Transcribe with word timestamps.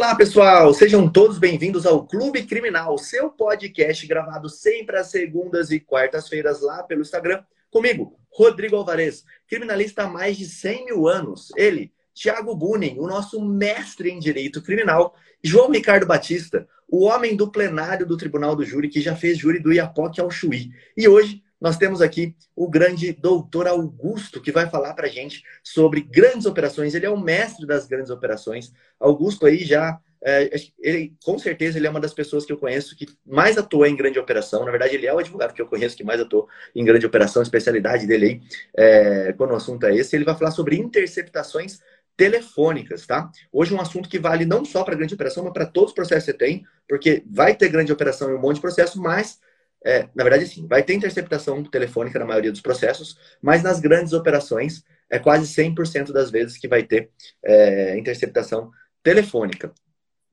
Olá, 0.00 0.14
pessoal! 0.14 0.72
Sejam 0.72 1.06
todos 1.06 1.36
bem-vindos 1.36 1.84
ao 1.84 2.06
Clube 2.06 2.44
Criminal, 2.44 2.96
seu 2.96 3.28
podcast 3.28 4.06
gravado 4.06 4.48
sempre 4.48 4.96
às 4.96 5.08
segundas 5.08 5.70
e 5.70 5.78
quartas-feiras 5.78 6.62
lá 6.62 6.82
pelo 6.82 7.02
Instagram. 7.02 7.44
Comigo, 7.70 8.18
Rodrigo 8.32 8.76
Alvarez, 8.76 9.26
criminalista 9.46 10.04
há 10.04 10.08
mais 10.08 10.38
de 10.38 10.46
100 10.46 10.86
mil 10.86 11.06
anos. 11.06 11.52
Ele, 11.54 11.92
Tiago 12.14 12.56
Bunin, 12.56 12.98
o 12.98 13.06
nosso 13.06 13.44
mestre 13.44 14.08
em 14.08 14.18
Direito 14.18 14.62
Criminal. 14.62 15.14
João 15.44 15.70
Ricardo 15.70 16.06
Batista, 16.06 16.66
o 16.88 17.04
homem 17.04 17.36
do 17.36 17.52
plenário 17.52 18.06
do 18.06 18.16
Tribunal 18.16 18.56
do 18.56 18.64
Júri, 18.64 18.88
que 18.88 19.02
já 19.02 19.14
fez 19.14 19.36
júri 19.36 19.58
do 19.58 19.70
Iapoque 19.70 20.18
ao 20.18 20.30
Chuí. 20.30 20.70
E 20.96 21.06
hoje 21.06 21.42
nós 21.60 21.76
temos 21.76 22.00
aqui 22.00 22.34
o 22.56 22.68
grande 22.68 23.12
doutor 23.12 23.68
Augusto, 23.68 24.40
que 24.40 24.50
vai 24.50 24.68
falar 24.68 24.94
para 24.94 25.06
a 25.06 25.10
gente 25.10 25.42
sobre 25.62 26.00
grandes 26.00 26.46
operações. 26.46 26.94
Ele 26.94 27.06
é 27.06 27.10
o 27.10 27.20
mestre 27.20 27.66
das 27.66 27.86
grandes 27.86 28.10
operações. 28.10 28.72
Augusto 28.98 29.44
aí 29.44 29.58
já, 29.58 30.00
é, 30.24 30.50
ele, 30.78 31.12
com 31.22 31.38
certeza, 31.38 31.78
ele 31.78 31.86
é 31.86 31.90
uma 31.90 32.00
das 32.00 32.14
pessoas 32.14 32.46
que 32.46 32.52
eu 32.52 32.56
conheço 32.56 32.96
que 32.96 33.06
mais 33.26 33.58
atuou 33.58 33.84
em 33.84 33.94
grande 33.94 34.18
operação. 34.18 34.64
Na 34.64 34.70
verdade, 34.70 34.94
ele 34.94 35.06
é 35.06 35.12
o 35.12 35.18
advogado 35.18 35.52
que 35.52 35.60
eu 35.60 35.66
conheço 35.66 35.96
que 35.96 36.04
mais 36.04 36.20
atuou 36.20 36.48
em 36.74 36.84
grande 36.84 37.04
operação, 37.04 37.42
especialidade 37.42 38.06
dele 38.06 38.26
aí, 38.26 38.40
é, 38.74 39.32
quando 39.34 39.50
o 39.50 39.56
assunto 39.56 39.84
é 39.84 39.94
esse. 39.94 40.16
Ele 40.16 40.24
vai 40.24 40.36
falar 40.36 40.52
sobre 40.52 40.76
interceptações 40.76 41.78
telefônicas, 42.16 43.06
tá? 43.06 43.30
Hoje 43.50 43.74
um 43.74 43.80
assunto 43.80 44.08
que 44.08 44.18
vale 44.18 44.44
não 44.44 44.62
só 44.62 44.84
para 44.84 44.94
grande 44.94 45.14
operação, 45.14 45.44
mas 45.44 45.54
para 45.54 45.64
todos 45.64 45.90
os 45.90 45.94
processos 45.94 46.24
que 46.26 46.32
você 46.32 46.36
tem, 46.36 46.66
porque 46.86 47.22
vai 47.26 47.54
ter 47.54 47.70
grande 47.70 47.92
operação 47.92 48.30
e 48.30 48.34
um 48.34 48.40
monte 48.40 48.56
de 48.56 48.60
processo, 48.60 49.00
mas 49.00 49.38
é, 49.84 50.08
na 50.14 50.22
verdade, 50.22 50.46
sim, 50.46 50.66
vai 50.66 50.82
ter 50.82 50.94
interceptação 50.94 51.62
telefônica 51.64 52.18
na 52.18 52.24
maioria 52.24 52.50
dos 52.50 52.60
processos, 52.60 53.18
mas 53.40 53.62
nas 53.62 53.80
grandes 53.80 54.12
operações 54.12 54.84
é 55.08 55.18
quase 55.18 55.46
100% 55.46 56.12
das 56.12 56.30
vezes 56.30 56.58
que 56.58 56.68
vai 56.68 56.82
ter 56.82 57.10
é, 57.42 57.96
interceptação 57.98 58.70
telefônica. 59.02 59.72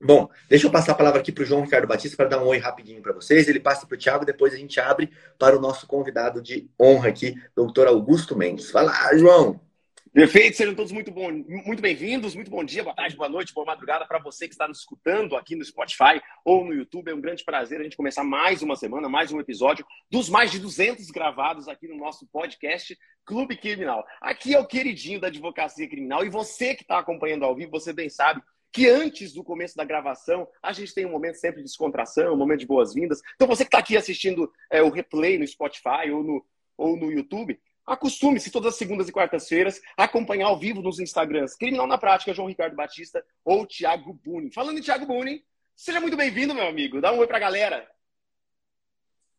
Bom, 0.00 0.28
deixa 0.48 0.66
eu 0.66 0.70
passar 0.70 0.92
a 0.92 0.94
palavra 0.94 1.20
aqui 1.20 1.32
para 1.32 1.42
o 1.42 1.46
João 1.46 1.62
Ricardo 1.62 1.88
Batista 1.88 2.16
para 2.16 2.28
dar 2.28 2.42
um 2.42 2.46
oi 2.46 2.58
rapidinho 2.58 3.02
para 3.02 3.12
vocês. 3.12 3.48
Ele 3.48 3.58
passa 3.58 3.84
para 3.84 3.96
o 3.96 3.98
Thiago, 3.98 4.24
depois 4.24 4.54
a 4.54 4.56
gente 4.56 4.78
abre 4.78 5.10
para 5.36 5.56
o 5.56 5.60
nosso 5.60 5.88
convidado 5.88 6.40
de 6.40 6.70
honra 6.80 7.08
aqui, 7.08 7.34
doutor 7.56 7.88
Augusto 7.88 8.36
Mendes. 8.36 8.70
Fala, 8.70 8.92
João! 9.16 9.67
Perfeito, 10.12 10.56
sejam 10.56 10.74
todos 10.74 10.90
muito, 10.90 11.10
bom, 11.10 11.30
muito 11.30 11.82
bem-vindos, 11.82 12.34
muito 12.34 12.50
bom 12.50 12.64
dia, 12.64 12.82
boa 12.82 12.94
tarde, 12.94 13.16
boa 13.16 13.28
noite, 13.28 13.52
boa 13.52 13.66
madrugada 13.66 14.06
para 14.06 14.18
você 14.18 14.48
que 14.48 14.54
está 14.54 14.66
nos 14.66 14.78
escutando 14.78 15.36
aqui 15.36 15.54
no 15.54 15.64
Spotify 15.64 16.20
ou 16.44 16.64
no 16.64 16.72
YouTube. 16.72 17.10
É 17.10 17.14
um 17.14 17.20
grande 17.20 17.44
prazer 17.44 17.80
a 17.80 17.82
gente 17.82 17.96
começar 17.96 18.24
mais 18.24 18.62
uma 18.62 18.74
semana, 18.74 19.08
mais 19.08 19.32
um 19.32 19.40
episódio 19.40 19.84
dos 20.10 20.30
mais 20.30 20.50
de 20.50 20.58
200 20.58 21.10
gravados 21.10 21.68
aqui 21.68 21.86
no 21.88 21.96
nosso 21.96 22.26
podcast 22.28 22.96
Clube 23.24 23.56
Criminal. 23.56 24.04
Aqui 24.20 24.54
é 24.54 24.58
o 24.58 24.66
queridinho 24.66 25.20
da 25.20 25.26
advocacia 25.26 25.88
criminal 25.88 26.24
e 26.24 26.30
você 26.30 26.74
que 26.74 26.82
está 26.82 26.98
acompanhando 26.98 27.44
ao 27.44 27.54
vivo, 27.54 27.70
você 27.70 27.92
bem 27.92 28.08
sabe 28.08 28.40
que 28.72 28.88
antes 28.88 29.32
do 29.32 29.44
começo 29.44 29.76
da 29.76 29.84
gravação 29.84 30.48
a 30.62 30.72
gente 30.72 30.94
tem 30.94 31.04
um 31.04 31.10
momento 31.10 31.36
sempre 31.36 31.58
de 31.58 31.64
descontração, 31.64 32.34
um 32.34 32.38
momento 32.38 32.60
de 32.60 32.66
boas-vindas. 32.66 33.20
Então 33.34 33.46
você 33.48 33.64
que 33.64 33.68
está 33.68 33.78
aqui 33.78 33.96
assistindo 33.96 34.50
é, 34.70 34.82
o 34.82 34.90
replay 34.90 35.38
no 35.38 35.46
Spotify 35.46 36.10
ou 36.12 36.22
no, 36.22 36.46
ou 36.76 36.96
no 36.96 37.10
YouTube, 37.10 37.58
Acostume-se 37.88 38.50
todas 38.50 38.74
as 38.74 38.78
segundas 38.78 39.08
e 39.08 39.12
quartas-feiras 39.12 39.80
a 39.96 40.04
acompanhar 40.04 40.48
ao 40.48 40.58
vivo 40.58 40.82
nos 40.82 41.00
Instagrams 41.00 41.56
Criminal 41.56 41.86
na 41.86 41.96
Prática, 41.96 42.34
João 42.34 42.46
Ricardo 42.46 42.76
Batista 42.76 43.24
ou 43.42 43.66
Thiago 43.66 44.12
Buni. 44.12 44.52
Falando 44.52 44.78
em 44.78 44.82
Thiago 44.82 45.06
Buni, 45.06 45.42
seja 45.74 45.98
muito 45.98 46.14
bem-vindo, 46.14 46.54
meu 46.54 46.68
amigo. 46.68 47.00
Dá 47.00 47.10
um 47.10 47.18
oi 47.18 47.26
pra 47.26 47.38
galera. 47.38 47.88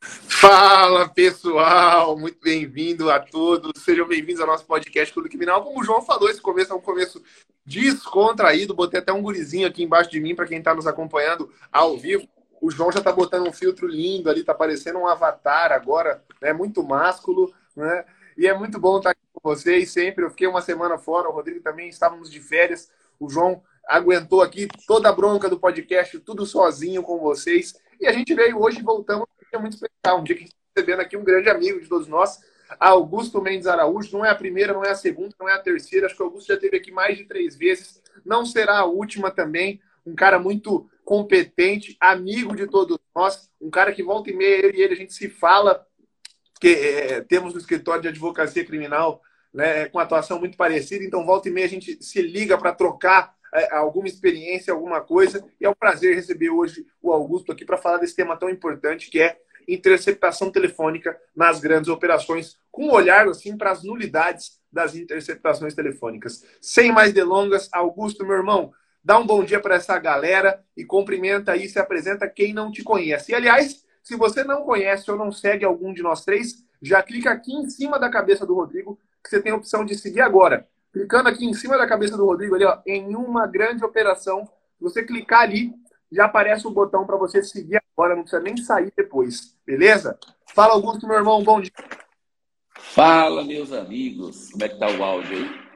Fala, 0.02 1.08
pessoal! 1.10 2.18
Muito 2.18 2.40
bem-vindo 2.42 3.12
a 3.12 3.20
todos. 3.20 3.84
Sejam 3.84 4.08
bem-vindos 4.08 4.42
ao 4.42 4.48
nosso 4.48 4.66
podcast 4.66 5.14
Clube 5.14 5.30
Criminal. 5.30 5.64
Como 5.64 5.80
o 5.80 5.84
João 5.84 6.02
falou, 6.02 6.28
esse 6.28 6.42
começo 6.42 6.74
é 6.74 6.76
um 6.76 6.82
começo 6.82 7.22
descontraído. 7.64 8.74
Botei 8.74 9.00
até 9.00 9.14
um 9.14 9.22
gurizinho 9.22 9.68
aqui 9.68 9.84
embaixo 9.84 10.10
de 10.10 10.20
mim 10.20 10.34
para 10.34 10.48
quem 10.48 10.58
está 10.58 10.74
nos 10.74 10.88
acompanhando 10.88 11.54
ao 11.72 11.96
vivo. 12.00 12.28
O 12.60 12.72
João 12.72 12.92
já 12.92 12.98
está 12.98 13.12
botando 13.12 13.48
um 13.48 13.54
filtro 13.54 13.88
lindo 13.88 14.28
ali, 14.28 14.40
está 14.40 14.56
parecendo 14.56 14.98
um 14.98 15.08
avatar 15.08 15.72
agora, 15.72 16.24
né? 16.42 16.52
Muito 16.52 16.82
másculo, 16.82 17.54
né? 17.76 18.06
E 18.40 18.48
é 18.48 18.58
muito 18.58 18.80
bom 18.80 19.00
estar 19.00 19.10
aqui 19.10 19.20
com 19.34 19.50
vocês 19.50 19.92
sempre. 19.92 20.24
Eu 20.24 20.30
fiquei 20.30 20.48
uma 20.48 20.62
semana 20.62 20.98
fora, 20.98 21.28
o 21.28 21.34
Rodrigo 21.34 21.60
também, 21.60 21.90
estávamos 21.90 22.32
de 22.32 22.40
férias. 22.40 22.90
O 23.20 23.30
João 23.30 23.62
aguentou 23.86 24.42
aqui 24.42 24.66
toda 24.88 25.10
a 25.10 25.12
bronca 25.12 25.50
do 25.50 25.60
podcast, 25.60 26.18
tudo 26.20 26.46
sozinho 26.46 27.04
com 27.04 27.20
vocês. 27.20 27.76
E 28.00 28.08
a 28.08 28.14
gente 28.14 28.34
veio 28.34 28.58
hoje 28.62 28.80
e 28.80 28.82
voltamos 28.82 29.28
dia 29.52 29.60
muito 29.60 29.74
especial, 29.74 30.22
um 30.22 30.24
dia 30.24 30.36
que 30.36 30.44
a 30.44 30.46
gente 30.46 30.56
está 30.56 30.72
recebendo 30.74 31.02
aqui 31.02 31.18
um 31.18 31.24
grande 31.24 31.50
amigo 31.50 31.82
de 31.82 31.90
todos 31.90 32.08
nós, 32.08 32.40
Augusto 32.80 33.42
Mendes 33.42 33.68
Araújo. 33.68 34.18
Não 34.18 34.24
é 34.24 34.30
a 34.30 34.36
primeira, 34.36 34.72
não 34.72 34.86
é 34.86 34.92
a 34.92 34.96
segunda, 34.96 35.36
não 35.38 35.50
é 35.50 35.56
a 35.56 35.60
terceira. 35.60 36.06
Acho 36.06 36.16
que 36.16 36.24
o 36.24 36.26
Augusto 36.26 36.48
já 36.48 36.54
esteve 36.54 36.78
aqui 36.78 36.94
mais 36.94 37.18
de 37.18 37.26
três 37.26 37.58
vezes. 37.58 38.02
Não 38.24 38.46
será 38.46 38.80
a 38.80 38.86
última 38.86 39.32
também. 39.32 39.82
Um 40.06 40.16
cara 40.16 40.40
muito 40.40 40.90
competente, 41.04 41.98
amigo 42.00 42.56
de 42.56 42.68
todos 42.68 42.98
nós, 43.14 43.50
um 43.60 43.70
cara 43.70 43.92
que 43.92 44.02
volta 44.02 44.30
e 44.30 44.34
meia, 44.34 44.66
ele 44.66 44.78
e 44.78 44.82
ele, 44.82 44.94
a 44.94 44.98
gente 44.98 45.14
se 45.14 45.28
fala 45.28 45.86
que 46.60 46.68
é, 46.68 47.22
temos 47.22 47.54
no 47.54 47.60
escritório 47.60 48.02
de 48.02 48.08
advocacia 48.10 48.66
criminal 48.66 49.22
né, 49.54 49.88
com 49.88 50.00
atuação 50.00 50.40
muito 50.40 50.58
parecida, 50.58 51.04
então 51.04 51.26
volta 51.26 51.50
e 51.50 51.52
meia 51.52 51.66
a 51.66 51.70
gente 51.70 52.04
se 52.04 52.22
liga 52.22 52.58
para 52.58 52.74
trocar 52.74 53.34
é, 53.54 53.76
alguma 53.76 54.08
experiência, 54.08 54.74
alguma 54.74 55.02
coisa, 55.02 55.44
e 55.60 55.66
é 55.66 55.70
um 55.70 55.74
prazer 55.74 56.16
receber 56.16 56.50
hoje 56.50 56.86
o 57.02 57.12
Augusto 57.12 57.52
aqui 57.52 57.66
para 57.66 57.78
falar 57.78 57.98
desse 57.98 58.16
tema 58.16 58.38
tão 58.38 58.50
importante 58.50 59.10
que 59.10 59.20
é 59.20 59.38
interceptação 59.68 60.52
telefônica 60.52 61.18
nas 61.36 61.60
grandes 61.60 61.90
operações, 61.90 62.58
com 62.72 62.88
um 62.88 62.92
olhar 62.92 63.28
assim 63.28 63.58
para 63.58 63.72
as 63.72 63.84
nulidades 63.84 64.60
das 64.72 64.96
interceptações 64.96 65.74
telefônicas. 65.74 66.44
Sem 66.62 66.92
mais 66.92 67.14
delongas, 67.14 67.70
Augusto, 67.72 68.26
meu 68.26 68.38
irmão, 68.38 68.72
dá 69.04 69.18
um 69.18 69.26
bom 69.26 69.44
dia 69.44 69.60
para 69.60 69.76
essa 69.76 69.98
galera 69.98 70.64
e 70.76 70.86
cumprimenta 70.86 71.52
aí, 71.52 71.68
se 71.68 71.80
apresenta 71.80 72.28
quem 72.28 72.54
não 72.54 72.72
te 72.72 72.84
conhece. 72.84 73.32
E 73.32 73.36
aliás, 73.36 73.84
se 74.04 74.16
você 74.16 74.44
não 74.44 74.64
conhece 74.64 75.10
ou 75.12 75.18
não 75.18 75.32
segue 75.32 75.66
algum 75.66 75.94
de 75.94 76.02
nós 76.02 76.24
três, 76.26 76.64
já 76.82 77.04
clica 77.04 77.32
aqui 77.32 77.54
em 77.54 77.70
cima 77.70 78.00
da 78.00 78.10
cabeça 78.10 78.46
do 78.46 78.56
Rodrigo, 78.56 79.00
que 79.24 79.30
você 79.30 79.42
tem 79.42 79.52
a 79.52 79.56
opção 79.56 79.86
de 79.86 79.96
seguir 79.96 80.22
agora. 80.22 80.68
Clicando 80.92 81.30
aqui 81.30 81.46
em 81.46 81.54
cima 81.54 81.78
da 81.78 81.88
cabeça 81.88 82.18
do 82.18 82.26
Rodrigo, 82.26 82.56
ali, 82.56 82.66
ó, 82.66 82.80
em 82.86 83.16
uma 83.16 83.46
grande 83.46 83.84
operação. 83.84 84.46
Se 84.78 84.84
você 84.84 85.04
clicar 85.04 85.42
ali, 85.42 85.74
já 86.12 86.26
aparece 86.26 86.66
o 86.66 86.72
botão 86.72 87.06
para 87.06 87.18
você 87.18 87.44
seguir 87.44 87.80
agora, 87.94 88.16
não 88.16 88.24
precisa 88.24 88.42
nem 88.42 88.58
sair 88.58 88.92
depois. 88.96 89.56
Beleza? 89.66 90.18
Fala, 90.48 90.74
Augusto, 90.74 91.06
meu 91.06 91.18
irmão, 91.18 91.44
bom 91.44 91.62
dia. 91.62 91.72
Fala, 92.74 93.44
meus 93.44 93.72
amigos. 93.72 94.50
Como 94.50 94.64
é 94.64 94.70
que 94.70 94.80
tá 94.80 94.90
o 94.90 95.04
áudio 95.04 95.38
aí? 95.38 95.70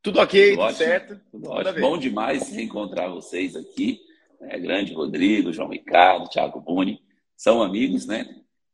Tudo 0.00 0.20
ok, 0.20 0.50
tudo, 0.52 0.66
tudo 0.66 0.76
certo. 0.76 1.20
Tudo 1.30 1.50
ótimo. 1.50 1.80
Bom 1.80 1.98
demais 1.98 2.48
reencontrar 2.48 3.10
vocês 3.10 3.54
aqui. 3.56 4.00
É, 4.40 4.58
grande 4.58 4.94
Rodrigo, 4.94 5.52
João 5.52 5.68
Ricardo, 5.68 6.28
Thiago 6.28 6.60
Buni 6.60 7.05
são 7.36 7.62
amigos, 7.62 8.06
né? 8.06 8.26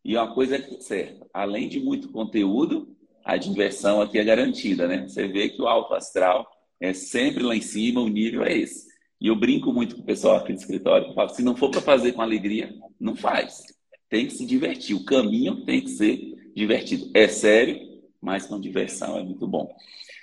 E 0.04 0.16
uma 0.16 0.32
coisa 0.34 0.56
é 0.56 0.80
certa, 0.80 1.26
além 1.32 1.68
de 1.68 1.80
muito 1.80 2.10
conteúdo, 2.10 2.96
a 3.24 3.36
diversão 3.36 4.00
aqui 4.00 4.18
é 4.18 4.24
garantida, 4.24 4.88
né? 4.88 5.06
Você 5.06 5.28
vê 5.28 5.48
que 5.48 5.62
o 5.62 5.68
alto 5.68 5.94
astral 5.94 6.46
é 6.80 6.92
sempre 6.92 7.42
lá 7.42 7.54
em 7.54 7.60
cima, 7.60 8.00
o 8.00 8.08
nível 8.08 8.44
é 8.44 8.56
esse. 8.56 8.90
E 9.20 9.28
eu 9.28 9.36
brinco 9.36 9.72
muito 9.72 9.94
com 9.94 10.02
o 10.02 10.04
pessoal 10.04 10.36
aqui 10.36 10.52
do 10.52 10.58
escritório, 10.58 11.08
eu 11.08 11.14
falo, 11.14 11.28
se 11.28 11.42
não 11.42 11.56
for 11.56 11.70
para 11.70 11.80
fazer 11.80 12.12
com 12.12 12.22
alegria, 12.22 12.74
não 12.98 13.14
faz. 13.14 13.62
Tem 14.08 14.26
que 14.26 14.32
se 14.32 14.44
divertir, 14.44 14.96
o 14.96 15.04
caminho 15.04 15.64
tem 15.64 15.80
que 15.80 15.90
ser 15.90 16.20
divertido. 16.54 17.08
É 17.14 17.28
sério, 17.28 17.78
mas 18.20 18.46
com 18.46 18.60
diversão 18.60 19.16
é 19.16 19.22
muito 19.22 19.46
bom. 19.46 19.72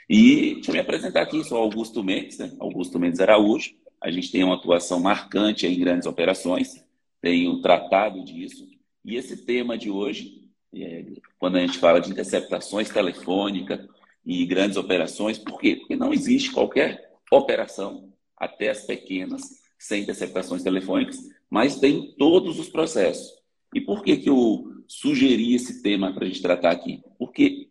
E 0.10 0.56
deixa 0.56 0.72
eu 0.72 0.74
me 0.74 0.80
apresentar 0.82 1.22
aqui, 1.22 1.44
sou 1.44 1.58
Augusto 1.58 2.04
Mendes, 2.04 2.38
né? 2.38 2.52
Augusto 2.60 3.00
Mendes 3.00 3.20
Araújo. 3.20 3.72
A 4.02 4.12
gente 4.12 4.32
tem 4.32 4.44
uma 4.44 4.56
atuação 4.56 5.00
marcante 5.00 5.66
em 5.66 5.80
grandes 5.80 6.08
operações 6.08 6.84
tenho 7.22 7.62
tratado 7.62 8.24
disso. 8.24 8.68
E 9.03 9.16
esse 9.16 9.46
tema 9.46 9.78
de 9.78 9.90
hoje, 9.90 10.44
é, 10.74 11.06
quando 11.38 11.57
a 11.57 11.62
gente 11.62 11.78
fala 11.78 12.00
de 12.00 12.12
interceptações 12.12 12.90
telefônicas 12.90 13.88
e 14.25 14.46
grandes 14.46 14.78
operações, 14.78 15.38
por 15.38 15.59
quê? 15.59 15.78
Porque 15.78 15.96
não 15.96 16.13
existe 16.13 16.52
qualquer 16.52 17.13
operação, 17.31 18.12
até 18.38 18.69
as 18.69 18.85
pequenas, 18.85 19.41
sem 19.78 20.03
interceptações 20.03 20.63
telefônicas, 20.63 21.18
mas 21.50 21.80
tem 21.80 22.13
todos 22.18 22.60
os 22.60 22.69
processos. 22.69 23.31
E 23.74 23.81
por 23.81 24.04
que, 24.04 24.18
que 24.18 24.30
eu 24.30 24.83
sugeri 24.88 25.54
esse 25.54 25.81
tema 25.81 26.13
para 26.13 26.25
a 26.25 26.27
gente 26.27 26.42
tratar 26.42 26.72
aqui? 26.72 27.01
Porque 27.18 27.68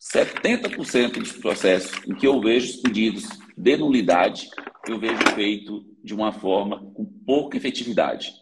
70% 0.00 1.18
dos 1.18 1.32
processos 1.32 1.92
em 2.06 2.14
que 2.14 2.26
eu 2.26 2.40
vejo 2.40 2.74
os 2.74 2.76
pedidos 2.76 3.24
de 3.56 3.76
nulidade, 3.76 4.48
eu 4.88 4.98
vejo 4.98 5.22
feito 5.34 5.91
de 6.02 6.14
uma 6.14 6.32
forma 6.32 6.90
com 6.92 7.04
pouca 7.04 7.56
efetividade. 7.56 8.34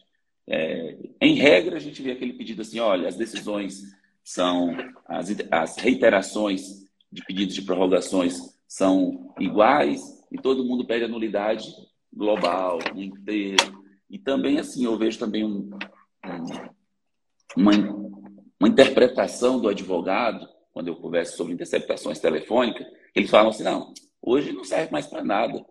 É, 0.48 0.96
em 1.20 1.34
regra, 1.34 1.76
a 1.76 1.80
gente 1.80 2.02
vê 2.02 2.12
aquele 2.12 2.32
pedido 2.32 2.62
assim: 2.62 2.80
olha, 2.80 3.08
as 3.08 3.16
decisões 3.16 3.82
são, 4.24 4.76
as, 5.06 5.28
as 5.50 5.76
reiterações 5.76 6.80
de 7.10 7.24
pedidos 7.24 7.54
de 7.54 7.62
prorrogações 7.62 8.58
são 8.66 9.34
iguais 9.38 10.00
e 10.30 10.38
todo 10.38 10.64
mundo 10.64 10.86
pede 10.86 11.04
a 11.04 11.08
nulidade 11.08 11.68
global, 12.12 12.78
inteiro. 12.94 13.80
E 14.08 14.18
também, 14.18 14.58
assim, 14.58 14.84
eu 14.84 14.96
vejo 14.96 15.18
também 15.18 15.44
um, 15.44 15.70
uma, 17.56 17.72
uma 18.58 18.68
interpretação 18.68 19.60
do 19.60 19.68
advogado, 19.68 20.48
quando 20.72 20.88
eu 20.88 20.96
converso 20.96 21.36
sobre 21.36 21.52
interceptações 21.52 22.18
telefônicas, 22.18 22.86
eles 23.14 23.30
falam 23.30 23.50
assim: 23.50 23.62
não, 23.62 23.92
hoje 24.20 24.52
não 24.52 24.64
serve 24.64 24.90
mais 24.92 25.06
para 25.06 25.22
nada 25.22 25.64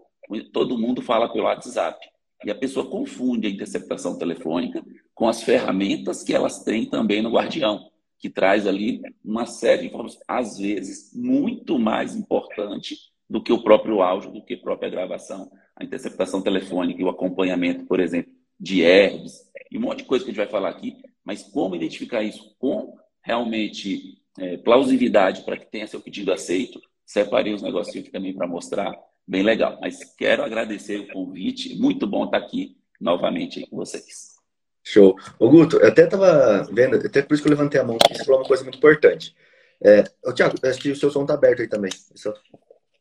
todo 0.51 0.77
mundo 0.77 1.01
fala 1.01 1.31
pelo 1.31 1.45
WhatsApp. 1.45 1.99
E 2.45 2.51
a 2.51 2.55
pessoa 2.55 2.89
confunde 2.89 3.47
a 3.47 3.49
interceptação 3.49 4.17
telefônica 4.17 4.83
com 5.13 5.27
as 5.27 5.43
ferramentas 5.43 6.23
que 6.23 6.33
elas 6.33 6.63
têm 6.63 6.85
também 6.85 7.21
no 7.21 7.31
Guardião, 7.31 7.89
que 8.17 8.29
traz 8.29 8.65
ali 8.65 9.01
uma 9.23 9.45
série 9.45 9.81
de 9.81 9.87
informações, 9.87 10.23
às 10.27 10.57
vezes 10.57 11.11
muito 11.13 11.77
mais 11.77 12.15
importante 12.15 12.95
do 13.29 13.41
que 13.41 13.51
o 13.51 13.61
próprio 13.61 14.01
áudio, 14.01 14.31
do 14.31 14.43
que 14.43 14.53
a 14.53 14.59
própria 14.59 14.89
gravação. 14.89 15.51
A 15.75 15.83
interceptação 15.83 16.41
telefônica 16.41 17.01
e 17.01 17.03
o 17.03 17.09
acompanhamento, 17.09 17.85
por 17.85 17.99
exemplo, 17.99 18.31
de 18.59 18.81
herbs 18.81 19.49
e 19.71 19.77
um 19.77 19.81
monte 19.81 19.99
de 19.99 20.05
coisa 20.05 20.23
que 20.23 20.31
a 20.31 20.33
gente 20.33 20.43
vai 20.43 20.51
falar 20.51 20.69
aqui, 20.69 20.97
mas 21.23 21.43
como 21.43 21.75
identificar 21.75 22.23
isso 22.23 22.55
com 22.57 22.97
realmente 23.21 24.21
é, 24.37 24.57
plausibilidade 24.57 25.43
para 25.43 25.57
que 25.57 25.69
tenha 25.69 25.87
seu 25.87 26.01
pedido 26.01 26.31
aceito, 26.31 26.81
separei 27.05 27.53
os 27.53 27.61
negocinhos 27.61 28.09
também 28.09 28.33
para 28.33 28.47
mostrar, 28.47 28.95
bem 29.29 29.43
legal. 29.43 29.77
Mas 29.79 30.03
quero 30.15 30.43
agradecer 30.43 30.97
o 30.97 31.07
convite, 31.13 31.75
muito 31.75 32.07
bom 32.07 32.25
estar 32.25 32.37
aqui 32.37 32.75
novamente 32.99 33.65
com 33.67 33.77
vocês. 33.77 34.39
Show. 34.83 35.15
Ô 35.37 35.49
Guto, 35.49 35.77
eu 35.77 35.87
até 35.87 36.05
estava 36.05 36.63
vendo, 36.71 36.95
até 36.95 37.21
por 37.21 37.35
isso 37.35 37.43
que 37.43 37.49
eu 37.49 37.55
levantei 37.55 37.79
a 37.79 37.83
mão, 37.83 37.97
você 38.09 38.25
falou 38.25 38.41
uma 38.41 38.47
coisa 38.47 38.63
muito 38.63 38.79
importante. 38.79 39.35
É, 39.81 40.03
ô, 40.25 40.33
Tiago, 40.33 40.55
acho 40.63 40.79
que 40.79 40.91
o 40.91 40.95
seu 40.95 41.11
som 41.11 41.21
está 41.21 41.35
aberto 41.35 41.61
aí 41.61 41.67
também. 41.67 41.91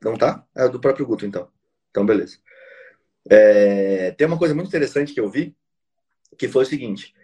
Não 0.03 0.17
tá? 0.17 0.45
É 0.55 0.69
do 0.69 0.79
próprio 0.79 1.07
Guto, 1.07 1.25
então. 1.25 1.49
Então, 1.91 2.05
beleza. 2.05 2.39
É, 3.29 4.11
tem 4.13 4.27
uma 4.27 4.39
coisa 4.39 4.55
muito 4.55 4.69
interessante 4.69 5.15
que 5.15 5.21
eu 5.21 5.31
vi, 5.31 5.57
que 6.37 6.47
foi 6.47 6.65
o 6.65 6.67
seguinte. 6.67 7.15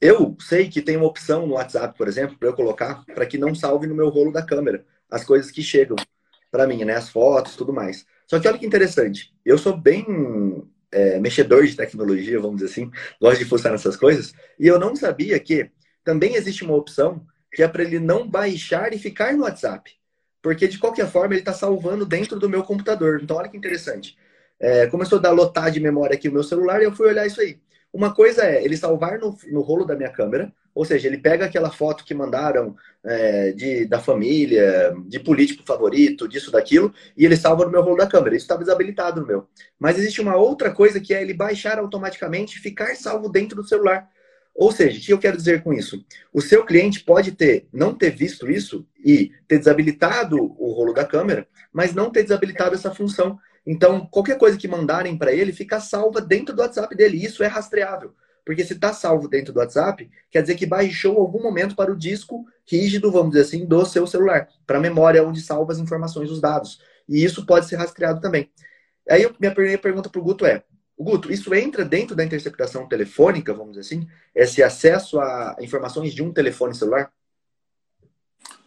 Eu 0.00 0.36
sei 0.40 0.68
que 0.68 0.80
tem 0.80 0.96
uma 0.96 1.06
opção 1.06 1.46
no 1.46 1.54
WhatsApp, 1.54 1.98
por 1.98 2.06
exemplo, 2.06 2.38
para 2.38 2.48
eu 2.48 2.54
colocar 2.54 3.04
para 3.06 3.26
que 3.26 3.38
não 3.38 3.54
salve 3.54 3.86
no 3.86 3.94
meu 3.94 4.08
rolo 4.08 4.32
da 4.32 4.44
câmera 4.44 4.86
as 5.10 5.24
coisas 5.24 5.50
que 5.50 5.62
chegam 5.62 5.96
para 6.50 6.66
mim, 6.66 6.84
né? 6.84 6.94
As 6.94 7.08
fotos, 7.08 7.56
tudo 7.56 7.72
mais. 7.72 8.06
Só 8.26 8.40
que 8.40 8.48
olha 8.48 8.58
que 8.58 8.66
interessante. 8.66 9.34
Eu 9.44 9.56
sou 9.56 9.76
bem 9.76 10.04
é, 10.90 11.18
mexedor 11.18 11.64
de 11.64 11.76
tecnologia, 11.76 12.40
vamos 12.40 12.60
dizer 12.60 12.70
assim, 12.70 12.90
gosto 13.20 13.38
de 13.38 13.44
fuçar 13.44 13.72
nessas 13.72 13.96
coisas, 13.96 14.32
e 14.58 14.66
eu 14.66 14.78
não 14.78 14.96
sabia 14.96 15.38
que 15.38 15.70
também 16.04 16.34
existe 16.34 16.64
uma 16.64 16.74
opção 16.74 17.26
que 17.52 17.62
é 17.62 17.68
para 17.68 17.82
ele 17.82 17.98
não 17.98 18.28
baixar 18.28 18.92
e 18.92 18.98
ficar 18.98 19.32
no 19.34 19.44
WhatsApp. 19.44 19.90
Porque 20.42 20.68
de 20.68 20.78
qualquer 20.78 21.08
forma 21.08 21.34
ele 21.34 21.40
está 21.40 21.52
salvando 21.52 22.04
dentro 22.06 22.38
do 22.38 22.48
meu 22.48 22.62
computador. 22.62 23.20
Então 23.22 23.36
olha 23.36 23.48
que 23.48 23.56
interessante. 23.56 24.16
É, 24.60 24.86
começou 24.86 25.18
a 25.18 25.22
dar 25.22 25.32
lotar 25.32 25.70
de 25.70 25.80
memória 25.80 26.14
aqui 26.14 26.28
o 26.28 26.32
meu 26.32 26.44
celular 26.44 26.80
e 26.80 26.84
eu 26.84 26.92
fui 26.92 27.08
olhar 27.08 27.26
isso 27.26 27.40
aí. 27.40 27.58
Uma 27.92 28.14
coisa 28.14 28.44
é 28.44 28.64
ele 28.64 28.76
salvar 28.76 29.18
no, 29.18 29.36
no 29.50 29.62
rolo 29.62 29.84
da 29.84 29.96
minha 29.96 30.10
câmera, 30.10 30.52
ou 30.76 30.84
seja, 30.84 31.08
ele 31.08 31.16
pega 31.16 31.46
aquela 31.46 31.70
foto 31.70 32.04
que 32.04 32.12
mandaram 32.12 32.76
é, 33.02 33.50
de, 33.52 33.86
da 33.86 33.98
família, 33.98 34.94
de 35.06 35.18
político 35.18 35.64
favorito, 35.66 36.28
disso, 36.28 36.50
daquilo, 36.52 36.92
e 37.16 37.24
ele 37.24 37.34
salva 37.34 37.64
no 37.64 37.70
meu 37.70 37.80
rolo 37.80 37.96
da 37.96 38.06
câmera. 38.06 38.36
Isso 38.36 38.44
está 38.44 38.56
desabilitado 38.56 39.22
no 39.22 39.26
meu. 39.26 39.48
Mas 39.78 39.98
existe 39.98 40.20
uma 40.20 40.36
outra 40.36 40.70
coisa 40.70 41.00
que 41.00 41.14
é 41.14 41.22
ele 41.22 41.32
baixar 41.32 41.78
automaticamente 41.78 42.58
e 42.58 42.60
ficar 42.60 42.94
salvo 42.94 43.30
dentro 43.30 43.56
do 43.56 43.66
celular. 43.66 44.06
Ou 44.54 44.70
seja, 44.70 44.98
o 44.98 45.02
que 45.02 45.12
eu 45.14 45.18
quero 45.18 45.38
dizer 45.38 45.62
com 45.62 45.72
isso? 45.72 46.04
O 46.30 46.42
seu 46.42 46.62
cliente 46.62 47.02
pode 47.02 47.32
ter 47.32 47.66
não 47.72 47.94
ter 47.94 48.10
visto 48.10 48.50
isso 48.50 48.86
e 49.02 49.32
ter 49.48 49.56
desabilitado 49.56 50.36
o 50.36 50.72
rolo 50.72 50.92
da 50.92 51.06
câmera, 51.06 51.48
mas 51.72 51.94
não 51.94 52.10
ter 52.10 52.22
desabilitado 52.22 52.74
essa 52.74 52.94
função. 52.94 53.38
Então, 53.66 54.06
qualquer 54.10 54.36
coisa 54.36 54.58
que 54.58 54.68
mandarem 54.68 55.16
para 55.16 55.32
ele 55.32 55.54
fica 55.54 55.80
salva 55.80 56.20
dentro 56.20 56.54
do 56.54 56.60
WhatsApp 56.60 56.94
dele. 56.94 57.24
Isso 57.24 57.42
é 57.42 57.46
rastreável. 57.46 58.12
Porque 58.46 58.64
se 58.64 58.74
está 58.74 58.92
salvo 58.92 59.26
dentro 59.26 59.52
do 59.52 59.58
WhatsApp, 59.58 60.08
quer 60.30 60.40
dizer 60.40 60.54
que 60.54 60.64
baixou 60.64 61.18
algum 61.18 61.42
momento 61.42 61.74
para 61.74 61.90
o 61.90 61.96
disco 61.96 62.46
rígido, 62.64 63.10
vamos 63.10 63.32
dizer 63.32 63.42
assim, 63.42 63.66
do 63.66 63.84
seu 63.84 64.06
celular, 64.06 64.48
para 64.64 64.78
a 64.78 64.80
memória 64.80 65.26
onde 65.26 65.40
salva 65.40 65.72
as 65.72 65.80
informações, 65.80 66.30
os 66.30 66.40
dados. 66.40 66.80
E 67.08 67.24
isso 67.24 67.44
pode 67.44 67.66
ser 67.66 67.74
rastreado 67.74 68.20
também. 68.20 68.48
Aí 69.10 69.28
minha 69.40 69.52
primeira 69.52 69.82
pergunta 69.82 70.08
para 70.08 70.20
o 70.20 70.24
Guto 70.24 70.46
é: 70.46 70.62
Guto, 70.96 71.32
isso 71.32 71.52
entra 71.52 71.84
dentro 71.84 72.14
da 72.14 72.24
interceptação 72.24 72.86
telefônica, 72.86 73.52
vamos 73.52 73.76
dizer 73.76 73.80
assim? 73.80 74.08
Esse 74.32 74.62
acesso 74.62 75.18
a 75.18 75.56
informações 75.60 76.14
de 76.14 76.22
um 76.22 76.32
telefone 76.32 76.72
celular? 76.72 77.10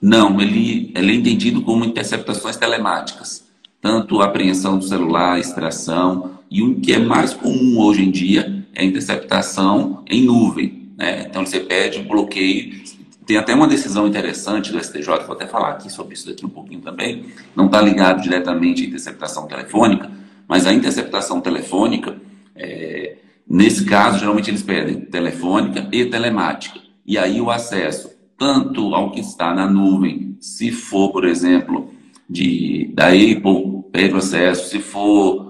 Não, 0.01 0.41
ele, 0.41 0.91
ele 0.93 1.13
é 1.13 1.15
entendido 1.15 1.61
como 1.61 1.85
interceptações 1.85 2.57
telemáticas 2.57 3.49
tanto 3.81 4.21
a 4.21 4.25
apreensão 4.25 4.77
do 4.77 4.83
celular, 4.83 5.39
extração, 5.39 6.37
e 6.51 6.61
o 6.61 6.79
que 6.79 6.93
é 6.93 6.99
mais 6.99 7.33
comum 7.33 7.79
hoje 7.79 8.03
em 8.03 8.11
dia 8.11 8.58
é 8.74 8.83
interceptação 8.83 10.04
em 10.10 10.24
nuvem. 10.24 10.89
Né? 10.98 11.25
Então 11.30 11.45
você 11.45 11.60
pede 11.60 12.00
bloqueio. 12.00 12.81
Tem 13.25 13.38
até 13.38 13.54
uma 13.54 13.68
decisão 13.68 14.07
interessante 14.07 14.71
do 14.71 14.83
STJ, 14.83 15.06
vou 15.25 15.36
até 15.36 15.45
falar 15.45 15.69
aqui 15.69 15.92
sobre 15.92 16.16
isso 16.16 16.27
daqui 16.27 16.45
um 16.45 16.50
pouquinho 16.50 16.81
também. 16.81 17.25
Não 17.56 17.68
está 17.68 17.80
ligado 17.80 18.21
diretamente 18.21 18.83
à 18.83 18.88
interceptação 18.88 19.48
telefônica, 19.48 20.10
mas 20.48 20.66
a 20.66 20.74
interceptação 20.74 21.39
telefônica, 21.39 22.18
é, 22.56 23.18
nesse 23.48 23.86
caso, 23.86 24.19
geralmente 24.19 24.50
eles 24.50 24.63
pedem 24.63 25.01
telefônica 25.01 25.88
e 25.92 26.06
telemática. 26.06 26.80
E 27.06 27.18
aí 27.18 27.39
o 27.39 27.51
acesso, 27.51 28.12
tanto 28.38 28.95
ao 28.95 29.12
que 29.12 29.19
está 29.19 29.54
na 29.54 29.69
nuvem, 29.69 30.36
se 30.39 30.71
for, 30.71 31.12
por 31.12 31.25
exemplo, 31.25 31.92
de, 32.30 32.92
da 32.94 33.07
Apple, 33.07 33.83
pede 33.92 34.13
o 34.13 34.18
acesso. 34.18 34.69
Se 34.69 34.80
for 34.80 35.48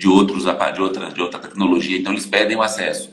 de, 0.00 0.08
outros, 0.08 0.44
de, 0.44 0.80
outra, 0.80 1.10
de 1.10 1.20
outra 1.20 1.38
tecnologia, 1.38 1.98
então 1.98 2.12
eles 2.12 2.24
pedem 2.24 2.56
o 2.56 2.62
acesso. 2.62 3.10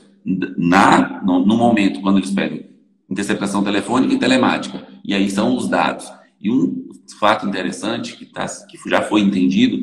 Na, 0.56 1.22
no, 1.22 1.44
no 1.44 1.56
momento, 1.56 2.00
quando 2.00 2.16
eles 2.16 2.30
pedem 2.30 2.66
interceptação 3.10 3.62
telefônica 3.62 4.14
e 4.14 4.18
telemática. 4.18 4.86
E 5.04 5.14
aí 5.14 5.30
são 5.30 5.54
os 5.54 5.68
dados. 5.68 6.10
E 6.40 6.50
um 6.50 6.88
fato 7.18 7.46
interessante 7.46 8.16
que, 8.16 8.26
tá, 8.26 8.46
que 8.68 8.78
já 8.88 9.02
foi 9.02 9.20
entendido, 9.20 9.78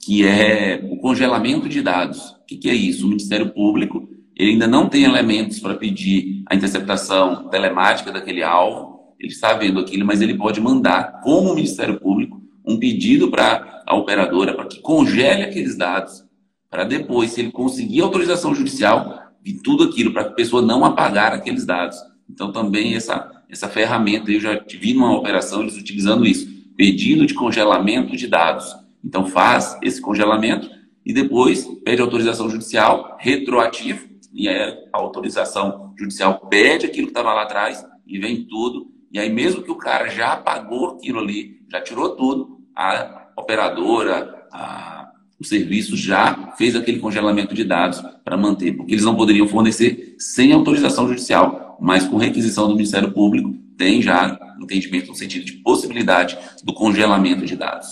que 0.00 0.26
é 0.26 0.86
o 0.90 0.98
congelamento 0.98 1.68
de 1.68 1.82
dados. 1.82 2.30
O 2.30 2.46
que, 2.46 2.56
que 2.56 2.70
é 2.70 2.74
isso? 2.74 3.06
O 3.06 3.08
Ministério 3.08 3.50
Público 3.50 4.08
ele 4.36 4.52
ainda 4.52 4.66
não 4.66 4.88
tem 4.88 5.04
elementos 5.04 5.58
para 5.58 5.74
pedir 5.74 6.42
a 6.46 6.54
interceptação 6.54 7.48
telemática 7.48 8.12
daquele 8.12 8.42
alvo. 8.42 9.14
Ele 9.18 9.32
está 9.32 9.54
vendo 9.54 9.80
aquilo, 9.80 10.04
mas 10.04 10.20
ele 10.20 10.34
pode 10.34 10.60
mandar, 10.60 11.20
como 11.22 11.50
o 11.50 11.54
Ministério 11.54 11.98
Público, 11.98 12.42
um 12.66 12.78
pedido 12.78 13.30
para 13.30 13.82
a 13.86 13.96
operadora 13.96 14.52
para 14.52 14.66
que 14.66 14.80
congele 14.80 15.42
aqueles 15.42 15.76
dados, 15.76 16.25
para 16.70 16.84
depois, 16.84 17.30
se 17.30 17.40
ele 17.40 17.52
conseguir 17.52 18.00
autorização 18.00 18.54
judicial, 18.54 19.22
vir 19.42 19.60
tudo 19.62 19.84
aquilo, 19.84 20.12
para 20.12 20.22
a 20.22 20.30
pessoa 20.30 20.60
não 20.60 20.84
apagar 20.84 21.32
aqueles 21.32 21.64
dados. 21.64 21.96
Então, 22.28 22.52
também 22.52 22.94
essa, 22.94 23.44
essa 23.48 23.68
ferramenta, 23.68 24.30
eu 24.30 24.40
já 24.40 24.60
vi 24.78 24.92
numa 24.92 25.16
operação 25.16 25.62
eles 25.62 25.76
utilizando 25.76 26.26
isso, 26.26 26.48
pedido 26.76 27.24
de 27.26 27.34
congelamento 27.34 28.16
de 28.16 28.26
dados. 28.26 28.74
Então, 29.04 29.26
faz 29.26 29.78
esse 29.82 30.00
congelamento 30.00 30.68
e 31.04 31.12
depois 31.12 31.64
pede 31.84 32.02
autorização 32.02 32.50
judicial 32.50 33.16
retroativo, 33.20 34.08
e 34.34 34.48
aí 34.48 34.76
a 34.92 34.98
autorização 34.98 35.94
judicial 35.96 36.40
pede 36.50 36.84
aquilo 36.84 37.06
que 37.06 37.12
estava 37.12 37.32
lá 37.32 37.42
atrás 37.42 37.86
e 38.06 38.18
vem 38.18 38.44
tudo. 38.44 38.90
E 39.12 39.18
aí, 39.18 39.32
mesmo 39.32 39.62
que 39.62 39.70
o 39.70 39.76
cara 39.76 40.08
já 40.08 40.32
apagou 40.32 40.88
aquilo 40.88 41.20
ali, 41.20 41.62
já 41.70 41.80
tirou 41.80 42.10
tudo, 42.16 42.60
a 42.74 43.28
operadora, 43.36 44.46
a, 44.52 44.95
o 45.38 45.44
serviço 45.44 45.96
já 45.96 46.54
fez 46.56 46.74
aquele 46.74 46.98
congelamento 46.98 47.54
de 47.54 47.64
dados 47.64 48.02
para 48.24 48.36
manter, 48.36 48.72
porque 48.72 48.92
eles 48.92 49.04
não 49.04 49.16
poderiam 49.16 49.46
fornecer 49.46 50.16
sem 50.18 50.52
autorização 50.52 51.06
judicial, 51.08 51.76
mas 51.80 52.06
com 52.06 52.16
requisição 52.16 52.68
do 52.68 52.74
Ministério 52.74 53.12
Público, 53.12 53.54
tem 53.76 54.00
já 54.00 54.38
entendimento 54.60 55.08
no 55.08 55.14
sentido 55.14 55.44
de 55.44 55.52
possibilidade 55.52 56.38
do 56.64 56.72
congelamento 56.72 57.44
de 57.44 57.56
dados. 57.56 57.88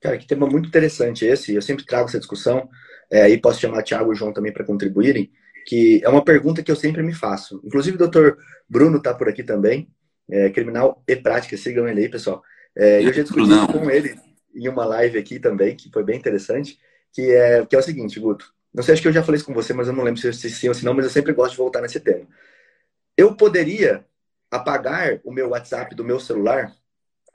Cara, 0.00 0.16
que 0.16 0.26
tema 0.26 0.46
muito 0.46 0.68
interessante 0.68 1.24
esse, 1.24 1.54
eu 1.54 1.62
sempre 1.62 1.84
trago 1.84 2.08
essa 2.08 2.18
discussão, 2.18 2.68
é, 3.10 3.22
aí 3.22 3.38
posso 3.38 3.60
chamar 3.60 3.82
Tiago 3.82 4.12
e 4.12 4.16
João 4.16 4.32
também 4.32 4.52
para 4.52 4.64
contribuírem, 4.64 5.30
que 5.66 6.00
é 6.04 6.08
uma 6.08 6.22
pergunta 6.22 6.62
que 6.62 6.70
eu 6.70 6.76
sempre 6.76 7.02
me 7.02 7.12
faço. 7.12 7.60
Inclusive 7.64 7.96
o 7.96 7.98
doutor 7.98 8.38
Bruno 8.68 8.98
está 8.98 9.12
por 9.12 9.28
aqui 9.28 9.42
também, 9.42 9.88
é, 10.30 10.50
criminal 10.50 11.02
e 11.08 11.16
prática, 11.16 11.56
sigam 11.56 11.88
ele 11.88 12.02
aí, 12.02 12.08
pessoal. 12.08 12.40
É, 12.76 13.00
eu 13.02 13.12
já 13.12 13.22
discuti 13.22 13.72
com 13.72 13.90
ele 13.90 14.14
em 14.56 14.68
uma 14.68 14.84
live 14.84 15.18
aqui 15.18 15.38
também, 15.38 15.76
que 15.76 15.90
foi 15.90 16.02
bem 16.02 16.16
interessante, 16.16 16.78
que 17.12 17.30
é, 17.32 17.64
que 17.66 17.76
é 17.76 17.78
o 17.78 17.82
seguinte, 17.82 18.18
Guto. 18.18 18.52
Não 18.72 18.82
sei, 18.82 18.94
acho 18.94 19.02
que 19.02 19.08
eu 19.08 19.12
já 19.12 19.22
falei 19.22 19.38
isso 19.38 19.46
com 19.46 19.54
você, 19.54 19.72
mas 19.72 19.88
eu 19.88 19.94
não 19.94 20.04
lembro 20.04 20.20
se, 20.20 20.32
se 20.32 20.50
sim 20.50 20.68
ou 20.68 20.74
se 20.74 20.84
não, 20.84 20.94
mas 20.94 21.04
eu 21.04 21.10
sempre 21.10 21.32
gosto 21.32 21.52
de 21.52 21.58
voltar 21.58 21.80
nesse 21.80 22.00
tema. 22.00 22.26
Eu 23.16 23.34
poderia 23.34 24.04
apagar 24.50 25.20
o 25.24 25.32
meu 25.32 25.50
WhatsApp 25.50 25.94
do 25.94 26.04
meu 26.04 26.20
celular, 26.20 26.74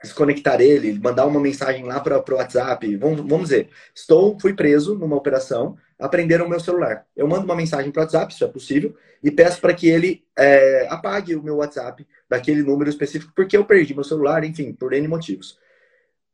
desconectar 0.02 0.60
ele, 0.60 0.98
mandar 0.98 1.26
uma 1.26 1.40
mensagem 1.40 1.84
lá 1.84 2.00
para 2.00 2.18
o 2.18 2.34
WhatsApp. 2.36 2.96
Vamos, 2.96 3.20
vamos 3.20 3.48
dizer, 3.48 3.70
estou, 3.94 4.38
fui 4.40 4.52
preso 4.54 4.96
numa 4.96 5.16
operação, 5.16 5.76
aprenderam 5.98 6.46
o 6.46 6.48
meu 6.48 6.60
celular. 6.60 7.06
Eu 7.16 7.28
mando 7.28 7.44
uma 7.44 7.56
mensagem 7.56 7.90
para 7.90 8.00
o 8.00 8.02
WhatsApp, 8.02 8.32
isso 8.32 8.44
é 8.44 8.48
possível, 8.48 8.94
e 9.22 9.30
peço 9.30 9.60
para 9.60 9.74
que 9.74 9.88
ele 9.88 10.24
é, 10.36 10.86
apague 10.90 11.34
o 11.36 11.42
meu 11.42 11.56
WhatsApp 11.56 12.06
daquele 12.28 12.62
número 12.62 12.90
específico, 12.90 13.32
porque 13.34 13.56
eu 13.56 13.64
perdi 13.64 13.94
meu 13.94 14.04
celular, 14.04 14.44
enfim, 14.44 14.72
por 14.72 14.92
N 14.92 15.06
motivos. 15.06 15.58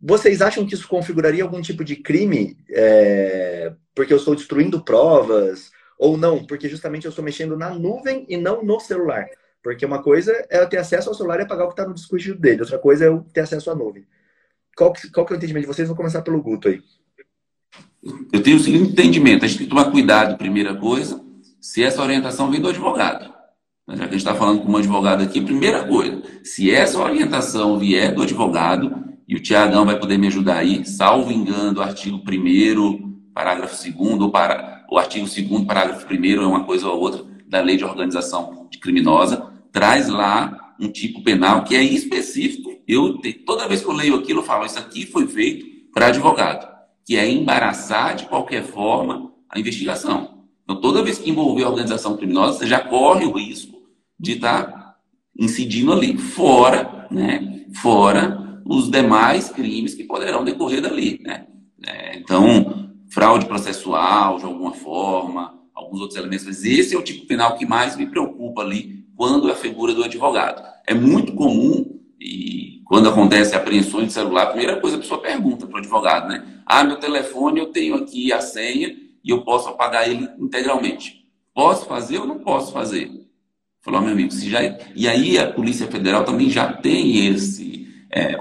Vocês 0.00 0.40
acham 0.40 0.64
que 0.64 0.74
isso 0.74 0.86
configuraria 0.86 1.42
algum 1.42 1.60
tipo 1.60 1.82
de 1.82 1.96
crime? 1.96 2.56
É, 2.70 3.72
porque 3.94 4.12
eu 4.12 4.16
estou 4.16 4.34
destruindo 4.34 4.84
provas? 4.84 5.70
Ou 5.98 6.16
não? 6.16 6.44
Porque 6.44 6.68
justamente 6.68 7.04
eu 7.04 7.10
estou 7.10 7.24
mexendo 7.24 7.56
na 7.56 7.70
nuvem 7.70 8.24
e 8.28 8.36
não 8.36 8.62
no 8.62 8.78
celular. 8.78 9.26
Porque 9.62 9.84
uma 9.84 10.00
coisa 10.00 10.32
é 10.48 10.60
eu 10.60 10.68
ter 10.68 10.76
acesso 10.76 11.08
ao 11.08 11.14
celular 11.14 11.40
e 11.40 11.42
apagar 11.42 11.64
o 11.64 11.68
que 11.68 11.74
está 11.74 11.86
no 11.86 11.94
dispositivo 11.94 12.38
dele. 12.38 12.60
Outra 12.60 12.78
coisa 12.78 13.04
é 13.04 13.08
eu 13.08 13.26
ter 13.32 13.40
acesso 13.40 13.70
à 13.70 13.74
nuvem. 13.74 14.06
Qual 14.76 14.92
que, 14.92 15.10
qual 15.10 15.26
que 15.26 15.32
é 15.32 15.36
o 15.36 15.38
entendimento 15.38 15.62
de 15.62 15.74
vocês? 15.74 15.88
Vou 15.88 15.96
começar 15.96 16.22
pelo 16.22 16.40
Guto 16.40 16.68
aí. 16.68 16.80
eu 18.32 18.40
tenho 18.40 18.56
o 18.56 18.60
seguinte 18.60 18.92
entendimento: 18.92 19.44
a 19.44 19.48
gente 19.48 19.58
tem 19.58 19.66
que 19.66 19.74
tomar 19.74 19.90
cuidado, 19.90 20.38
primeira 20.38 20.76
coisa, 20.76 21.20
se 21.60 21.82
essa 21.82 22.00
orientação 22.00 22.48
vem 22.48 22.60
do 22.60 22.68
advogado. 22.68 23.34
Já 23.88 23.96
que 23.96 24.02
a 24.02 24.06
gente 24.06 24.16
está 24.16 24.34
falando 24.34 24.62
com 24.62 24.70
um 24.70 24.76
advogado 24.76 25.22
aqui, 25.22 25.40
primeira 25.40 25.84
coisa, 25.84 26.22
se 26.44 26.70
essa 26.70 26.98
orientação 26.98 27.78
vier 27.78 28.14
do 28.14 28.22
advogado, 28.22 29.02
e 29.28 29.36
o 29.36 29.40
Tiagão 29.42 29.84
vai 29.84 29.98
poder 29.98 30.16
me 30.16 30.26
ajudar 30.28 30.56
aí, 30.56 30.86
salvo 30.86 31.30
engano, 31.30 31.82
artigo 31.82 32.16
1 32.16 33.18
parágrafo 33.34 33.76
2 33.92 34.20
ou 34.22 34.30
para, 34.30 34.86
o 34.90 34.98
artigo 34.98 35.28
2 35.28 35.64
parágrafo 35.66 36.06
1 36.10 36.42
é 36.42 36.46
uma 36.46 36.64
coisa 36.64 36.88
ou 36.88 36.98
outra 36.98 37.22
da 37.46 37.60
lei 37.60 37.76
de 37.76 37.84
organização 37.84 38.66
criminosa, 38.80 39.52
traz 39.70 40.08
lá 40.08 40.74
um 40.80 40.88
tipo 40.90 41.22
penal 41.22 41.62
que 41.62 41.76
é 41.76 41.82
específico. 41.82 42.70
Eu, 42.86 43.18
toda 43.44 43.68
vez 43.68 43.82
que 43.82 43.88
eu 43.88 43.92
leio 43.92 44.16
aquilo, 44.16 44.40
eu 44.40 44.44
falo, 44.44 44.64
isso 44.64 44.78
aqui 44.78 45.04
foi 45.04 45.26
feito 45.26 45.66
para 45.92 46.06
advogado, 46.06 46.66
que 47.04 47.16
é 47.16 47.30
embaraçar 47.30 48.16
de 48.16 48.26
qualquer 48.26 48.62
forma 48.62 49.30
a 49.50 49.58
investigação. 49.58 50.44
Então, 50.64 50.80
toda 50.80 51.02
vez 51.02 51.18
que 51.18 51.30
envolver 51.30 51.64
a 51.64 51.70
organização 51.70 52.16
criminosa, 52.16 52.58
você 52.58 52.66
já 52.66 52.80
corre 52.80 53.26
o 53.26 53.32
risco 53.32 53.82
de 54.18 54.32
estar 54.32 54.64
tá 54.64 54.94
incidindo 55.38 55.92
ali, 55.92 56.16
fora, 56.16 57.06
né, 57.10 57.64
fora 57.74 58.47
os 58.68 58.90
demais 58.90 59.48
crimes 59.48 59.94
que 59.94 60.04
poderão 60.04 60.44
decorrer 60.44 60.82
dali, 60.82 61.18
né. 61.22 61.46
É, 61.86 62.18
então, 62.18 62.90
fraude 63.10 63.46
processual, 63.46 64.36
de 64.36 64.44
alguma 64.44 64.72
forma, 64.72 65.58
alguns 65.74 66.00
outros 66.00 66.18
elementos, 66.18 66.44
mas 66.44 66.64
esse 66.64 66.94
é 66.94 66.98
o 66.98 67.02
tipo 67.02 67.26
penal 67.26 67.56
que 67.56 67.64
mais 67.64 67.96
me 67.96 68.06
preocupa 68.06 68.60
ali 68.60 69.06
quando 69.16 69.48
é 69.48 69.52
a 69.52 69.56
figura 69.56 69.94
do 69.94 70.04
advogado. 70.04 70.62
É 70.86 70.92
muito 70.92 71.32
comum 71.32 71.98
e 72.20 72.82
quando 72.84 73.08
acontece 73.08 73.54
apreensões 73.54 74.08
de 74.08 74.12
celular, 74.12 74.44
a 74.44 74.46
primeira 74.48 74.80
coisa 74.80 74.96
a 74.96 75.00
pessoa 75.00 75.20
pergunta 75.20 75.66
para 75.66 75.76
o 75.76 75.78
advogado, 75.78 76.28
né? 76.28 76.44
Ah, 76.66 76.84
meu 76.84 76.96
telefone 76.96 77.60
eu 77.60 77.66
tenho 77.66 77.94
aqui 77.94 78.32
a 78.32 78.40
senha 78.40 78.94
e 79.24 79.30
eu 79.30 79.42
posso 79.42 79.68
apagar 79.68 80.08
ele 80.08 80.28
integralmente. 80.38 81.24
Posso 81.54 81.86
fazer 81.86 82.18
ou 82.18 82.26
não 82.26 82.40
posso 82.40 82.72
fazer? 82.72 83.10
Falou, 83.80 84.02
meu 84.02 84.12
amigo, 84.12 84.30
se 84.30 84.50
já... 84.50 84.60
e 84.94 85.08
aí 85.08 85.38
a 85.38 85.50
Polícia 85.50 85.86
Federal 85.86 86.24
também 86.24 86.50
já 86.50 86.72
tem 86.72 87.26
esse. 87.26 87.77
É, 88.10 88.36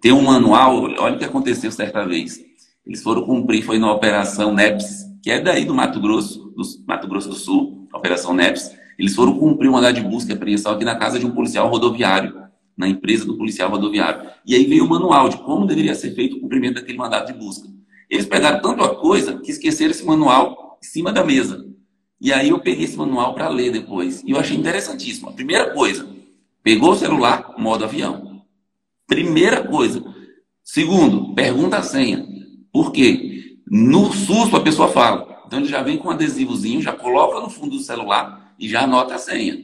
tem 0.00 0.12
um 0.12 0.22
manual, 0.22 0.82
olha 0.98 1.14
o 1.14 1.18
que 1.18 1.24
aconteceu 1.24 1.70
certa 1.70 2.04
vez. 2.04 2.40
Eles 2.86 3.02
foram 3.02 3.22
cumprir, 3.24 3.62
foi 3.62 3.78
na 3.78 3.92
Operação 3.92 4.52
NEPS, 4.52 5.06
que 5.22 5.30
é 5.30 5.40
daí 5.40 5.64
do 5.64 5.74
Mato 5.74 6.00
Grosso, 6.00 6.52
do 6.56 6.62
Mato 6.86 7.06
Grosso 7.06 7.28
do 7.28 7.34
Sul, 7.34 7.88
Operação 7.94 8.34
NEPS. 8.34 8.72
Eles 8.98 9.14
foram 9.14 9.38
cumprir 9.38 9.68
um 9.68 9.72
mandado 9.72 9.94
de 9.94 10.00
busca 10.00 10.32
e 10.32 10.34
apreensão 10.34 10.72
aqui 10.72 10.84
na 10.84 10.96
casa 10.96 11.18
de 11.18 11.26
um 11.26 11.30
policial 11.30 11.68
rodoviário, 11.68 12.42
na 12.76 12.88
empresa 12.88 13.24
do 13.24 13.36
policial 13.36 13.70
rodoviário. 13.70 14.28
E 14.44 14.54
aí 14.54 14.66
veio 14.66 14.84
o 14.84 14.88
manual 14.88 15.28
de 15.28 15.36
como 15.38 15.66
deveria 15.66 15.94
ser 15.94 16.14
feito 16.14 16.36
o 16.36 16.40
cumprimento 16.40 16.74
daquele 16.74 16.98
mandado 16.98 17.26
de 17.26 17.38
busca. 17.38 17.68
Eles 18.10 18.26
pegaram 18.26 18.60
tanto 18.60 18.82
a 18.82 18.96
coisa 18.96 19.38
que 19.38 19.50
esqueceram 19.50 19.92
esse 19.92 20.04
manual 20.04 20.78
em 20.82 20.86
cima 20.86 21.12
da 21.12 21.24
mesa. 21.24 21.64
E 22.20 22.32
aí 22.32 22.50
eu 22.50 22.58
peguei 22.58 22.84
esse 22.84 22.96
manual 22.96 23.34
para 23.34 23.48
ler 23.48 23.72
depois. 23.72 24.22
E 24.24 24.32
eu 24.32 24.38
achei 24.38 24.56
interessantíssimo. 24.56 25.28
A 25.28 25.32
primeira 25.32 25.70
coisa, 25.70 26.08
pegou 26.62 26.90
o 26.90 26.96
celular, 26.96 27.54
modo 27.56 27.84
avião. 27.84 28.31
Primeira 29.14 29.62
coisa. 29.62 30.02
Segundo, 30.64 31.34
pergunta 31.34 31.76
a 31.76 31.82
senha. 31.82 32.26
Por 32.72 32.92
quê? 32.92 33.58
No 33.66 34.12
susto 34.12 34.56
a 34.56 34.60
pessoa 34.60 34.88
fala. 34.88 35.42
Então 35.46 35.58
ele 35.58 35.68
já 35.68 35.82
vem 35.82 35.98
com 35.98 36.08
um 36.08 36.12
adesivozinho, 36.12 36.80
já 36.80 36.92
coloca 36.92 37.40
no 37.40 37.50
fundo 37.50 37.76
do 37.76 37.82
celular 37.82 38.54
e 38.58 38.68
já 38.68 38.82
anota 38.82 39.14
a 39.14 39.18
senha. 39.18 39.58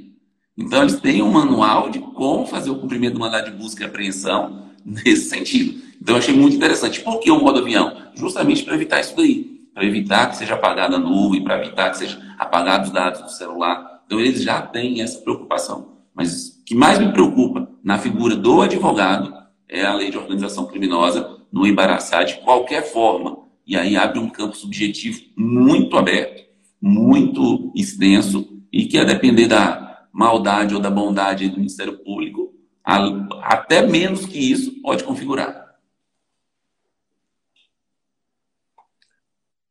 Então 0.57 0.83
eles 0.83 1.01
têm 1.01 1.23
um 1.23 1.31
manual 1.31 1.89
de 1.89 1.99
como 1.99 2.47
fazer 2.47 2.71
o 2.71 2.79
cumprimento 2.79 3.15
do 3.15 3.21
mandado 3.21 3.51
de 3.51 3.57
busca 3.57 3.85
e 3.85 3.87
apreensão 3.87 4.71
nesse 4.85 5.29
sentido. 5.29 5.81
Então 6.01 6.15
eu 6.15 6.19
achei 6.19 6.35
muito 6.35 6.57
interessante. 6.57 7.01
Por 7.01 7.21
que 7.21 7.31
o 7.31 7.41
modo 7.41 7.61
avião? 7.61 7.97
Justamente 8.15 8.65
para 8.65 8.75
evitar 8.75 9.01
isso 9.01 9.17
daí 9.17 9.59
para 9.79 9.87
evitar 9.87 10.29
que 10.29 10.37
seja 10.37 10.55
apagada 10.55 10.97
a 10.97 10.99
nuvem, 10.99 11.45
para 11.45 11.65
evitar 11.65 11.91
que 11.91 11.99
seja 11.99 12.21
apagados 12.37 12.89
os 12.89 12.93
dados 12.93 13.23
do 13.23 13.31
celular. 13.31 14.03
Então, 14.05 14.19
eles 14.19 14.43
já 14.43 14.61
têm 14.61 15.01
essa 15.01 15.21
preocupação. 15.21 15.99
Mas 16.13 16.58
que 16.69 16.75
mais 16.75 16.99
me 16.99 17.11
preocupa 17.11 17.67
na 17.83 17.99
figura 17.99 18.37
do 18.37 18.61
advogado 18.61 19.33
é 19.67 19.87
a 19.87 19.95
lei 19.95 20.11
de 20.11 20.19
organização 20.19 20.67
criminosa 20.67 21.39
no 21.51 21.67
embaraçar 21.67 22.27
de 22.27 22.43
qualquer 22.43 22.83
forma. 22.83 23.49
E 23.67 23.75
aí 23.75 23.97
abre 23.97 24.19
um 24.19 24.29
campo 24.29 24.55
subjetivo 24.55 25.19
muito 25.35 25.97
aberto, 25.97 26.45
muito 26.79 27.73
extenso, 27.75 28.63
e 28.71 28.85
que 28.85 28.99
a 28.99 29.05
depender 29.05 29.47
da 29.47 30.07
maldade 30.13 30.75
ou 30.75 30.81
da 30.81 30.91
bondade 30.91 31.49
do 31.49 31.57
Ministério 31.57 32.05
Público, 32.05 32.55
até 32.85 33.81
menos 33.81 34.27
que 34.27 34.39
isso 34.39 34.83
pode 34.83 35.05
configurar. 35.05 35.75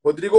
Rodrigo, 0.04 0.38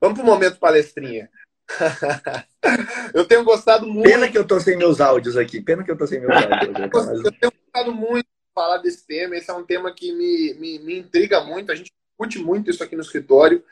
vamos 0.00 0.20
para 0.20 0.22
o 0.22 0.26
momento 0.26 0.60
palestrinha. 0.60 1.28
eu 3.14 3.26
tenho 3.26 3.44
gostado 3.44 3.86
muito. 3.86 4.08
Pena 4.08 4.30
que 4.30 4.38
eu 4.38 4.46
tô 4.46 4.60
sem 4.60 4.76
meus 4.76 5.00
áudios 5.00 5.36
aqui. 5.36 5.60
Pena 5.60 5.84
que 5.84 5.90
eu 5.90 5.96
tô 5.96 6.06
sem 6.06 6.20
meus 6.20 6.32
áudios. 6.36 7.24
eu 7.24 7.32
tenho 7.32 7.52
gostado 7.52 7.92
muito 7.92 8.26
de 8.26 8.54
falar 8.54 8.78
desse 8.78 9.06
tema. 9.06 9.36
Esse 9.36 9.50
é 9.50 9.54
um 9.54 9.64
tema 9.64 9.92
que 9.92 10.12
me, 10.12 10.54
me, 10.54 10.78
me 10.78 10.98
intriga 10.98 11.42
muito. 11.42 11.72
A 11.72 11.74
gente 11.74 11.92
discute 12.10 12.38
muito 12.38 12.70
isso 12.70 12.82
aqui 12.82 12.96
no 12.96 13.02
escritório. 13.02 13.62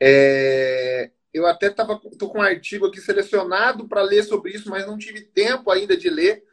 É... 0.00 1.10
Eu 1.32 1.46
até 1.46 1.68
tava, 1.68 2.00
tô 2.16 2.28
com 2.28 2.38
um 2.38 2.42
artigo 2.42 2.86
aqui 2.86 3.00
selecionado 3.00 3.88
para 3.88 4.02
ler 4.02 4.22
sobre 4.22 4.52
isso, 4.52 4.70
mas 4.70 4.86
não 4.86 4.96
tive 4.96 5.20
tempo 5.20 5.70
ainda 5.70 5.96
de 5.96 6.08
ler. 6.08 6.44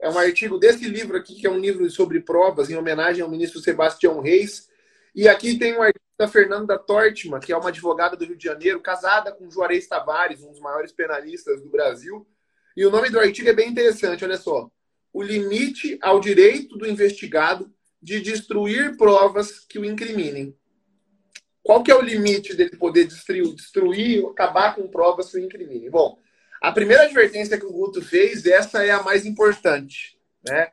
É 0.00 0.10
um 0.10 0.18
artigo 0.18 0.58
desse 0.58 0.88
livro 0.88 1.16
aqui, 1.16 1.36
que 1.36 1.46
é 1.46 1.50
um 1.50 1.58
livro 1.58 1.88
sobre 1.88 2.20
provas, 2.20 2.68
em 2.68 2.76
homenagem 2.76 3.22
ao 3.22 3.30
ministro 3.30 3.60
Sebastião 3.60 4.20
Reis. 4.20 4.68
E 5.14 5.28
aqui 5.28 5.56
tem 5.56 5.78
um 5.78 5.82
artigo 5.82 6.03
da 6.16 6.28
Fernanda 6.28 6.78
Tortman, 6.78 7.40
que 7.40 7.52
é 7.52 7.56
uma 7.56 7.68
advogada 7.68 8.16
do 8.16 8.24
Rio 8.24 8.36
de 8.36 8.44
Janeiro, 8.44 8.80
casada 8.80 9.32
com 9.32 9.50
Juarez 9.50 9.86
Tavares, 9.86 10.42
um 10.42 10.50
dos 10.50 10.60
maiores 10.60 10.92
penalistas 10.92 11.60
do 11.60 11.68
Brasil. 11.68 12.26
E 12.76 12.86
o 12.86 12.90
nome 12.90 13.10
do 13.10 13.18
artigo 13.18 13.48
é 13.48 13.52
bem 13.52 13.70
interessante, 13.70 14.24
olha 14.24 14.36
só. 14.36 14.70
O 15.12 15.22
limite 15.22 15.98
ao 16.00 16.20
direito 16.20 16.76
do 16.76 16.86
investigado 16.86 17.72
de 18.00 18.20
destruir 18.20 18.96
provas 18.96 19.60
que 19.60 19.78
o 19.78 19.84
incriminem. 19.84 20.56
Qual 21.62 21.82
que 21.82 21.90
é 21.90 21.94
o 21.94 22.02
limite 22.02 22.54
dele 22.54 22.76
poder 22.76 23.06
destruir, 23.06 23.54
destruir 23.54 24.24
acabar 24.26 24.74
com 24.74 24.86
provas 24.86 25.30
que 25.30 25.38
o 25.38 25.40
incriminem? 25.40 25.90
Bom, 25.90 26.18
a 26.60 26.70
primeira 26.70 27.04
advertência 27.04 27.58
que 27.58 27.64
o 27.64 27.72
Guto 27.72 28.02
fez, 28.02 28.44
essa 28.46 28.84
é 28.84 28.90
a 28.90 29.02
mais 29.02 29.24
importante, 29.24 30.18
né? 30.46 30.70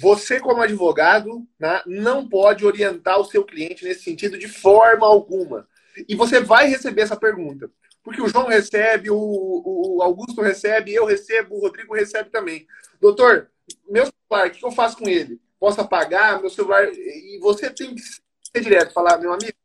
Você, 0.00 0.38
como 0.38 0.62
advogado, 0.62 1.46
né, 1.58 1.82
não 1.86 2.28
pode 2.28 2.64
orientar 2.64 3.18
o 3.18 3.24
seu 3.24 3.44
cliente 3.44 3.84
nesse 3.84 4.02
sentido 4.02 4.38
de 4.38 4.46
forma 4.46 5.06
alguma. 5.06 5.68
E 6.08 6.14
você 6.14 6.40
vai 6.40 6.68
receber 6.68 7.02
essa 7.02 7.16
pergunta. 7.16 7.70
Porque 8.02 8.22
o 8.22 8.28
João 8.28 8.46
recebe, 8.46 9.10
o, 9.10 9.16
o 9.16 10.02
Augusto 10.02 10.40
recebe, 10.40 10.94
eu 10.94 11.04
recebo, 11.04 11.56
o 11.56 11.60
Rodrigo 11.60 11.94
recebe 11.94 12.30
também. 12.30 12.66
Doutor, 13.00 13.50
meu 13.88 14.06
celular, 14.06 14.48
o 14.48 14.50
que 14.50 14.64
eu 14.64 14.70
faço 14.70 14.98
com 14.98 15.08
ele? 15.08 15.40
Posso 15.58 15.80
apagar 15.80 16.40
meu 16.40 16.48
celular? 16.48 16.88
E 16.92 17.38
você 17.40 17.68
tem 17.68 17.94
que 17.94 18.00
ser 18.00 18.62
direto, 18.62 18.92
falar, 18.92 19.18
meu 19.18 19.32
amigo, 19.32 19.56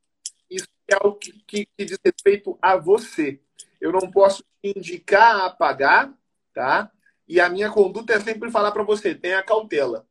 isso 0.50 0.68
é 0.88 0.96
algo 0.96 1.16
que, 1.18 1.32
que, 1.46 1.66
que 1.78 1.86
diz 1.86 1.98
respeito 2.04 2.58
a 2.62 2.76
você. 2.76 3.40
Eu 3.80 3.92
não 3.92 4.10
posso 4.10 4.44
indicar 4.64 5.36
a 5.36 5.46
apagar, 5.46 6.12
tá? 6.54 6.92
E 7.28 7.40
a 7.40 7.50
minha 7.50 7.70
conduta 7.70 8.14
é 8.14 8.20
sempre 8.20 8.50
falar 8.50 8.72
para 8.72 8.84
você, 8.84 9.14
tenha 9.14 9.44
cautela. 9.44 10.08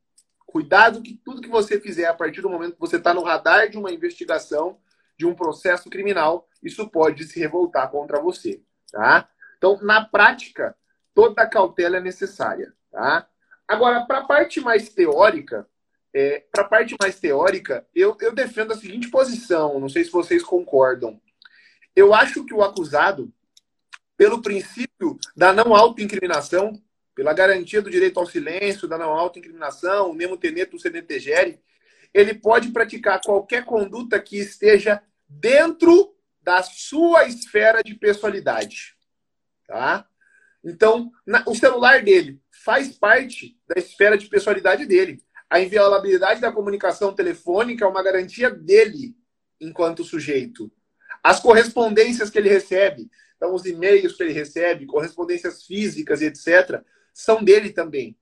Cuidado 0.53 1.01
que 1.01 1.15
tudo 1.25 1.41
que 1.41 1.49
você 1.49 1.81
fizer 1.81 2.05
a 2.05 2.13
partir 2.13 2.43
do 2.43 2.51
momento 2.51 2.75
que 2.75 2.81
você 2.81 2.97
está 2.97 3.15
no 3.15 3.23
radar 3.23 3.71
de 3.71 3.79
uma 3.79 3.91
investigação, 3.91 4.79
de 5.17 5.25
um 5.25 5.35
processo 5.35 5.89
criminal, 5.89 6.47
isso 6.63 6.87
pode 6.91 7.25
se 7.25 7.41
revoltar 7.41 7.91
contra 7.91 8.21
você, 8.21 8.61
tá? 8.91 9.31
Então, 9.57 9.79
na 9.81 10.05
prática, 10.05 10.77
toda 11.15 11.47
cautela 11.47 11.97
é 11.97 12.01
necessária, 12.03 12.75
tá? 12.91 13.27
Agora, 13.67 14.05
para 14.05 14.19
a 14.19 14.27
parte 14.27 14.61
mais 14.61 14.91
teórica, 14.91 15.67
é, 16.13 16.45
para 16.53 16.65
a 16.65 16.69
parte 16.69 16.95
mais 17.01 17.19
teórica, 17.19 17.87
eu, 17.95 18.15
eu 18.21 18.35
defendo 18.35 18.73
a 18.73 18.77
seguinte 18.77 19.09
posição, 19.09 19.81
não 19.81 19.89
sei 19.89 20.05
se 20.05 20.13
vocês 20.13 20.43
concordam. 20.43 21.19
Eu 21.97 22.13
acho 22.13 22.45
que 22.45 22.53
o 22.53 22.63
acusado, 22.63 23.33
pelo 24.19 24.43
princípio 24.43 25.19
da 25.35 25.51
não 25.51 25.75
autoincriminação, 25.75 26.79
pela 27.15 27.33
garantia 27.33 27.83
do 27.83 27.91
direito 27.91 28.19
ao 28.19 28.27
silêncio, 28.27 28.89
da 28.89 28.99
não 28.99 29.11
autoincriminação, 29.11 30.11
o 30.11 30.15
nemo 30.15 30.37
tenetum 30.37 30.79
sedentegere, 30.79 31.61
ele 32.13 32.35
pode 32.35 32.71
praticar 32.71 33.21
qualquer 33.21 33.65
conduta 33.65 34.21
que 34.21 34.39
esteja 34.39 35.03
dentro 35.29 36.15
da 36.43 36.63
sua 36.63 37.25
esfera 37.27 37.83
de 37.83 37.95
pessoalidade. 37.95 38.95
Tá? 39.67 40.07
Então, 40.65 41.11
na, 41.27 41.43
o 41.47 41.55
celular 41.55 42.03
dele 42.03 42.41
faz 42.65 42.89
parte 42.91 43.59
da 43.67 43.81
esfera 43.81 44.17
de 44.19 44.29
pessoalidade 44.29 44.87
dele. 44.87 45.23
A 45.49 45.61
inviolabilidade 45.61 46.41
da 46.41 46.53
comunicação 46.53 47.15
telefônica 47.15 47.85
é 47.85 47.89
uma 47.89 48.03
garantia 48.03 48.51
dele 48.51 49.17
enquanto 49.61 50.05
sujeito. 50.05 50.71
As 51.23 51.41
correspondências 51.41 52.31
que 52.31 52.39
ele 52.39 52.49
recebe, 52.49 53.11
então 53.37 53.55
os 53.55 53.65
e-mails 53.65 54.15
que 54.17 54.23
ele 54.23 54.33
recebe, 54.33 54.87
correspondências 54.87 55.65
físicas 55.65 56.21
e 56.21 56.27
etc., 56.27 56.83
são 57.13 57.43
dele 57.43 57.71
também. 57.71 58.17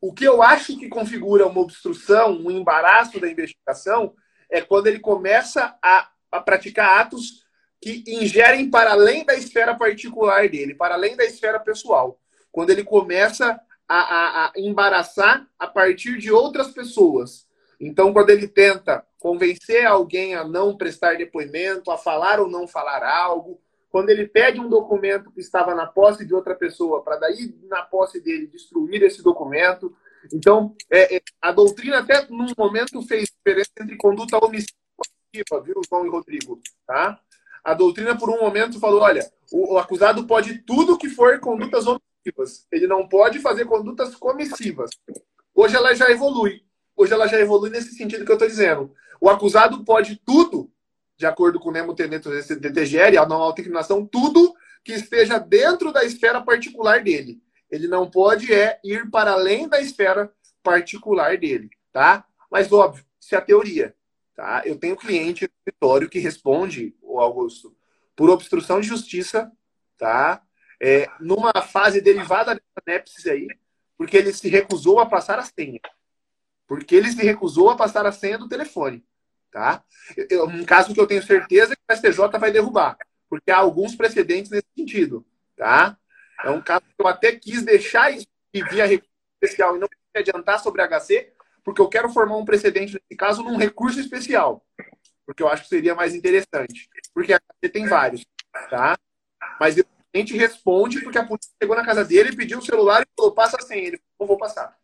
O 0.00 0.12
que 0.12 0.24
eu 0.24 0.42
acho 0.42 0.78
que 0.78 0.88
configura 0.88 1.46
uma 1.46 1.60
obstrução, 1.60 2.32
um 2.32 2.50
embaraço 2.50 3.18
da 3.18 3.30
investigação, 3.30 4.14
é 4.50 4.60
quando 4.60 4.86
ele 4.86 5.00
começa 5.00 5.76
a, 5.82 6.10
a 6.30 6.40
praticar 6.40 7.00
atos 7.00 7.44
que 7.80 8.04
ingerem 8.06 8.70
para 8.70 8.92
além 8.92 9.24
da 9.24 9.34
esfera 9.34 9.74
particular 9.74 10.48
dele, 10.48 10.74
para 10.74 10.94
além 10.94 11.16
da 11.16 11.24
esfera 11.24 11.58
pessoal. 11.58 12.20
Quando 12.52 12.70
ele 12.70 12.84
começa 12.84 13.60
a, 13.88 13.98
a, 13.98 14.46
a 14.46 14.52
embaraçar 14.56 15.46
a 15.58 15.66
partir 15.66 16.18
de 16.18 16.30
outras 16.32 16.68
pessoas. 16.68 17.46
Então, 17.80 18.12
quando 18.12 18.30
ele 18.30 18.48
tenta 18.48 19.06
convencer 19.18 19.86
alguém 19.86 20.34
a 20.34 20.44
não 20.44 20.76
prestar 20.76 21.16
depoimento, 21.16 21.90
a 21.90 21.98
falar 21.98 22.40
ou 22.40 22.48
não 22.48 22.66
falar 22.66 23.04
algo, 23.04 23.60
quando 23.90 24.10
ele 24.10 24.26
pede 24.26 24.60
um 24.60 24.68
documento 24.68 25.30
que 25.30 25.40
estava 25.40 25.74
na 25.74 25.86
posse 25.86 26.24
de 26.24 26.34
outra 26.34 26.54
pessoa, 26.54 27.02
para 27.02 27.16
daí, 27.16 27.54
na 27.68 27.82
posse 27.82 28.20
dele, 28.20 28.46
destruir 28.46 29.02
esse 29.02 29.22
documento. 29.22 29.94
Então, 30.32 30.74
é, 30.90 31.16
é, 31.16 31.22
a 31.40 31.52
doutrina 31.52 31.98
até 31.98 32.26
num 32.28 32.46
momento 32.58 33.00
fez 33.02 33.30
diferença 33.30 33.70
entre 33.80 33.96
conduta 33.96 34.38
omissiva, 34.44 35.62
viu, 35.64 35.80
João 35.88 36.06
e 36.06 36.10
Rodrigo? 36.10 36.60
Tá? 36.86 37.20
A 37.64 37.74
doutrina, 37.74 38.16
por 38.16 38.30
um 38.30 38.40
momento, 38.40 38.78
falou: 38.78 39.00
olha, 39.00 39.28
o, 39.52 39.74
o 39.74 39.78
acusado 39.78 40.26
pode 40.26 40.58
tudo 40.58 40.98
que 40.98 41.08
for 41.08 41.38
condutas 41.40 41.84
omissivas. 41.86 42.66
Ele 42.70 42.86
não 42.86 43.08
pode 43.08 43.38
fazer 43.40 43.64
condutas 43.64 44.14
comissivas. 44.14 44.90
Hoje 45.54 45.74
ela 45.74 45.94
já 45.94 46.10
evolui. 46.10 46.62
Hoje 46.96 47.12
ela 47.12 47.26
já 47.26 47.38
evolui 47.40 47.70
nesse 47.70 47.94
sentido 47.94 48.24
que 48.24 48.30
eu 48.30 48.36
estou 48.36 48.48
dizendo. 48.48 48.92
O 49.20 49.28
acusado 49.28 49.84
pode 49.84 50.16
tudo, 50.24 50.70
de 51.16 51.26
acordo 51.26 51.58
com 51.58 51.70
o 51.70 51.72
Nemo 51.72 51.94
Teneto 51.94 52.30
DTGR, 52.30 53.18
a 53.18 53.26
não 53.26 53.36
autoincriminação, 53.36 54.04
tudo 54.04 54.54
que 54.84 54.92
esteja 54.92 55.38
dentro 55.38 55.92
da 55.92 56.04
esfera 56.04 56.40
particular 56.40 57.02
dele. 57.02 57.40
Ele 57.70 57.88
não 57.88 58.08
pode 58.08 58.52
é 58.52 58.78
ir 58.84 59.10
para 59.10 59.32
além 59.32 59.68
da 59.68 59.80
esfera 59.80 60.32
particular 60.62 61.36
dele, 61.36 61.70
tá? 61.92 62.24
Mas 62.50 62.70
óbvio, 62.72 63.04
isso 63.20 63.34
é 63.34 63.38
a 63.38 63.42
teoria, 63.42 63.94
tá? 64.34 64.62
Eu 64.64 64.78
tenho 64.78 64.96
cliente 64.96 65.44
no 65.44 65.50
escritório 65.58 66.08
que 66.08 66.18
responde, 66.18 66.94
o 67.02 67.18
Augusto, 67.18 67.76
por 68.14 68.30
obstrução 68.30 68.80
de 68.80 68.86
justiça, 68.86 69.50
tá? 69.98 70.42
É, 70.80 71.08
numa 71.18 71.52
fase 71.62 72.00
derivada 72.00 72.54
da 72.54 72.60
nepsis 72.86 73.26
aí, 73.26 73.48
porque 73.96 74.16
ele 74.16 74.32
se 74.32 74.48
recusou 74.48 75.00
a 75.00 75.06
passar 75.06 75.38
a 75.38 75.42
senha. 75.42 75.80
Porque 76.66 76.94
ele 76.94 77.10
se 77.10 77.22
recusou 77.22 77.70
a 77.70 77.76
passar 77.76 78.06
a 78.06 78.12
senha 78.12 78.38
do 78.38 78.48
telefone. 78.48 79.04
Tá? 79.56 79.82
Um 80.54 80.66
caso 80.66 80.92
que 80.92 81.00
eu 81.00 81.06
tenho 81.06 81.22
certeza 81.22 81.74
que 81.74 81.80
o 81.90 81.96
STJ 81.96 82.38
vai 82.38 82.52
derrubar, 82.52 82.94
porque 83.26 83.50
há 83.50 83.56
alguns 83.56 83.96
precedentes 83.96 84.50
nesse 84.50 84.66
sentido. 84.76 85.24
Tá? 85.56 85.96
É 86.44 86.50
um 86.50 86.60
caso 86.60 86.82
que 86.82 87.02
eu 87.02 87.06
até 87.06 87.32
quis 87.32 87.62
deixar 87.62 88.10
isso 88.10 88.26
via 88.52 88.84
recurso 88.84 89.10
especial 89.42 89.74
e 89.74 89.78
não 89.78 89.88
adiantar 90.14 90.60
sobre 90.60 90.86
HC, 90.86 91.32
porque 91.64 91.80
eu 91.80 91.88
quero 91.88 92.10
formar 92.10 92.36
um 92.36 92.44
precedente 92.44 92.92
nesse 92.92 93.16
caso 93.16 93.42
num 93.42 93.56
recurso 93.56 93.98
especial. 93.98 94.62
Porque 95.24 95.42
eu 95.42 95.48
acho 95.48 95.62
que 95.62 95.70
seria 95.70 95.94
mais 95.94 96.14
interessante. 96.14 96.90
Porque 97.14 97.32
HC 97.32 97.70
tem 97.70 97.86
vários. 97.86 98.26
Tá? 98.68 98.94
Mas 99.58 99.78
a 99.78 100.18
gente 100.18 100.36
responde 100.36 101.00
porque 101.00 101.16
a 101.16 101.24
polícia 101.24 101.50
chegou 101.62 101.74
na 101.74 101.84
casa 101.84 102.04
dele, 102.04 102.36
pediu 102.36 102.58
o 102.58 102.62
celular 102.62 103.00
e 103.00 103.06
falou: 103.16 103.32
passa 103.32 103.56
sem. 103.62 103.86
Ele 103.86 104.00
não 104.20 104.26
vou 104.26 104.36
passar. 104.36 104.76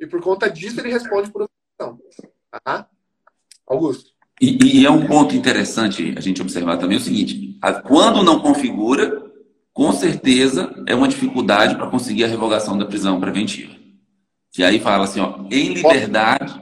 E 0.00 0.04
por 0.04 0.20
conta 0.20 0.50
disso 0.50 0.80
ele 0.80 0.90
responde 0.90 1.30
por 1.30 1.42
obstrução. 1.42 2.02
Tá? 2.64 2.90
Augusto. 3.70 4.10
E, 4.40 4.80
e, 4.80 4.86
é 4.86 4.90
um 4.90 5.06
ponto 5.06 5.36
interessante 5.36 6.14
a 6.16 6.20
gente 6.20 6.40
observar 6.40 6.78
também 6.78 6.96
o 6.96 7.00
seguinte: 7.00 7.58
quando 7.84 8.22
não 8.22 8.40
configura, 8.40 9.22
com 9.72 9.92
certeza 9.92 10.74
é 10.86 10.94
uma 10.94 11.08
dificuldade 11.08 11.76
para 11.76 11.90
conseguir 11.90 12.24
a 12.24 12.28
revogação 12.28 12.76
da 12.76 12.86
prisão 12.86 13.20
preventiva. 13.20 13.74
E 14.58 14.64
aí 14.64 14.80
fala 14.80 15.04
assim, 15.04 15.20
ó, 15.20 15.40
em 15.50 15.74
liberdade, 15.74 16.60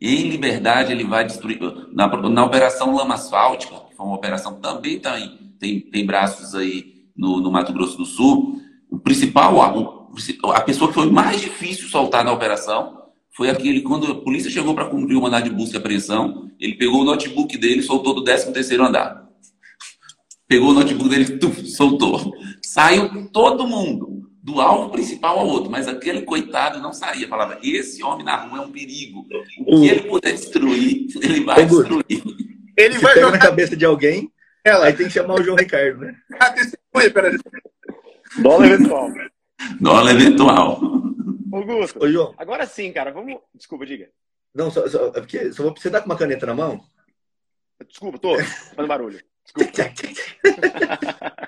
em 0.00 0.28
liberdade 0.28 0.92
ele 0.92 1.04
vai 1.04 1.24
destruir. 1.24 1.58
Na, 1.92 2.06
na 2.06 2.44
operação 2.44 2.94
Lama 2.94 3.14
Asfáltica, 3.14 3.74
que 3.88 3.96
foi 3.96 4.06
uma 4.06 4.14
operação 4.14 4.60
também 4.60 5.00
tem, 5.00 5.38
tem, 5.58 5.80
tem 5.80 6.06
braços 6.06 6.54
aí 6.54 7.06
no, 7.16 7.40
no 7.40 7.50
Mato 7.50 7.72
Grosso 7.72 7.96
do 7.96 8.04
Sul, 8.04 8.60
o 8.90 8.98
principal, 8.98 9.60
a 10.52 10.60
pessoa 10.60 10.88
que 10.88 10.94
foi 10.94 11.10
mais 11.10 11.40
difícil 11.40 11.88
soltar 11.88 12.24
na 12.24 12.32
operação 12.32 13.03
foi 13.36 13.50
aquele, 13.50 13.82
quando 13.82 14.10
a 14.10 14.20
polícia 14.20 14.50
chegou 14.50 14.74
para 14.74 14.86
cumprir 14.86 15.16
o 15.16 15.22
mandado 15.22 15.44
de 15.44 15.50
busca 15.50 15.76
e 15.76 15.78
apreensão, 15.78 16.50
ele 16.58 16.74
pegou 16.74 17.02
o 17.02 17.04
notebook 17.04 17.58
dele 17.58 17.80
e 17.80 17.82
soltou 17.82 18.14
do 18.14 18.22
13 18.22 18.52
terceiro 18.52 18.84
andar. 18.84 19.24
Pegou 20.46 20.70
o 20.70 20.74
notebook 20.74 21.08
dele, 21.08 21.38
tuf, 21.38 21.66
soltou. 21.66 22.32
Saiu 22.62 23.28
todo 23.32 23.66
mundo, 23.66 24.28
do 24.40 24.60
alvo 24.60 24.90
principal 24.90 25.38
ao 25.38 25.48
outro, 25.48 25.70
mas 25.70 25.88
aquele 25.88 26.22
coitado 26.22 26.80
não 26.80 26.92
saía. 26.92 27.26
Falava, 27.26 27.58
esse 27.62 28.04
homem 28.04 28.24
na 28.24 28.36
rua 28.36 28.58
é 28.58 28.60
um 28.60 28.70
perigo. 28.70 29.26
O 29.66 29.80
que 29.80 29.88
ele 29.88 30.02
puder 30.02 30.32
destruir, 30.32 31.06
ele 31.20 31.40
vai 31.40 31.66
destruir. 31.66 32.22
Ele 32.76 32.98
vai 32.98 33.14
jogar 33.14 33.32
na 33.32 33.38
cabeça 33.38 33.76
de 33.76 33.84
alguém, 33.84 34.30
ela 34.64 34.86
aí 34.86 34.92
tem 34.92 35.06
que 35.06 35.12
chamar 35.12 35.34
o 35.34 35.42
João 35.42 35.56
Ricardo, 35.56 36.00
né? 36.00 36.14
Dólar 38.38 38.66
eventual. 38.66 39.10
Dólar 39.80 40.10
eventual. 40.12 41.03
Augusto, 41.56 42.02
Ô, 42.02 42.08
João. 42.08 42.34
agora 42.36 42.66
sim, 42.66 42.92
cara, 42.92 43.10
vamos. 43.10 43.40
Desculpa, 43.54 43.86
diga. 43.86 44.10
Não, 44.54 44.70
só, 44.70 44.86
só, 44.88 45.08
é 45.08 45.20
porque 45.20 45.52
só 45.52 45.70
você 45.72 45.90
tá 45.90 46.00
com 46.00 46.06
uma 46.06 46.18
caneta 46.18 46.46
na 46.46 46.54
mão? 46.54 46.80
Desculpa, 47.86 48.18
tô 48.18 48.36
fazendo 48.38 48.86
barulho. 48.86 49.20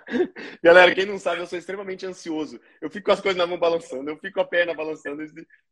Galera, 0.63 0.95
quem 0.95 1.07
não 1.07 1.19
sabe, 1.19 1.41
eu 1.41 1.47
sou 1.47 1.59
extremamente 1.59 2.07
ansioso. 2.07 2.61
Eu 2.81 2.91
fico 2.91 3.07
com 3.07 3.13
as 3.13 3.21
coisas 3.21 3.39
na 3.39 3.47
mão 3.47 3.59
balançando, 3.59 4.11
eu 4.11 4.17
fico 4.17 4.35
com 4.35 4.41
a 4.41 4.47
perna 4.47 4.75
balançando. 4.75 5.23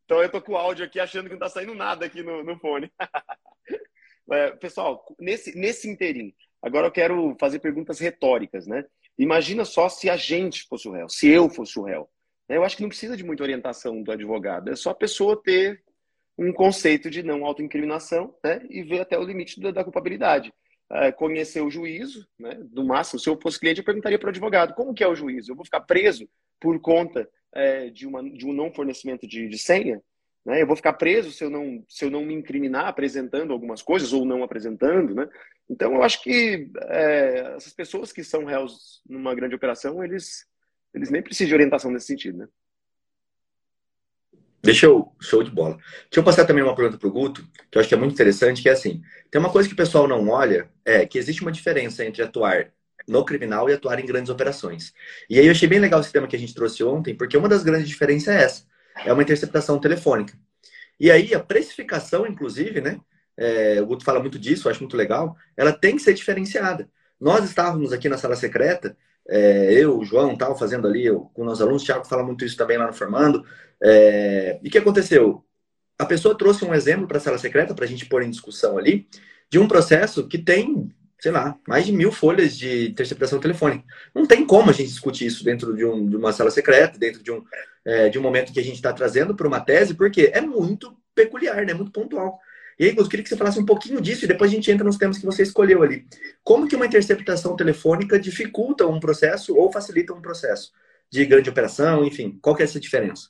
Então 0.05 0.21
eu 0.21 0.29
tô 0.29 0.41
com 0.41 0.53
o 0.53 0.57
áudio 0.57 0.85
aqui 0.85 0.99
achando 0.99 1.25
que 1.25 1.33
não 1.33 1.39
tá 1.39 1.49
saindo 1.49 1.73
nada 1.73 2.05
aqui 2.05 2.23
no, 2.23 2.43
no 2.43 2.57
fone. 2.59 2.91
É, 4.27 4.49
pessoal, 4.55 5.05
nesse, 5.19 5.55
nesse 5.55 5.87
inteirinho, 5.87 6.33
agora 6.59 6.87
eu 6.87 6.91
quero 6.91 7.37
fazer 7.39 7.59
perguntas 7.59 7.99
retóricas, 7.99 8.65
né? 8.65 8.83
Imagina 9.19 9.63
só 9.63 9.87
se 9.87 10.09
a 10.09 10.17
gente 10.17 10.63
fosse 10.63 10.87
o 10.87 10.91
réu, 10.91 11.07
se 11.07 11.29
eu 11.29 11.47
fosse 11.47 11.77
o 11.77 11.83
réu. 11.83 12.09
Eu 12.47 12.63
acho 12.63 12.77
que 12.77 12.81
não 12.81 12.89
precisa 12.89 13.17
de 13.17 13.23
muita 13.23 13.43
orientação 13.43 14.01
do 14.03 14.11
advogado, 14.11 14.69
é 14.69 14.75
só 14.75 14.91
a 14.91 14.95
pessoa 14.95 15.41
ter 15.41 15.83
um 16.37 16.51
conceito 16.51 17.09
de 17.09 17.23
não 17.23 17.45
autoincriminação 17.45 18.35
né, 18.43 18.65
e 18.69 18.83
ver 18.83 19.01
até 19.01 19.17
o 19.17 19.23
limite 19.23 19.59
da, 19.59 19.71
da 19.71 19.83
culpabilidade. 19.83 20.53
É, 20.91 21.11
conhecer 21.11 21.61
o 21.61 21.71
juízo, 21.71 22.27
né, 22.37 22.59
do 22.61 22.85
máximo, 22.85 23.19
se 23.19 23.27
eu 23.27 23.39
fosse 23.41 23.59
cliente, 23.59 23.79
eu 23.79 23.85
perguntaria 23.85 24.19
para 24.19 24.27
o 24.27 24.29
advogado, 24.29 24.75
como 24.75 24.93
que 24.93 25.03
é 25.03 25.07
o 25.07 25.15
juízo? 25.15 25.51
Eu 25.51 25.55
vou 25.55 25.65
ficar 25.65 25.81
preso 25.81 26.29
por 26.59 26.79
conta 26.79 27.27
é, 27.53 27.89
de, 27.89 28.05
uma, 28.05 28.21
de 28.21 28.45
um 28.45 28.53
não 28.53 28.71
fornecimento 28.71 29.27
de, 29.27 29.47
de 29.47 29.57
senha? 29.57 29.99
Né? 30.45 30.61
Eu 30.61 30.67
vou 30.67 30.75
ficar 30.75 30.93
preso 30.93 31.31
se 31.31 31.43
eu, 31.43 31.49
não, 31.49 31.83
se 31.89 32.05
eu 32.05 32.11
não 32.11 32.23
me 32.23 32.35
incriminar 32.35 32.87
apresentando 32.87 33.51
algumas 33.51 33.81
coisas 33.81 34.13
ou 34.13 34.23
não 34.23 34.43
apresentando, 34.43 35.15
né? 35.15 35.27
Então, 35.67 35.95
eu 35.95 36.03
acho 36.03 36.21
que 36.21 36.69
é, 36.83 37.55
essas 37.55 37.73
pessoas 37.73 38.11
que 38.11 38.23
são 38.23 38.45
réus 38.45 39.01
numa 39.09 39.33
grande 39.33 39.55
operação, 39.55 40.03
eles 40.03 40.45
eles 40.95 41.09
nem 41.09 41.21
precisam 41.21 41.49
de 41.49 41.53
orientação 41.53 41.91
nesse 41.91 42.07
sentido, 42.07 42.37
né? 42.37 42.47
Deixa 44.63 44.87
eu, 44.87 45.13
show 45.21 45.43
de 45.43 45.51
bola. 45.51 45.75
Deixa 45.75 46.17
eu 46.17 46.23
passar 46.23 46.45
também 46.45 46.63
uma 46.63 46.73
pergunta 46.73 46.97
para 46.97 47.07
o 47.07 47.11
Guto, 47.11 47.47
que 47.69 47.77
eu 47.77 47.79
acho 47.79 47.87
que 47.87 47.93
é 47.93 47.97
muito 47.97 48.13
interessante, 48.13 48.63
que 48.63 48.69
é 48.69 48.71
assim, 48.71 49.03
tem 49.29 49.39
uma 49.39 49.51
coisa 49.51 49.67
que 49.67 49.75
o 49.75 49.77
pessoal 49.77 50.07
não 50.07 50.27
olha, 50.29 50.71
é 50.83 51.05
que 51.05 51.19
existe 51.19 51.43
uma 51.43 51.51
diferença 51.51 52.03
entre 52.03 52.23
atuar 52.23 52.71
no 53.07 53.23
criminal 53.23 53.69
e 53.69 53.73
atuar 53.73 53.99
em 53.99 54.05
grandes 54.05 54.31
operações. 54.31 54.91
E 55.29 55.37
aí 55.37 55.45
eu 55.45 55.51
achei 55.51 55.67
bem 55.67 55.77
legal 55.77 55.99
esse 55.99 56.11
tema 56.11 56.27
que 56.27 56.35
a 56.35 56.39
gente 56.39 56.55
trouxe 56.55 56.83
ontem, 56.83 57.13
porque 57.15 57.37
uma 57.37 57.47
das 57.47 57.61
grandes 57.61 57.87
diferenças 57.87 58.29
é 58.29 58.43
essa, 58.43 58.63
é 59.05 59.13
uma 59.13 59.21
interceptação 59.21 59.79
telefônica. 59.79 60.33
E 60.99 61.11
aí 61.11 61.35
a 61.35 61.39
precificação, 61.39 62.25
inclusive, 62.25 62.81
né, 62.81 62.99
é, 63.37 63.79
o 63.81 63.85
Guto 63.85 64.03
fala 64.03 64.19
muito 64.19 64.39
disso, 64.39 64.67
eu 64.67 64.71
acho 64.71 64.79
muito 64.79 64.97
legal, 64.97 65.35
ela 65.55 65.73
tem 65.73 65.95
que 65.95 66.01
ser 66.01 66.13
diferenciada. 66.15 66.89
Nós 67.19 67.45
estávamos 67.45 67.93
aqui 67.93 68.09
na 68.09 68.17
sala 68.17 68.35
secreta 68.35 68.97
é, 69.27 69.73
eu, 69.73 69.97
o 69.97 70.05
João, 70.05 70.35
tal, 70.35 70.57
fazendo 70.57 70.87
ali 70.87 71.05
eu, 71.05 71.31
com 71.33 71.45
os 71.47 71.61
alunos, 71.61 71.81
o 71.81 71.85
Thiago 71.85 72.05
fala 72.05 72.23
muito 72.23 72.45
isso 72.45 72.57
também 72.57 72.77
lá 72.77 72.87
no 72.87 72.93
Formando. 72.93 73.43
É, 73.81 74.59
e 74.63 74.67
o 74.67 74.71
que 74.71 74.77
aconteceu? 74.77 75.43
A 75.97 76.05
pessoa 76.05 76.37
trouxe 76.37 76.63
um 76.65 76.73
exemplo 76.73 77.07
para 77.07 77.17
a 77.17 77.21
sala 77.21 77.37
secreta, 77.37 77.73
para 77.73 77.85
a 77.85 77.87
gente 77.87 78.05
pôr 78.05 78.21
em 78.21 78.29
discussão 78.29 78.77
ali, 78.77 79.07
de 79.49 79.57
um 79.57 79.67
processo 79.67 80.27
que 80.27 80.37
tem, 80.37 80.89
sei 81.19 81.31
lá, 81.31 81.57
mais 81.67 81.85
de 81.85 81.91
mil 81.91 82.11
folhas 82.11 82.57
de 82.57 82.89
interceptação 82.89 83.39
telefônica. 83.39 83.83
Não 84.13 84.25
tem 84.25 84.45
como 84.45 84.69
a 84.69 84.73
gente 84.73 84.89
discutir 84.89 85.25
isso 85.25 85.43
dentro 85.43 85.75
de, 85.75 85.85
um, 85.85 86.07
de 86.07 86.15
uma 86.15 86.33
sala 86.33 86.51
secreta, 86.51 86.99
dentro 86.99 87.23
de 87.23 87.31
um, 87.31 87.43
é, 87.83 88.09
de 88.09 88.19
um 88.19 88.21
momento 88.21 88.53
que 88.53 88.59
a 88.59 88.63
gente 88.63 88.75
está 88.75 88.93
trazendo 88.93 89.35
para 89.35 89.47
uma 89.47 89.59
tese, 89.59 89.93
porque 89.93 90.31
é 90.33 90.41
muito 90.41 90.95
peculiar, 91.15 91.65
né? 91.65 91.73
muito 91.73 91.91
pontual. 91.91 92.39
E 92.77 92.85
aí, 92.85 92.91
Gus, 92.91 93.07
queria 93.07 93.23
que 93.23 93.29
você 93.29 93.37
falasse 93.37 93.59
um 93.59 93.65
pouquinho 93.65 94.01
disso 94.01 94.25
e 94.25 94.27
depois 94.27 94.51
a 94.51 94.53
gente 94.53 94.69
entra 94.69 94.83
nos 94.83 94.97
temas 94.97 95.17
que 95.17 95.25
você 95.25 95.43
escolheu 95.43 95.81
ali. 95.81 96.05
Como 96.43 96.67
que 96.67 96.75
uma 96.75 96.85
interceptação 96.85 97.55
telefônica 97.55 98.19
dificulta 98.19 98.85
um 98.85 98.99
processo 98.99 99.55
ou 99.55 99.71
facilita 99.71 100.13
um 100.13 100.21
processo 100.21 100.71
de 101.09 101.25
grande 101.25 101.49
operação, 101.49 102.05
enfim, 102.05 102.37
qual 102.41 102.55
que 102.55 102.61
é 102.61 102.65
essa 102.65 102.79
diferença? 102.79 103.29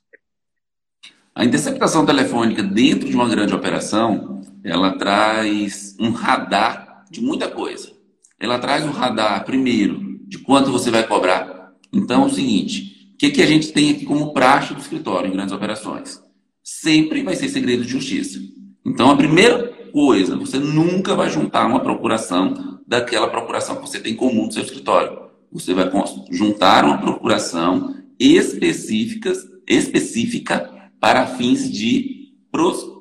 A 1.33 1.43
interceptação 1.43 2.05
telefônica 2.05 2.63
dentro 2.63 3.07
de 3.07 3.15
uma 3.15 3.27
grande 3.27 3.53
operação, 3.53 4.41
ela 4.63 4.97
traz 4.97 5.95
um 5.99 6.11
radar 6.11 7.05
de 7.11 7.21
muita 7.21 7.49
coisa. 7.49 7.91
Ela 8.39 8.57
traz 8.57 8.85
um 8.85 8.91
radar, 8.91 9.43
primeiro, 9.45 10.17
de 10.27 10.39
quanto 10.39 10.71
você 10.71 10.89
vai 10.89 11.05
cobrar. 11.05 11.73
Então, 11.91 12.23
é 12.23 12.25
o 12.25 12.29
seguinte, 12.29 13.11
o 13.13 13.17
que, 13.17 13.31
que 13.31 13.41
a 13.41 13.45
gente 13.45 13.71
tem 13.71 13.91
aqui 13.91 14.05
como 14.05 14.33
praxe 14.33 14.73
do 14.73 14.79
escritório 14.79 15.29
em 15.29 15.33
grandes 15.33 15.53
operações? 15.53 16.21
Sempre 16.63 17.21
vai 17.21 17.35
ser 17.35 17.49
segredo 17.49 17.83
de 17.83 17.91
justiça. 17.91 18.39
Então, 18.85 19.09
a 19.09 19.17
primeira 19.17 19.73
coisa, 19.91 20.35
você 20.37 20.59
nunca 20.59 21.15
vai 21.15 21.29
juntar 21.29 21.65
uma 21.65 21.79
procuração 21.79 22.79
daquela 22.85 23.27
procuração 23.27 23.77
que 23.77 23.81
você 23.81 23.99
tem 23.99 24.15
comum 24.15 24.45
no 24.45 24.51
seu 24.51 24.61
escritório. 24.61 25.25
Você 25.51 25.73
vai 25.73 25.89
juntar 26.31 26.85
uma 26.85 26.99
procuração 26.99 27.95
específica, 28.19 29.33
específica 29.67 30.71
para 30.99 31.25
fins 31.25 31.71
de, 31.71 32.33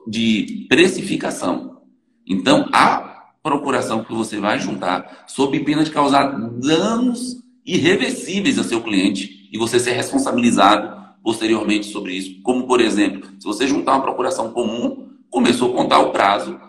de 0.08 0.66
precificação. 0.68 1.82
Então, 2.26 2.68
a 2.72 3.32
procuração 3.42 4.02
que 4.02 4.14
você 4.14 4.40
vai 4.40 4.58
juntar, 4.58 5.24
sob 5.26 5.60
pena 5.60 5.84
de 5.84 5.90
causar 5.90 6.30
danos 6.60 7.42
irreversíveis 7.66 8.56
ao 8.56 8.64
seu 8.64 8.82
cliente 8.82 9.48
e 9.52 9.58
você 9.58 9.78
ser 9.78 9.92
responsabilizado 9.92 11.04
posteriormente 11.22 11.86
sobre 11.86 12.14
isso. 12.14 12.40
Como, 12.42 12.66
por 12.66 12.80
exemplo, 12.80 13.28
se 13.38 13.44
você 13.44 13.66
juntar 13.66 13.92
uma 13.92 14.02
procuração 14.02 14.50
comum, 14.50 15.13
começou 15.34 15.72
a 15.72 15.76
contar 15.76 15.98
o 15.98 16.10
prazo, 16.10 16.60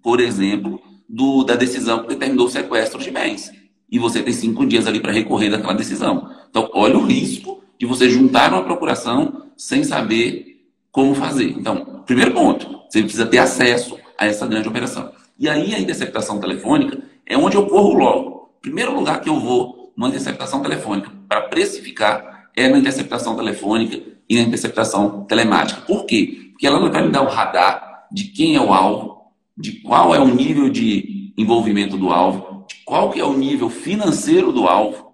por 0.00 0.20
exemplo, 0.20 0.80
do, 1.08 1.42
da 1.42 1.56
decisão 1.56 2.02
que 2.02 2.10
determinou 2.10 2.46
o 2.46 2.48
sequestro 2.48 3.00
de 3.00 3.10
bens. 3.10 3.50
E 3.90 3.98
você 3.98 4.22
tem 4.22 4.32
cinco 4.32 4.64
dias 4.64 4.86
ali 4.86 5.00
para 5.00 5.10
recorrer 5.10 5.50
daquela 5.50 5.74
decisão. 5.74 6.30
Então, 6.48 6.70
olha 6.72 6.96
o 6.96 7.04
risco 7.04 7.64
de 7.76 7.84
você 7.84 8.08
juntar 8.08 8.52
uma 8.52 8.62
procuração 8.62 9.46
sem 9.56 9.82
saber 9.82 10.64
como 10.92 11.16
fazer. 11.16 11.50
Então, 11.50 12.04
primeiro 12.06 12.30
ponto, 12.30 12.82
você 12.88 13.02
precisa 13.02 13.26
ter 13.26 13.38
acesso 13.38 13.98
a 14.16 14.24
essa 14.24 14.46
grande 14.46 14.68
operação. 14.68 15.10
E 15.36 15.48
aí 15.48 15.74
a 15.74 15.80
interceptação 15.80 16.38
telefônica 16.38 17.02
é 17.26 17.36
onde 17.36 17.56
eu 17.56 17.66
corro 17.66 17.94
logo. 17.94 18.54
Primeiro 18.62 18.94
lugar 18.94 19.20
que 19.20 19.28
eu 19.28 19.40
vou 19.40 19.92
numa 19.96 20.08
interceptação 20.08 20.62
telefônica 20.62 21.10
para 21.28 21.40
precificar 21.40 22.50
é 22.54 22.68
na 22.68 22.78
interceptação 22.78 23.34
telefônica 23.34 24.00
e 24.28 24.36
na 24.36 24.42
interceptação 24.42 25.24
telemática. 25.24 25.80
Por 25.80 26.06
quê? 26.06 26.50
Porque 26.52 26.68
ela 26.68 26.88
vai 26.88 27.02
me 27.02 27.10
dar 27.10 27.22
o 27.22 27.28
radar 27.28 27.91
de 28.12 28.24
quem 28.24 28.56
é 28.56 28.60
o 28.60 28.72
alvo, 28.72 29.32
de 29.56 29.80
qual 29.80 30.14
é 30.14 30.20
o 30.20 30.34
nível 30.34 30.68
de 30.68 31.32
envolvimento 31.36 31.96
do 31.96 32.10
alvo, 32.10 32.66
de 32.68 32.76
qual 32.84 33.10
que 33.10 33.20
é 33.20 33.24
o 33.24 33.36
nível 33.36 33.70
financeiro 33.70 34.52
do 34.52 34.66
alvo. 34.66 35.12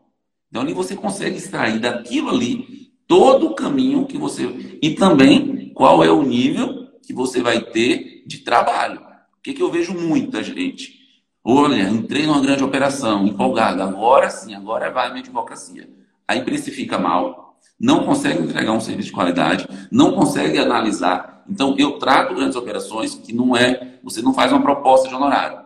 Então 0.48 0.62
ali 0.62 0.72
você 0.72 0.96
consegue 0.96 1.36
extrair 1.36 1.78
daquilo 1.78 2.30
ali 2.30 2.90
todo 3.06 3.48
o 3.48 3.54
caminho 3.54 4.06
que 4.06 4.18
você 4.18 4.46
e 4.82 4.90
também 4.94 5.72
qual 5.74 6.02
é 6.02 6.10
o 6.10 6.22
nível 6.22 6.88
que 7.02 7.12
você 7.12 7.40
vai 7.40 7.60
ter 7.60 8.24
de 8.26 8.38
trabalho. 8.38 9.00
O 9.00 9.42
que, 9.42 9.54
que 9.54 9.62
eu 9.62 9.70
vejo 9.70 9.94
muita 9.94 10.42
gente? 10.42 10.98
Olha, 11.42 11.88
entrei 11.88 12.26
numa 12.26 12.40
grande 12.40 12.62
operação, 12.62 13.26
empolgado, 13.26 13.82
agora 13.82 14.28
sim, 14.28 14.54
agora 14.54 14.90
vai 14.90 15.06
a 15.06 15.10
minha 15.10 15.22
advocacia. 15.22 15.88
Aí 16.26 16.42
precifica 16.42 16.98
mal, 16.98 17.47
não 17.78 18.04
consegue 18.04 18.42
entregar 18.42 18.72
um 18.72 18.80
serviço 18.80 19.08
de 19.08 19.14
qualidade, 19.14 19.68
não 19.90 20.12
consegue 20.12 20.58
analisar 20.58 21.38
então, 21.48 21.74
eu 21.78 21.92
trato 21.92 22.34
grandes 22.34 22.56
operações 22.56 23.14
que 23.14 23.32
não 23.32 23.56
é, 23.56 23.94
você 24.02 24.20
não 24.20 24.34
faz 24.34 24.52
uma 24.52 24.60
proposta 24.60 25.08
de 25.08 25.14
honorário. 25.14 25.60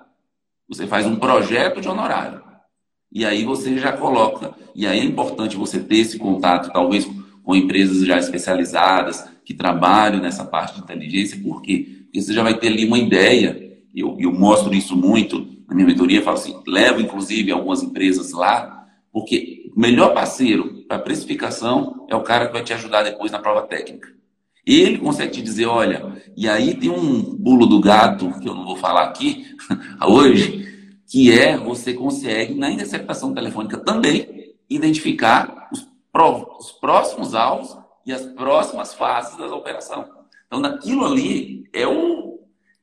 Você 0.68 0.86
faz 0.86 1.04
um 1.06 1.16
projeto 1.16 1.80
de 1.80 1.88
honorário. 1.88 2.40
E 3.10 3.26
aí 3.26 3.44
você 3.44 3.76
já 3.76 3.92
coloca, 3.92 4.54
e 4.74 4.86
aí 4.86 5.00
é 5.00 5.04
importante 5.04 5.56
você 5.56 5.80
ter 5.80 5.96
esse 5.96 6.18
contato, 6.18 6.72
talvez 6.72 7.06
com 7.42 7.56
empresas 7.56 8.06
já 8.06 8.16
especializadas, 8.16 9.28
que 9.44 9.52
trabalham 9.52 10.20
nessa 10.20 10.44
parte 10.44 10.76
de 10.76 10.82
inteligência. 10.82 11.38
Por 11.42 11.60
quê? 11.60 12.04
Porque 12.04 12.22
você 12.22 12.32
já 12.32 12.42
vai 12.42 12.56
ter 12.58 12.68
ali 12.68 12.86
uma 12.86 12.98
ideia, 12.98 13.76
eu, 13.94 14.16
eu 14.18 14.32
mostro 14.32 14.72
isso 14.72 14.96
muito 14.96 15.46
na 15.68 15.74
minha 15.74 15.86
mentoria, 15.86 16.22
falo 16.22 16.36
assim, 16.36 16.54
levo 16.66 17.00
inclusive 17.00 17.50
algumas 17.50 17.82
empresas 17.82 18.32
lá, 18.32 18.86
porque 19.12 19.70
o 19.76 19.80
melhor 19.80 20.14
parceiro 20.14 20.81
para 20.92 20.98
precificação 20.98 22.06
é 22.10 22.14
o 22.14 22.22
cara 22.22 22.46
que 22.46 22.52
vai 22.52 22.62
te 22.62 22.74
ajudar 22.74 23.02
depois 23.02 23.32
na 23.32 23.38
prova 23.38 23.62
técnica. 23.62 24.08
Ele 24.66 24.98
consegue 24.98 25.32
te 25.32 25.42
dizer, 25.42 25.64
olha, 25.64 26.22
e 26.36 26.46
aí 26.46 26.74
tem 26.74 26.90
um 26.90 27.38
pulo 27.42 27.66
do 27.66 27.80
gato, 27.80 28.30
que 28.40 28.46
eu 28.46 28.54
não 28.54 28.66
vou 28.66 28.76
falar 28.76 29.04
aqui 29.04 29.46
hoje, 30.06 31.00
que 31.06 31.32
é 31.32 31.56
você 31.56 31.94
consegue, 31.94 32.54
na 32.54 32.70
interceptação 32.70 33.32
telefônica 33.32 33.78
também, 33.78 34.54
identificar 34.68 35.70
os, 35.72 35.88
os 36.58 36.72
próximos 36.72 37.34
alvos 37.34 37.74
e 38.04 38.12
as 38.12 38.26
próximas 38.26 38.92
fases 38.92 39.36
da 39.38 39.46
operação. 39.46 40.06
Então, 40.46 40.60
naquilo 40.60 41.06
ali 41.06 41.64
é 41.72 41.86
o 41.86 42.38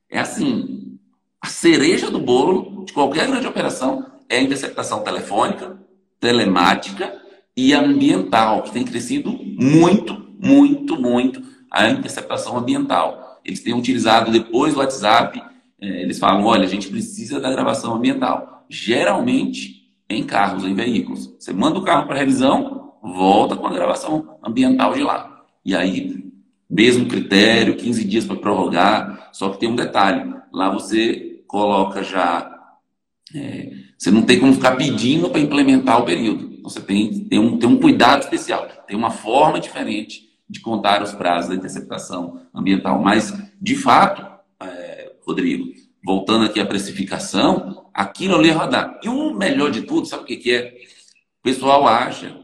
é 0.09 0.17
assim, 0.17 0.97
a 1.39 1.47
cereja 1.47 2.09
do 2.09 2.19
bolo 2.19 2.83
de 2.85 2.91
qualquer 2.91 3.27
grande 3.27 3.45
operação 3.45 4.03
é 4.27 4.37
a 4.37 4.41
interceptação 4.41 5.03
telefônica, 5.03 5.77
telemática 6.19 7.28
e 7.59 7.73
ambiental, 7.73 8.63
que 8.63 8.71
tem 8.71 8.85
crescido 8.85 9.31
muito, 9.31 10.25
muito, 10.39 10.99
muito 10.99 11.43
a 11.69 11.89
interceptação 11.89 12.57
ambiental. 12.57 13.41
Eles 13.43 13.59
têm 13.61 13.73
utilizado 13.73 14.31
depois 14.31 14.73
do 14.73 14.79
WhatsApp, 14.79 15.41
é, 15.81 16.01
eles 16.01 16.17
falam, 16.19 16.45
olha, 16.45 16.63
a 16.63 16.69
gente 16.69 16.87
precisa 16.87 17.39
da 17.39 17.51
gravação 17.51 17.93
ambiental. 17.93 18.65
Geralmente 18.69 19.79
em 20.09 20.23
carros, 20.23 20.63
em 20.63 20.73
veículos. 20.73 21.35
Você 21.37 21.51
manda 21.51 21.77
o 21.77 21.83
carro 21.83 22.07
para 22.07 22.17
revisão, 22.17 22.93
volta 23.03 23.57
com 23.57 23.67
a 23.67 23.73
gravação 23.73 24.37
ambiental 24.41 24.93
de 24.93 25.01
lá. 25.01 25.43
E 25.63 25.75
aí, 25.75 26.31
mesmo 26.69 27.07
critério, 27.07 27.75
15 27.75 28.03
dias 28.05 28.25
para 28.25 28.37
prorrogar, 28.37 29.29
só 29.33 29.49
que 29.49 29.59
tem 29.59 29.69
um 29.69 29.75
detalhe. 29.75 30.33
Lá 30.51 30.69
você 30.69 31.43
coloca 31.45 32.03
já. 32.03 32.57
É, 33.35 33.71
você 33.97 34.09
não 34.09 34.23
tem 34.23 34.39
como 34.39 34.53
ficar 34.53 34.75
pedindo 34.75 35.29
para 35.29 35.39
implementar 35.39 36.01
o 36.01 36.05
período. 36.05 36.61
Você 36.63 36.81
tem, 36.81 37.25
tem, 37.25 37.39
um, 37.39 37.57
tem 37.57 37.69
um 37.69 37.79
cuidado 37.79 38.21
especial, 38.21 38.67
tem 38.87 38.97
uma 38.97 39.11
forma 39.11 39.59
diferente 39.59 40.29
de 40.49 40.59
contar 40.59 41.03
os 41.03 41.13
prazos 41.13 41.49
da 41.49 41.55
interceptação 41.55 42.41
ambiental. 42.53 42.99
Mas, 43.01 43.33
de 43.61 43.75
fato, 43.75 44.25
é, 44.61 45.11
Rodrigo, 45.25 45.71
voltando 46.03 46.45
aqui 46.45 46.59
à 46.59 46.65
precificação, 46.65 47.89
aquilo 47.93 48.35
ali 48.35 48.49
é 48.49 48.53
radar. 48.53 48.99
E 49.03 49.09
o 49.09 49.33
melhor 49.33 49.69
de 49.69 49.83
tudo, 49.83 50.07
sabe 50.07 50.23
o 50.23 50.25
que, 50.25 50.37
que 50.37 50.51
é? 50.51 50.75
O 51.39 51.43
pessoal 51.43 51.87
acha 51.87 52.35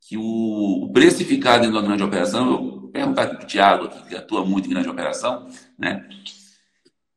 que 0.00 0.16
o, 0.16 0.84
o 0.84 0.92
precificado 0.92 1.64
em 1.64 1.70
uma 1.70 1.82
grande 1.82 2.02
operação, 2.02 2.50
eu 2.50 2.80
vou 2.80 2.88
perguntar 2.88 3.28
para 3.28 3.44
o 3.44 3.46
Tiago, 3.46 3.88
que 4.08 4.16
atua 4.16 4.44
muito 4.44 4.66
em 4.66 4.70
grande 4.70 4.88
operação, 4.88 5.46
né? 5.78 6.08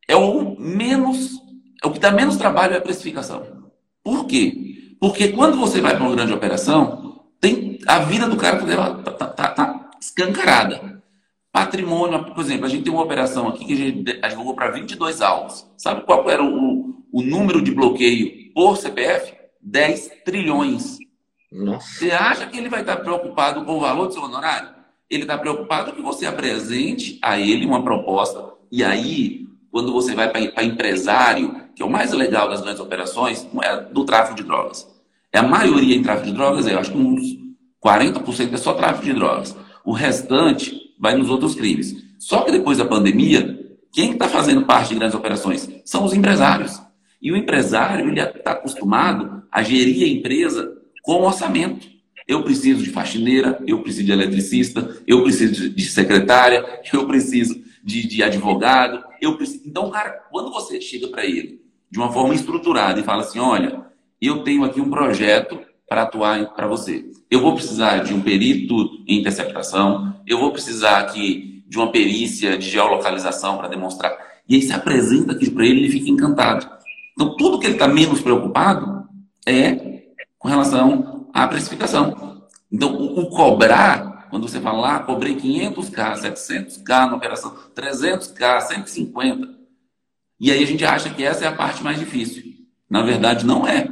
É 0.07 0.15
o 0.15 0.59
menos, 0.59 1.31
o 1.83 1.91
que 1.91 1.99
dá 1.99 2.11
menos 2.11 2.37
trabalho 2.37 2.73
é 2.73 2.77
a 2.77 2.81
precificação. 2.81 3.71
Por 4.03 4.25
quê? 4.25 4.95
Porque 4.99 5.29
quando 5.29 5.57
você 5.57 5.81
vai 5.81 5.95
para 5.95 6.05
uma 6.05 6.15
grande 6.15 6.33
operação, 6.33 7.25
tem 7.39 7.79
a 7.85 7.99
vida 7.99 8.27
do 8.27 8.37
cara 8.37 8.57
está 8.57 8.95
tá, 8.95 9.27
tá, 9.27 9.47
tá 9.49 9.89
escancarada. 9.99 11.01
Patrimônio, 11.51 12.23
por 12.33 12.43
exemplo, 12.43 12.65
a 12.65 12.69
gente 12.69 12.83
tem 12.83 12.91
uma 12.91 13.03
operação 13.03 13.47
aqui 13.47 13.65
que 13.65 13.73
a 13.73 13.75
gente 13.75 14.19
advogou 14.21 14.55
para 14.55 14.71
22 14.71 15.21
alvos. 15.21 15.67
Sabe 15.77 16.01
qual 16.01 16.29
era 16.29 16.43
o, 16.43 17.03
o 17.11 17.21
número 17.21 17.61
de 17.61 17.71
bloqueio 17.71 18.51
por 18.53 18.75
CPF? 18.77 19.33
10 19.61 20.11
trilhões. 20.25 20.97
Nossa. 21.51 21.87
Você 21.87 22.11
acha 22.11 22.47
que 22.47 22.57
ele 22.57 22.69
vai 22.69 22.81
estar 22.81 22.97
preocupado 22.97 23.63
com 23.63 23.77
o 23.77 23.79
valor 23.79 24.07
do 24.07 24.13
seu 24.13 24.23
honorário? 24.23 24.69
Ele 25.09 25.23
está 25.23 25.37
preocupado 25.37 25.93
que 25.93 26.01
você 26.01 26.25
apresente 26.25 27.19
a 27.21 27.39
ele 27.39 27.65
uma 27.65 27.83
proposta. 27.83 28.53
E 28.71 28.83
aí, 28.83 29.45
quando 29.73 29.91
você 29.91 30.13
vai 30.13 30.29
para 30.29 30.63
empresário, 30.63 31.55
que 31.75 31.81
é 31.81 31.85
o 31.85 31.89
mais 31.89 32.13
legal 32.13 32.47
das 32.47 32.61
grandes 32.61 32.79
operações, 32.79 33.47
não 33.51 33.63
é 33.63 33.81
do 33.81 34.05
tráfico 34.05 34.35
de 34.35 34.43
drogas. 34.43 34.87
É 35.31 35.39
a 35.39 35.43
maioria 35.43 35.95
em 35.95 36.03
tráfico 36.03 36.27
de 36.27 36.33
drogas, 36.33 36.67
eu 36.67 36.77
acho 36.77 36.91
que 36.91 36.97
uns 36.99 37.39
40% 37.83 38.53
é 38.53 38.57
só 38.57 38.75
tráfico 38.75 39.05
de 39.05 39.13
drogas. 39.13 39.57
O 39.83 39.91
restante 39.91 40.79
vai 40.99 41.17
nos 41.17 41.27
outros 41.27 41.55
crimes. 41.55 41.95
Só 42.19 42.41
que 42.41 42.51
depois 42.51 42.77
da 42.77 42.85
pandemia, 42.85 43.59
quem 43.91 44.11
está 44.11 44.27
fazendo 44.27 44.63
parte 44.63 44.89
de 44.89 44.95
grandes 44.95 45.15
operações? 45.15 45.67
São 45.83 46.05
os 46.05 46.13
empresários. 46.13 46.79
E 47.19 47.31
o 47.31 47.35
empresário 47.35 48.09
ele 48.09 48.21
está 48.21 48.51
acostumado 48.51 49.41
a 49.51 49.63
gerir 49.63 50.03
a 50.03 50.07
empresa 50.07 50.71
com 51.01 51.23
orçamento. 51.23 51.87
Eu 52.27 52.43
preciso 52.43 52.83
de 52.83 52.91
faxineira, 52.91 53.59
eu 53.65 53.81
preciso 53.81 54.05
de 54.05 54.11
eletricista, 54.11 54.97
eu 55.07 55.23
preciso 55.23 55.67
de 55.67 55.85
secretária, 55.85 56.63
eu 56.93 57.07
preciso 57.07 57.62
de, 57.83 58.07
de 58.07 58.23
advogado. 58.23 59.03
Eu 59.21 59.35
preciso... 59.35 59.63
Então, 59.67 59.89
cara, 59.89 60.23
quando 60.31 60.51
você 60.51 60.79
chega 60.79 61.07
para 61.09 61.25
ele 61.25 61.61
de 61.91 61.99
uma 61.99 62.11
forma 62.11 62.33
estruturada 62.33 62.99
e 62.99 63.03
fala 63.03 63.21
assim: 63.21 63.39
olha, 63.39 63.85
eu 64.21 64.43
tenho 64.43 64.63
aqui 64.63 64.79
um 64.79 64.89
projeto 64.89 65.59
para 65.87 66.03
atuar 66.03 66.53
para 66.55 66.65
você. 66.65 67.05
Eu 67.29 67.41
vou 67.41 67.53
precisar 67.53 67.99
de 67.99 68.13
um 68.13 68.21
perito 68.21 68.73
em 69.07 69.19
interceptação, 69.19 70.15
eu 70.25 70.39
vou 70.39 70.51
precisar 70.51 70.99
aqui 70.99 71.63
de 71.67 71.77
uma 71.77 71.91
perícia 71.91 72.57
de 72.57 72.69
geolocalização 72.69 73.57
para 73.57 73.67
demonstrar. 73.67 74.15
E 74.47 74.55
aí 74.55 74.61
se 74.61 74.73
apresenta 74.73 75.33
aqui 75.33 75.49
para 75.49 75.65
ele, 75.65 75.79
ele 75.79 75.89
fica 75.89 76.09
encantado. 76.09 76.69
Então, 77.13 77.35
tudo 77.37 77.59
que 77.59 77.65
ele 77.65 77.73
está 77.73 77.87
menos 77.87 78.21
preocupado 78.21 79.07
é 79.45 80.03
com 80.37 80.47
relação 80.47 81.27
à 81.33 81.47
precificação. 81.47 82.43
Então, 82.71 82.93
o, 82.95 83.21
o 83.21 83.29
cobrar, 83.29 84.12
quando 84.33 84.49
você 84.49 84.59
fala, 84.59 84.95
ah, 84.95 84.99
cobrei 84.99 85.35
500k, 85.35 86.15
700k 86.15 87.07
na 87.07 87.15
operação, 87.17 87.55
300k, 87.75 88.61
150. 88.61 89.47
E 90.39 90.51
aí 90.51 90.63
a 90.63 90.65
gente 90.65 90.83
acha 90.83 91.11
que 91.11 91.23
essa 91.23 91.45
é 91.45 91.47
a 91.47 91.51
parte 91.51 91.83
mais 91.83 91.99
difícil. 91.99 92.41
Na 92.89 93.03
verdade, 93.03 93.45
não 93.45 93.67
é. 93.67 93.87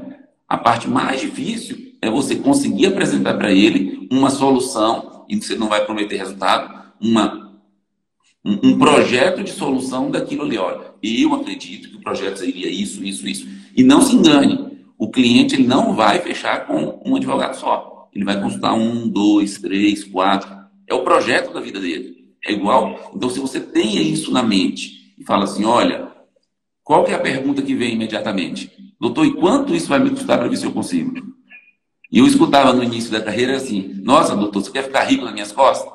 A 0.50 0.58
parte 0.58 0.88
mais 0.88 1.22
difícil 1.22 1.96
é 2.02 2.10
você 2.10 2.38
conseguir 2.38 2.88
apresentar 2.88 3.36
para 3.36 3.52
ele 3.52 4.08
uma 4.12 4.32
solução, 4.32 5.28
e 5.30 5.36
você 5.36 5.54
não 5.54 5.70
vai 5.70 5.86
prometer 5.86 6.18
resultado, 6.18 6.92
uma, 7.00 7.62
um, 8.44 8.70
um, 8.70 8.80
projeto 8.80 9.44
de 9.44 9.52
solução 9.52 10.10
daquilo 10.10 10.42
ali. 10.42 10.58
Olha, 10.58 10.96
eu 11.04 11.36
acredito 11.36 11.88
que 11.88 11.98
o 11.98 12.02
projeto 12.02 12.38
seria 12.38 12.68
isso, 12.68 13.04
isso, 13.04 13.28
isso. 13.28 13.48
E 13.78 13.84
não 13.84 14.02
se 14.02 14.16
engane. 14.16 14.72
o 14.98 15.08
cliente 15.12 15.54
ele 15.54 15.68
não 15.68 15.94
vai 15.94 16.20
fechar 16.20 16.66
com 16.66 17.00
um 17.06 17.16
advogado 17.16 17.54
só. 17.58 17.91
Ele 18.14 18.26
vai 18.26 18.40
consultar 18.40 18.74
um, 18.74 19.08
dois, 19.08 19.58
três, 19.58 20.04
quatro. 20.04 20.50
É 20.88 20.94
o 20.94 21.04
projeto 21.04 21.54
da 21.54 21.60
vida 21.60 21.80
dele. 21.80 22.36
É 22.44 22.52
igual. 22.52 23.12
Então, 23.16 23.30
se 23.30 23.40
você 23.40 23.60
tem 23.60 24.12
isso 24.12 24.32
na 24.32 24.44
mente 24.44 25.14
e 25.18 25.24
fala 25.24 25.46
assim, 25.46 25.64
olha, 25.64 26.12
qual 26.84 27.04
que 27.04 27.12
é 27.12 27.16
a 27.16 27.20
pergunta 27.20 27.62
que 27.62 27.76
vem 27.76 27.94
imediatamente? 27.94 28.72
Doutor, 29.00 29.26
e 29.26 29.34
quanto 29.34 29.74
isso 29.74 29.88
vai 29.88 30.00
me 30.00 30.10
custar 30.10 30.38
para 30.38 30.48
ver 30.48 30.58
se 30.58 30.66
eu 30.66 30.72
consigo? 30.72 31.14
E 32.12 32.20
eu 32.20 32.28
escutava 32.28 32.74
no 32.74 32.84
início 32.84 33.12
da 33.12 33.22
carreira 33.22 33.56
assim, 33.56 33.94
nossa, 34.04 34.36
doutor, 34.36 34.62
você 34.62 34.72
quer 34.72 34.84
ficar 34.84 35.04
rico 35.04 35.24
nas 35.24 35.34
minhas 35.34 35.52
costas? 35.52 35.92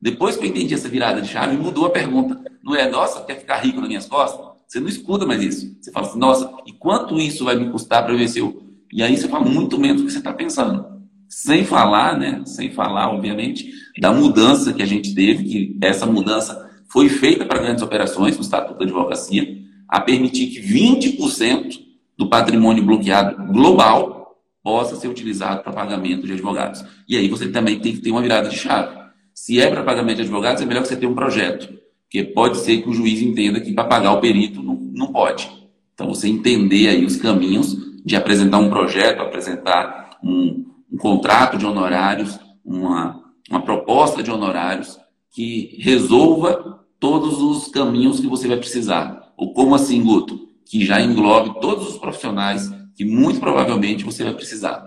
Depois 0.00 0.36
que 0.36 0.44
eu 0.44 0.48
entendi 0.48 0.74
essa 0.74 0.88
virada 0.88 1.22
de 1.22 1.28
chave, 1.28 1.56
mudou 1.56 1.86
a 1.86 1.90
pergunta. 1.90 2.38
Não 2.62 2.76
é, 2.76 2.90
nossa, 2.90 3.24
quer 3.24 3.38
ficar 3.38 3.56
rico 3.56 3.80
nas 3.80 3.88
minhas 3.88 4.06
costas? 4.06 4.46
Você 4.68 4.78
não 4.78 4.88
escuta 4.88 5.24
mais 5.24 5.42
isso. 5.42 5.76
Você 5.80 5.90
fala 5.90 6.06
assim, 6.06 6.18
nossa, 6.18 6.52
e 6.66 6.72
quanto 6.72 7.18
isso 7.18 7.44
vai 7.44 7.56
me 7.56 7.70
custar 7.70 8.04
para 8.04 8.14
ver 8.14 8.28
se 8.28 8.40
eu. 8.40 8.62
E 8.92 9.02
aí 9.02 9.16
você 9.16 9.28
fala 9.28 9.44
muito 9.44 9.78
menos 9.78 10.02
do 10.02 10.06
que 10.06 10.12
você 10.12 10.18
está 10.18 10.32
pensando. 10.32 10.93
Sem 11.34 11.64
falar, 11.64 12.16
né? 12.16 12.42
Sem 12.46 12.70
falar, 12.70 13.10
obviamente, 13.10 13.68
da 13.98 14.12
mudança 14.12 14.72
que 14.72 14.80
a 14.80 14.86
gente 14.86 15.12
teve, 15.16 15.42
que 15.42 15.78
essa 15.82 16.06
mudança 16.06 16.70
foi 16.88 17.08
feita 17.08 17.44
para 17.44 17.60
grandes 17.60 17.82
operações, 17.82 18.36
no 18.36 18.42
Estatuto 18.42 18.78
da 18.78 18.84
Advocacia, 18.84 19.58
a 19.88 20.00
permitir 20.00 20.46
que 20.46 20.60
20% 20.60 21.80
do 22.16 22.28
patrimônio 22.28 22.84
bloqueado 22.84 23.52
global 23.52 24.38
possa 24.62 24.94
ser 24.94 25.08
utilizado 25.08 25.64
para 25.64 25.72
pagamento 25.72 26.24
de 26.24 26.34
advogados. 26.34 26.84
E 27.08 27.16
aí 27.16 27.28
você 27.28 27.48
também 27.48 27.80
tem 27.80 27.94
que 27.94 28.00
ter 28.00 28.12
uma 28.12 28.22
virada 28.22 28.48
de 28.48 28.56
chave. 28.56 28.96
Se 29.34 29.60
é 29.60 29.68
para 29.68 29.82
pagamento 29.82 30.16
de 30.18 30.22
advogados, 30.22 30.62
é 30.62 30.64
melhor 30.64 30.86
você 30.86 30.94
tenha 30.94 31.10
um 31.10 31.16
projeto. 31.16 31.68
Porque 32.04 32.22
pode 32.22 32.58
ser 32.58 32.80
que 32.80 32.88
o 32.88 32.94
juiz 32.94 33.20
entenda 33.20 33.60
que 33.60 33.72
para 33.72 33.88
pagar 33.88 34.12
o 34.12 34.20
perito 34.20 34.62
não, 34.62 34.76
não 34.76 35.08
pode. 35.08 35.50
Então, 35.94 36.06
você 36.06 36.28
entender 36.28 36.88
aí 36.88 37.04
os 37.04 37.16
caminhos 37.16 37.76
de 38.04 38.14
apresentar 38.14 38.58
um 38.58 38.70
projeto, 38.70 39.20
apresentar 39.20 40.16
um, 40.22 40.73
um 40.94 40.96
contrato 40.96 41.58
de 41.58 41.66
honorários, 41.66 42.38
uma, 42.64 43.20
uma 43.50 43.60
proposta 43.62 44.22
de 44.22 44.30
honorários 44.30 44.96
que 45.32 45.76
resolva 45.80 46.86
todos 47.00 47.42
os 47.42 47.68
caminhos 47.68 48.20
que 48.20 48.28
você 48.28 48.46
vai 48.46 48.56
precisar. 48.56 49.32
Ou 49.36 49.52
como 49.52 49.74
assim, 49.74 50.00
Guto? 50.04 50.48
Que 50.64 50.86
já 50.86 51.00
englobe 51.00 51.60
todos 51.60 51.88
os 51.88 51.98
profissionais 51.98 52.70
que 52.94 53.04
muito 53.04 53.40
provavelmente 53.40 54.04
você 54.04 54.22
vai 54.22 54.34
precisar. 54.34 54.86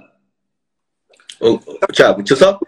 Ô, 1.42 1.60
Thiago, 1.94 2.24
deixa 2.24 2.34
eu 2.34 2.38
só. 2.38 2.60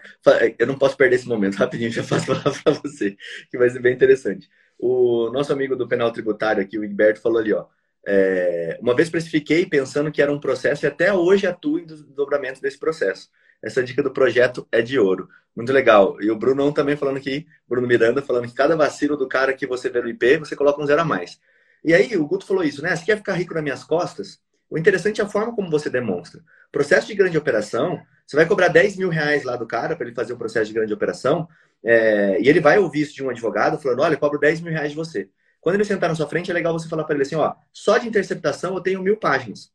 Eu 0.58 0.66
não 0.66 0.76
posso 0.76 0.94
perder 0.94 1.16
esse 1.16 1.26
momento, 1.26 1.56
rapidinho, 1.58 1.90
já 1.90 2.04
faço 2.04 2.26
falar 2.26 2.42
para 2.62 2.74
você, 2.74 3.16
que 3.50 3.56
vai 3.56 3.70
ser 3.70 3.80
bem 3.80 3.94
interessante. 3.94 4.50
O 4.78 5.30
nosso 5.32 5.50
amigo 5.50 5.74
do 5.74 5.88
penal 5.88 6.12
tributário 6.12 6.62
aqui, 6.62 6.78
o 6.78 6.84
Humberto, 6.84 7.22
falou 7.22 7.38
ali, 7.38 7.54
ó. 7.54 7.64
É, 8.06 8.78
uma 8.80 8.94
vez 8.94 9.10
precifiquei 9.10 9.66
pensando 9.66 10.10
que 10.10 10.22
era 10.22 10.32
um 10.32 10.40
processo 10.40 10.84
e 10.84 10.88
até 10.88 11.12
hoje 11.12 11.46
atuo 11.46 11.78
em 11.78 11.86
desdobramento 11.86 12.60
desse 12.60 12.78
processo. 12.78 13.28
Essa 13.62 13.82
dica 13.82 14.02
do 14.02 14.10
projeto 14.10 14.66
é 14.72 14.80
de 14.80 14.98
ouro. 14.98 15.28
Muito 15.54 15.72
legal. 15.72 16.16
E 16.20 16.30
o 16.30 16.36
Bruno 16.36 16.72
também 16.72 16.96
falando 16.96 17.18
aqui, 17.18 17.46
Bruno 17.68 17.86
Miranda, 17.86 18.22
falando 18.22 18.48
que 18.48 18.54
cada 18.54 18.76
vacilo 18.76 19.16
do 19.16 19.28
cara 19.28 19.52
que 19.52 19.66
você 19.66 19.90
vê 19.90 20.00
no 20.00 20.08
IP, 20.08 20.38
você 20.38 20.56
coloca 20.56 20.80
um 20.80 20.86
zero 20.86 21.02
a 21.02 21.04
mais. 21.04 21.38
E 21.84 21.92
aí, 21.94 22.16
o 22.16 22.26
Guto 22.26 22.46
falou 22.46 22.62
isso, 22.62 22.82
né? 22.82 22.94
Você 22.94 23.04
quer 23.04 23.16
ficar 23.16 23.34
rico 23.34 23.54
nas 23.54 23.62
minhas 23.62 23.84
costas? 23.84 24.40
O 24.68 24.78
interessante 24.78 25.20
é 25.20 25.24
a 25.24 25.28
forma 25.28 25.54
como 25.54 25.70
você 25.70 25.90
demonstra. 25.90 26.40
Processo 26.70 27.06
de 27.06 27.14
grande 27.14 27.36
operação, 27.36 28.00
você 28.26 28.36
vai 28.36 28.46
cobrar 28.46 28.68
10 28.68 28.96
mil 28.96 29.08
reais 29.08 29.42
lá 29.44 29.56
do 29.56 29.66
cara 29.66 29.96
para 29.96 30.06
ele 30.06 30.14
fazer 30.14 30.32
um 30.34 30.38
processo 30.38 30.66
de 30.66 30.74
grande 30.74 30.92
operação, 30.92 31.48
é, 31.82 32.40
e 32.40 32.48
ele 32.48 32.60
vai 32.60 32.78
ouvir 32.78 33.00
isso 33.00 33.14
de 33.14 33.24
um 33.24 33.30
advogado 33.30 33.78
falando: 33.78 34.02
olha, 34.02 34.14
eu 34.14 34.18
cobro 34.18 34.38
10 34.38 34.60
mil 34.60 34.72
reais 34.72 34.90
de 34.90 34.96
você. 34.96 35.28
Quando 35.60 35.74
ele 35.76 35.84
sentar 35.84 36.08
na 36.08 36.14
sua 36.14 36.28
frente, 36.28 36.50
é 36.50 36.54
legal 36.54 36.72
você 36.72 36.88
falar 36.88 37.04
para 37.04 37.14
ele 37.14 37.22
assim: 37.22 37.36
ó, 37.36 37.54
só 37.72 37.98
de 37.98 38.08
interceptação 38.08 38.74
eu 38.74 38.80
tenho 38.80 39.02
mil 39.02 39.16
páginas. 39.16 39.70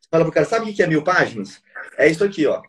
Você 0.00 0.08
fala 0.10 0.24
pro 0.24 0.32
cara: 0.32 0.46
sabe 0.46 0.70
o 0.70 0.74
que 0.74 0.82
é 0.82 0.86
mil 0.86 1.04
páginas? 1.04 1.62
É 1.96 2.08
isso 2.08 2.24
aqui, 2.24 2.46
ó. 2.46 2.62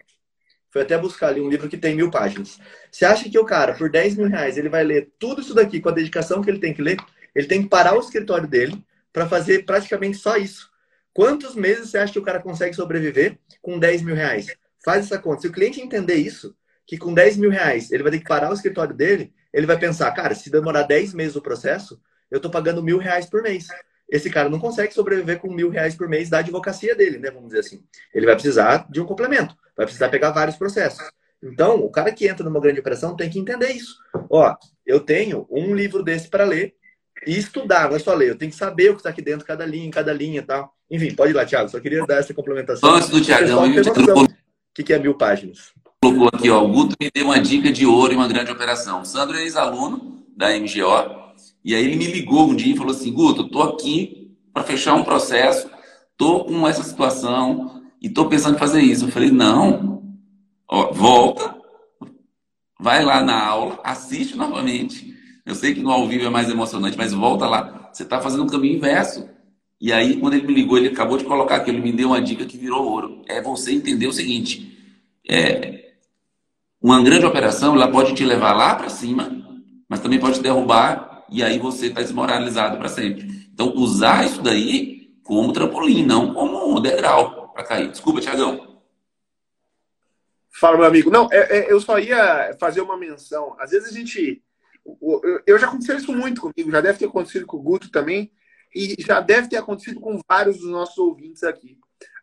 Foi 0.69 0.83
até 0.83 0.97
buscar 0.97 1.27
ali 1.27 1.41
um 1.41 1.49
livro 1.49 1.67
que 1.67 1.77
tem 1.77 1.95
mil 1.95 2.09
páginas. 2.09 2.57
Você 2.89 3.03
acha 3.03 3.29
que 3.29 3.37
o 3.37 3.43
cara, 3.43 3.73
por 3.73 3.89
10 3.89 4.15
mil 4.15 4.27
reais, 4.27 4.57
ele 4.57 4.69
vai 4.69 4.83
ler 4.83 5.11
tudo 5.19 5.41
isso 5.41 5.53
daqui 5.53 5.81
com 5.81 5.89
a 5.89 5.91
dedicação 5.91 6.41
que 6.41 6.49
ele 6.49 6.59
tem 6.59 6.73
que 6.73 6.81
ler? 6.81 6.97
Ele 7.35 7.47
tem 7.47 7.63
que 7.63 7.69
parar 7.69 7.93
o 7.95 7.99
escritório 7.99 8.47
dele 8.47 8.81
para 9.11 9.27
fazer 9.27 9.65
praticamente 9.65 10.17
só 10.17 10.37
isso. 10.37 10.69
Quantos 11.13 11.55
meses 11.55 11.89
você 11.89 11.97
acha 11.97 12.13
que 12.13 12.19
o 12.19 12.23
cara 12.23 12.39
consegue 12.39 12.73
sobreviver 12.73 13.37
com 13.61 13.77
10 13.77 14.01
mil 14.01 14.15
reais? 14.15 14.47
Faz 14.83 15.05
essa 15.05 15.19
conta. 15.19 15.41
Se 15.41 15.47
o 15.47 15.51
cliente 15.51 15.81
entender 15.81 16.15
isso, 16.15 16.55
que 16.87 16.97
com 16.97 17.13
10 17.13 17.35
mil 17.35 17.49
reais 17.49 17.91
ele 17.91 18.03
vai 18.03 18.11
ter 18.13 18.19
que 18.19 18.27
parar 18.27 18.49
o 18.49 18.53
escritório 18.53 18.95
dele, 18.95 19.33
ele 19.53 19.67
vai 19.67 19.77
pensar, 19.77 20.09
cara, 20.11 20.33
se 20.33 20.49
demorar 20.49 20.83
10 20.83 21.13
meses 21.13 21.35
o 21.35 21.41
processo, 21.41 22.01
eu 22.31 22.37
estou 22.37 22.49
pagando 22.49 22.81
mil 22.81 22.97
reais 22.97 23.25
por 23.25 23.43
mês. 23.43 23.67
Esse 24.09 24.29
cara 24.29 24.49
não 24.49 24.59
consegue 24.59 24.93
sobreviver 24.93 25.39
com 25.39 25.53
mil 25.53 25.69
reais 25.69 25.95
por 25.95 26.07
mês 26.07 26.29
da 26.29 26.39
advocacia 26.39 26.95
dele, 26.95 27.17
né? 27.17 27.29
Vamos 27.29 27.49
dizer 27.49 27.59
assim. 27.59 27.83
Ele 28.13 28.25
vai 28.25 28.35
precisar 28.35 28.87
de 28.89 28.99
um 28.99 29.05
complemento, 29.05 29.55
vai 29.75 29.85
precisar 29.85 30.09
pegar 30.09 30.31
vários 30.31 30.55
processos. 30.57 31.01
Então, 31.43 31.77
o 31.77 31.89
cara 31.89 32.11
que 32.11 32.27
entra 32.27 32.43
numa 32.43 32.59
grande 32.59 32.79
operação 32.79 33.15
tem 33.15 33.29
que 33.29 33.39
entender 33.39 33.71
isso. 33.71 33.95
Ó, 34.29 34.55
eu 34.85 34.99
tenho 34.99 35.47
um 35.49 35.73
livro 35.73 36.03
desse 36.03 36.29
para 36.29 36.43
ler 36.43 36.75
e 37.25 37.37
estudar, 37.37 37.89
não 37.89 37.95
é 37.95 37.99
só 37.99 38.13
ler. 38.13 38.29
Eu 38.29 38.37
tenho 38.37 38.51
que 38.51 38.57
saber 38.57 38.89
o 38.89 38.93
que 38.93 38.99
está 38.99 39.09
aqui 39.09 39.21
dentro, 39.21 39.45
cada 39.45 39.65
linha, 39.65 39.89
cada 39.89 40.13
linha 40.13 40.39
e 40.39 40.43
tal. 40.43 40.73
Enfim, 40.89 41.15
pode 41.15 41.31
ir 41.31 41.35
lá, 41.35 41.45
Thiago. 41.45 41.69
Só 41.69 41.79
queria 41.79 42.05
dar 42.05 42.17
essa 42.17 42.33
complementação. 42.33 42.93
Antes 42.93 43.09
do 43.09 43.21
Thiagão, 43.21 43.63
o 43.65 44.27
que, 44.73 44.83
que 44.83 44.93
é 44.93 44.99
mil 44.99 45.15
páginas? 45.15 45.73
Colocou 46.03 46.29
aqui, 46.33 46.49
ó, 46.49 46.63
o 46.63 46.67
Guto 46.67 46.95
me 46.99 47.09
deu 47.13 47.25
uma 47.25 47.39
dica 47.39 47.71
de 47.71 47.85
ouro 47.85 48.13
em 48.13 48.15
uma 48.15 48.27
grande 48.27 48.51
operação. 48.51 49.01
O 49.01 49.05
Sandro 49.05 49.37
é 49.37 49.43
ex-aluno 49.43 50.25
da 50.35 50.49
MGO, 50.49 51.20
e 51.63 51.75
aí 51.75 51.83
ele 51.83 51.95
me 51.95 52.07
ligou 52.07 52.49
um 52.49 52.55
dia 52.55 52.73
e 52.73 52.77
falou 52.77 52.91
assim, 52.91 53.13
Guto, 53.13 53.49
tô 53.49 53.61
aqui 53.61 54.31
para 54.53 54.63
fechar 54.63 54.95
um 54.95 55.03
processo, 55.03 55.69
tô 56.17 56.45
com 56.45 56.67
essa 56.67 56.83
situação 56.83 57.83
e 58.01 58.09
tô 58.09 58.27
pensando 58.27 58.55
em 58.55 58.59
fazer 58.59 58.81
isso. 58.81 59.05
Eu 59.05 59.11
falei, 59.11 59.31
não, 59.31 60.03
ó, 60.67 60.91
volta, 60.91 61.55
vai 62.79 63.03
lá 63.03 63.21
na 63.21 63.45
aula, 63.45 63.79
assiste 63.83 64.35
novamente. 64.35 65.15
Eu 65.45 65.55
sei 65.55 65.73
que 65.73 65.81
no 65.81 65.91
ao 65.91 66.07
vivo 66.07 66.25
é 66.25 66.29
mais 66.29 66.49
emocionante, 66.49 66.97
mas 66.97 67.13
volta 67.13 67.47
lá. 67.47 67.89
Você 67.93 68.03
está 68.03 68.19
fazendo 68.19 68.43
um 68.43 68.47
caminho 68.47 68.77
inverso. 68.77 69.29
E 69.79 69.91
aí, 69.91 70.17
quando 70.17 70.35
ele 70.35 70.45
me 70.45 70.53
ligou, 70.53 70.77
ele 70.77 70.89
acabou 70.89 71.17
de 71.17 71.25
colocar 71.25 71.55
aqui, 71.55 71.71
ele 71.71 71.81
me 71.81 71.91
deu 71.91 72.09
uma 72.09 72.21
dica 72.21 72.45
que 72.45 72.57
virou 72.57 72.87
ouro. 72.87 73.23
É 73.27 73.41
você 73.41 73.71
entender 73.73 74.07
o 74.07 74.13
seguinte: 74.13 74.77
é, 75.27 75.93
uma 76.81 77.01
grande 77.03 77.25
operação 77.25 77.75
ela 77.75 77.87
pode 77.87 78.13
te 78.13 78.23
levar 78.23 78.53
lá 78.53 78.75
para 78.75 78.89
cima, 78.89 79.43
mas 79.89 79.99
também 79.99 80.19
pode 80.19 80.35
te 80.35 80.43
derrubar 80.43 81.10
e 81.31 81.41
aí 81.41 81.57
você 81.57 81.87
está 81.87 82.01
desmoralizado 82.01 82.77
para 82.77 82.89
sempre. 82.89 83.23
Então, 83.53 83.73
usar 83.75 84.25
isso 84.25 84.41
daí 84.41 85.09
como 85.23 85.53
trampolim, 85.53 86.05
não 86.05 86.33
como 86.33 86.79
degrau 86.79 87.53
para 87.53 87.63
cair. 87.63 87.89
Desculpa, 87.89 88.19
Tiagão. 88.19 88.81
Fala, 90.59 90.77
meu 90.77 90.85
amigo. 90.85 91.09
Não, 91.09 91.29
é, 91.31 91.59
é, 91.59 91.71
eu 91.71 91.79
só 91.79 91.97
ia 91.97 92.55
fazer 92.59 92.81
uma 92.81 92.97
menção. 92.97 93.55
Às 93.57 93.71
vezes 93.71 93.89
a 93.89 93.93
gente. 93.93 94.43
Eu 95.45 95.57
já 95.57 95.67
aconteceu 95.67 95.95
isso 95.95 96.11
muito 96.11 96.41
comigo, 96.41 96.71
já 96.71 96.81
deve 96.81 96.97
ter 96.97 97.05
acontecido 97.05 97.45
com 97.45 97.57
o 97.57 97.61
Guto 97.61 97.91
também 97.91 98.31
e 98.75 98.95
já 98.99 99.19
deve 99.19 99.47
ter 99.47 99.57
acontecido 99.57 99.99
com 99.99 100.19
vários 100.27 100.57
dos 100.57 100.69
nossos 100.69 100.97
ouvintes 100.97 101.43
aqui. 101.43 101.77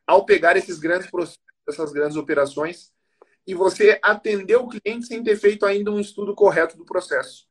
Ao 0.06 0.24
pegar 0.24 0.56
esses 0.56 0.78
grandes 0.78 1.08
processos, 1.08 1.38
essas 1.68 1.92
grandes 1.92 2.16
operações, 2.16 2.90
e 3.46 3.54
você 3.54 3.98
atender 4.02 4.56
o 4.56 4.68
cliente 4.68 5.06
sem 5.06 5.22
ter 5.22 5.36
feito 5.36 5.64
ainda 5.64 5.90
um 5.90 6.00
estudo 6.00 6.34
correto 6.34 6.76
do 6.76 6.84
processo. 6.84 7.47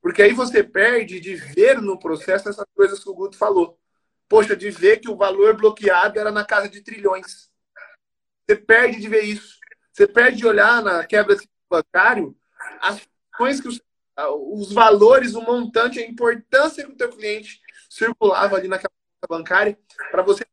Porque 0.00 0.22
aí 0.22 0.32
você 0.32 0.62
perde 0.62 1.20
de 1.20 1.34
ver 1.34 1.80
no 1.80 1.98
processo 1.98 2.48
essas 2.48 2.66
coisas 2.74 3.02
que 3.02 3.10
o 3.10 3.14
Guto 3.14 3.36
falou. 3.36 3.78
Poxa, 4.28 4.56
de 4.56 4.70
ver 4.70 4.98
que 4.98 5.10
o 5.10 5.16
valor 5.16 5.56
bloqueado 5.56 6.18
era 6.18 6.30
na 6.30 6.44
casa 6.44 6.68
de 6.68 6.80
trilhões. 6.80 7.50
Você 8.46 8.56
perde 8.56 9.00
de 9.00 9.08
ver 9.08 9.22
isso. 9.22 9.58
Você 9.92 10.06
perde 10.06 10.38
de 10.38 10.46
olhar 10.46 10.82
na 10.82 11.04
quebra 11.04 11.36
bancário 11.68 12.36
as 12.80 13.06
ações 13.32 13.60
que 13.60 13.68
os, 13.68 13.80
os 14.52 14.72
valores, 14.72 15.34
o 15.34 15.42
montante, 15.42 15.98
a 15.98 16.06
importância 16.06 16.84
que 16.84 16.92
o 16.92 16.96
teu 16.96 17.10
cliente 17.10 17.60
circulava 17.88 18.56
ali 18.56 18.68
naquela 18.68 18.90
bancária 19.28 19.78
para 20.10 20.22
você 20.22 20.44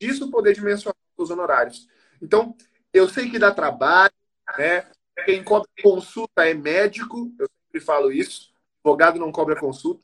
disso 0.00 0.30
poder 0.30 0.54
dimensionar 0.54 0.96
os 1.16 1.30
honorários. 1.30 1.88
Então, 2.22 2.56
eu 2.92 3.08
sei 3.08 3.30
que 3.30 3.38
dá 3.38 3.52
trabalho, 3.52 4.12
né? 4.56 4.90
Quem 5.24 5.42
cobra 5.42 5.68
consulta 5.82 6.46
é 6.46 6.54
médico, 6.54 7.32
eu 7.38 7.48
sempre 7.66 7.80
falo 7.80 8.12
isso. 8.12 8.52
Advogado 8.88 9.18
não 9.18 9.30
cobra 9.30 9.54
consulta. 9.54 10.02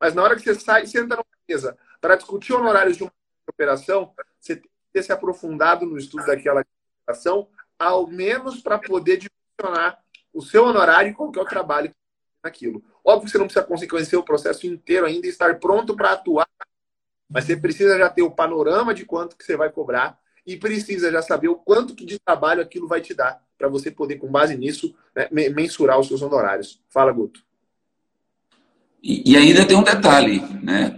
Mas 0.00 0.12
na 0.12 0.22
hora 0.22 0.34
que 0.34 0.42
você 0.42 0.54
sai, 0.58 0.86
senta 0.86 1.14
numa 1.14 1.24
mesa 1.48 1.78
para 2.00 2.16
discutir 2.16 2.52
honorários 2.52 2.96
de 2.96 3.04
uma 3.04 3.12
operação, 3.48 4.12
você 4.40 4.56
tem 4.56 4.64
que 4.64 4.92
ter 4.92 5.02
se 5.04 5.12
aprofundado 5.12 5.86
no 5.86 5.96
estudo 5.96 6.26
daquela 6.26 6.64
operação, 7.02 7.48
ao 7.78 8.06
menos 8.06 8.60
para 8.60 8.78
poder 8.78 9.18
dimensionar 9.18 10.02
o 10.32 10.42
seu 10.42 10.64
honorário 10.64 11.10
e 11.10 11.14
qual 11.14 11.30
que 11.30 11.38
é 11.38 11.42
o 11.42 11.46
trabalho 11.46 11.94
naquilo. 12.42 12.82
Óbvio 13.04 13.26
que 13.26 13.30
você 13.30 13.38
não 13.38 13.46
precisa 13.46 13.88
conhecer 13.88 14.16
o 14.16 14.24
processo 14.24 14.66
inteiro 14.66 15.06
ainda 15.06 15.26
e 15.26 15.30
estar 15.30 15.58
pronto 15.60 15.94
para 15.94 16.12
atuar, 16.12 16.48
mas 17.30 17.44
você 17.44 17.56
precisa 17.56 17.96
já 17.96 18.10
ter 18.10 18.22
o 18.22 18.30
panorama 18.30 18.92
de 18.92 19.06
quanto 19.06 19.36
que 19.36 19.44
você 19.44 19.56
vai 19.56 19.70
cobrar 19.70 20.18
e 20.44 20.56
precisa 20.56 21.10
já 21.10 21.22
saber 21.22 21.48
o 21.48 21.56
quanto 21.56 21.94
que 21.94 22.04
de 22.04 22.18
trabalho 22.18 22.60
aquilo 22.60 22.88
vai 22.88 23.00
te 23.00 23.14
dar 23.14 23.42
para 23.56 23.68
você 23.68 23.90
poder, 23.90 24.16
com 24.16 24.30
base 24.30 24.56
nisso, 24.56 24.94
né, 25.14 25.28
mensurar 25.50 25.98
os 25.98 26.08
seus 26.08 26.20
honorários. 26.20 26.82
Fala, 26.88 27.12
Guto. 27.12 27.43
E, 29.06 29.36
ainda 29.36 29.66
tem 29.66 29.76
um 29.76 29.82
detalhe, 29.82 30.42
né? 30.62 30.94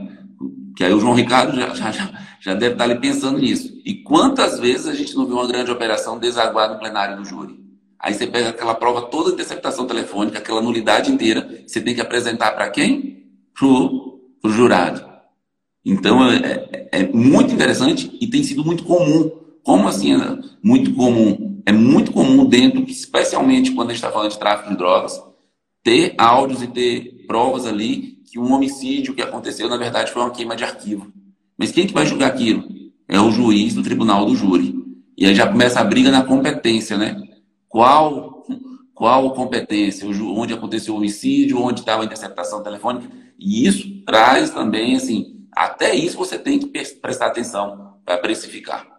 Que 0.77 0.85
aí 0.85 0.95
o 0.95 1.01
João 1.01 1.14
Ricardo 1.14 1.57
já, 1.57 1.75
já, 1.75 2.12
já 2.40 2.55
deve 2.55 2.75
estar 2.75 2.85
ali 2.85 3.01
pensando 3.01 3.38
nisso. 3.38 3.83
E 3.85 3.95
quantas 3.95 4.61
vezes 4.61 4.87
a 4.87 4.95
gente 4.95 5.16
não 5.16 5.27
viu 5.27 5.35
uma 5.35 5.49
grande 5.49 5.73
operação 5.73 6.16
desaguar 6.16 6.71
no 6.71 6.79
plenário 6.79 7.16
do 7.16 7.25
júri? 7.25 7.59
Aí 7.99 8.14
você 8.14 8.29
pega 8.29 8.51
aquela 8.51 8.77
prova 8.77 9.03
toda 9.03 9.31
de 9.31 9.35
interceptação 9.35 9.88
telefônica, 9.88 10.38
aquela 10.38 10.62
nulidade 10.62 11.11
inteira, 11.11 11.64
você 11.66 11.81
tem 11.81 11.97
que 11.97 12.01
apresentar 12.01 12.53
para 12.53 12.71
quem? 12.71 13.25
Para 13.53 13.66
o 13.66 14.21
jurado. 14.45 15.05
Então 15.85 16.31
é, 16.31 16.37
é, 16.37 16.88
é, 16.92 17.09
muito 17.09 17.53
interessante 17.53 18.16
e 18.21 18.29
tem 18.29 18.45
sido 18.45 18.64
muito 18.64 18.85
comum. 18.85 19.33
Como 19.64 19.88
assim? 19.88 20.14
É 20.14 20.38
muito 20.62 20.95
comum. 20.95 21.61
É 21.66 21.73
muito 21.73 22.12
comum 22.12 22.45
dentro, 22.45 22.85
especialmente 22.85 23.73
quando 23.73 23.90
a 23.90 23.92
gente 23.92 24.05
está 24.05 24.12
falando 24.12 24.31
de 24.31 24.38
tráfico 24.38 24.71
de 24.71 24.77
drogas, 24.77 25.21
ter 25.83 26.14
áudios 26.16 26.62
e 26.62 26.69
ter 26.69 27.15
provas 27.27 27.67
ali 27.67 28.23
que 28.25 28.39
um 28.39 28.53
homicídio 28.53 29.15
que 29.15 29.23
aconteceu, 29.23 29.69
na 29.69 29.77
verdade, 29.77 30.12
foi 30.12 30.23
uma 30.23 30.31
queima 30.31 30.57
de 30.57 30.65
arquivo. 30.65 31.12
Mas 31.57 31.73
quem 31.73 31.87
que 31.87 31.95
vai 31.95 32.07
julgar 32.07 32.29
aquilo? 32.29 32.65
É 33.09 33.21
o 33.21 33.31
juiz 33.31 33.75
do 33.75 33.83
tribunal 33.83 34.27
do 34.27 34.35
júri. 34.35 34.75
E 35.17 35.27
aí 35.27 35.35
já 35.35 35.47
começa 35.47 35.81
a 35.81 35.85
briga 35.85 36.11
na 36.11 36.25
competência, 36.25 36.99
né? 36.99 37.23
Qual, 37.69 38.45
qual 38.95 39.33
competência? 39.33 40.07
Onde 40.09 40.53
aconteceu 40.53 40.95
o 40.95 40.97
homicídio, 40.99 41.61
onde 41.61 41.81
estava 41.81 42.03
a 42.03 42.05
interceptação 42.05 42.62
telefônica. 42.62 43.09
E 43.39 43.67
isso 43.67 44.03
traz 44.05 44.51
também, 44.51 44.97
assim, 44.97 45.47
até 45.53 45.95
isso 45.95 46.17
você 46.17 46.39
tem 46.39 46.59
que 46.59 46.67
prestar 46.67 47.27
atenção 47.27 47.95
para 48.05 48.19
precificar. 48.19 48.95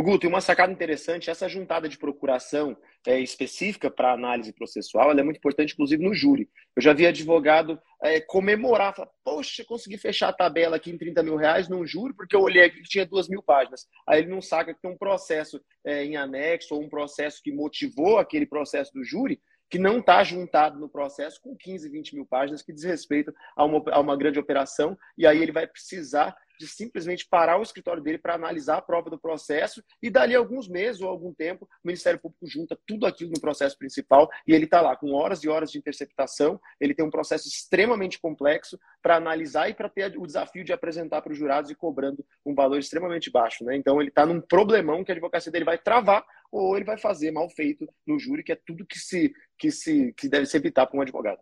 Guto, 0.00 0.26
uma 0.26 0.40
sacada 0.40 0.72
interessante, 0.72 1.28
essa 1.28 1.48
juntada 1.48 1.86
de 1.88 1.98
procuração 1.98 2.76
é, 3.06 3.20
específica 3.20 3.90
para 3.90 4.12
análise 4.12 4.52
processual, 4.52 5.10
ela 5.10 5.20
é 5.20 5.22
muito 5.22 5.36
importante, 5.36 5.74
inclusive, 5.74 6.02
no 6.02 6.14
júri. 6.14 6.48
Eu 6.74 6.82
já 6.82 6.94
vi 6.94 7.06
advogado 7.06 7.78
é, 8.02 8.18
comemorar, 8.20 8.94
falar, 8.94 9.10
poxa, 9.22 9.62
consegui 9.64 9.98
fechar 9.98 10.28
a 10.28 10.32
tabela 10.32 10.76
aqui 10.76 10.90
em 10.90 10.96
30 10.96 11.22
mil 11.22 11.36
reais 11.36 11.68
num 11.68 11.86
júri, 11.86 12.14
porque 12.14 12.34
eu 12.34 12.40
olhei 12.40 12.64
aqui 12.64 12.80
que 12.80 12.88
tinha 12.88 13.04
duas 13.04 13.28
mil 13.28 13.42
páginas. 13.42 13.86
Aí 14.08 14.20
ele 14.20 14.30
não 14.30 14.40
saca 14.40 14.72
que 14.72 14.80
tem 14.80 14.90
um 14.90 14.96
processo 14.96 15.60
é, 15.84 16.04
em 16.04 16.16
anexo, 16.16 16.74
ou 16.74 16.82
um 16.82 16.88
processo 16.88 17.42
que 17.42 17.52
motivou 17.52 18.18
aquele 18.18 18.46
processo 18.46 18.92
do 18.94 19.04
júri, 19.04 19.40
que 19.68 19.78
não 19.78 19.98
está 19.98 20.22
juntado 20.24 20.78
no 20.78 20.88
processo 20.88 21.40
com 21.40 21.56
15, 21.56 21.88
20 21.88 22.14
mil 22.14 22.26
páginas 22.26 22.62
que 22.62 22.72
diz 22.72 22.84
respeito 22.84 23.32
a 23.56 23.64
uma, 23.64 23.82
a 23.90 24.00
uma 24.00 24.16
grande 24.16 24.38
operação, 24.38 24.98
e 25.16 25.26
aí 25.26 25.42
ele 25.42 25.52
vai 25.52 25.66
precisar 25.66 26.36
de 26.62 26.68
simplesmente 26.68 27.26
parar 27.28 27.58
o 27.58 27.62
escritório 27.62 28.02
dele 28.02 28.18
para 28.18 28.34
analisar 28.34 28.78
a 28.78 28.82
prova 28.82 29.10
do 29.10 29.18
processo 29.18 29.82
e 30.00 30.08
dali 30.08 30.34
alguns 30.34 30.68
meses 30.68 31.00
ou 31.02 31.08
algum 31.08 31.34
tempo 31.34 31.64
o 31.64 31.88
Ministério 31.88 32.20
Público 32.20 32.46
junta 32.46 32.78
tudo 32.86 33.04
aquilo 33.04 33.32
no 33.32 33.40
processo 33.40 33.76
principal 33.76 34.30
e 34.46 34.54
ele 34.54 34.64
está 34.64 34.80
lá 34.80 34.96
com 34.96 35.12
horas 35.12 35.42
e 35.42 35.48
horas 35.48 35.72
de 35.72 35.78
interceptação. 35.78 36.60
Ele 36.80 36.94
tem 36.94 37.04
um 37.04 37.10
processo 37.10 37.48
extremamente 37.48 38.20
complexo 38.20 38.78
para 39.02 39.16
analisar 39.16 39.68
e 39.68 39.74
para 39.74 39.88
ter 39.88 40.16
o 40.16 40.26
desafio 40.26 40.64
de 40.64 40.72
apresentar 40.72 41.20
para 41.20 41.32
os 41.32 41.38
jurados 41.38 41.70
e 41.70 41.74
cobrando 41.74 42.24
um 42.46 42.54
valor 42.54 42.78
extremamente 42.78 43.30
baixo. 43.30 43.64
Né? 43.64 43.76
Então 43.76 44.00
ele 44.00 44.10
está 44.10 44.24
num 44.24 44.40
problemão 44.40 45.02
que 45.02 45.10
a 45.10 45.14
advocacia 45.14 45.50
dele 45.50 45.64
vai 45.64 45.78
travar 45.78 46.24
ou 46.50 46.76
ele 46.76 46.84
vai 46.84 46.98
fazer 46.98 47.32
mal 47.32 47.48
feito 47.50 47.88
no 48.06 48.18
júri, 48.18 48.44
que 48.44 48.52
é 48.52 48.58
tudo 48.66 48.86
que 48.86 48.98
se 48.98 49.32
que 49.58 49.70
se 49.70 50.12
que 50.12 50.28
deve 50.28 50.46
se 50.46 50.56
evitar 50.56 50.86
para 50.86 50.98
um 50.98 51.02
advogado. 51.02 51.40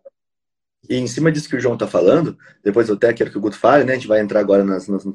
E 0.89 0.97
em 0.97 1.07
cima 1.07 1.31
disso 1.31 1.47
que 1.47 1.55
o 1.55 1.59
João 1.59 1.75
está 1.75 1.87
falando, 1.87 2.37
depois 2.63 2.89
eu 2.89 2.95
até 2.95 3.13
quero 3.13 3.29
que 3.29 3.37
o 3.37 3.41
Guto 3.41 3.57
fale, 3.57 3.83
né? 3.83 3.93
A 3.93 3.95
gente 3.95 4.07
vai 4.07 4.19
entrar 4.19 4.39
agora 4.39 4.63
nas, 4.63 4.87
nos, 4.87 5.05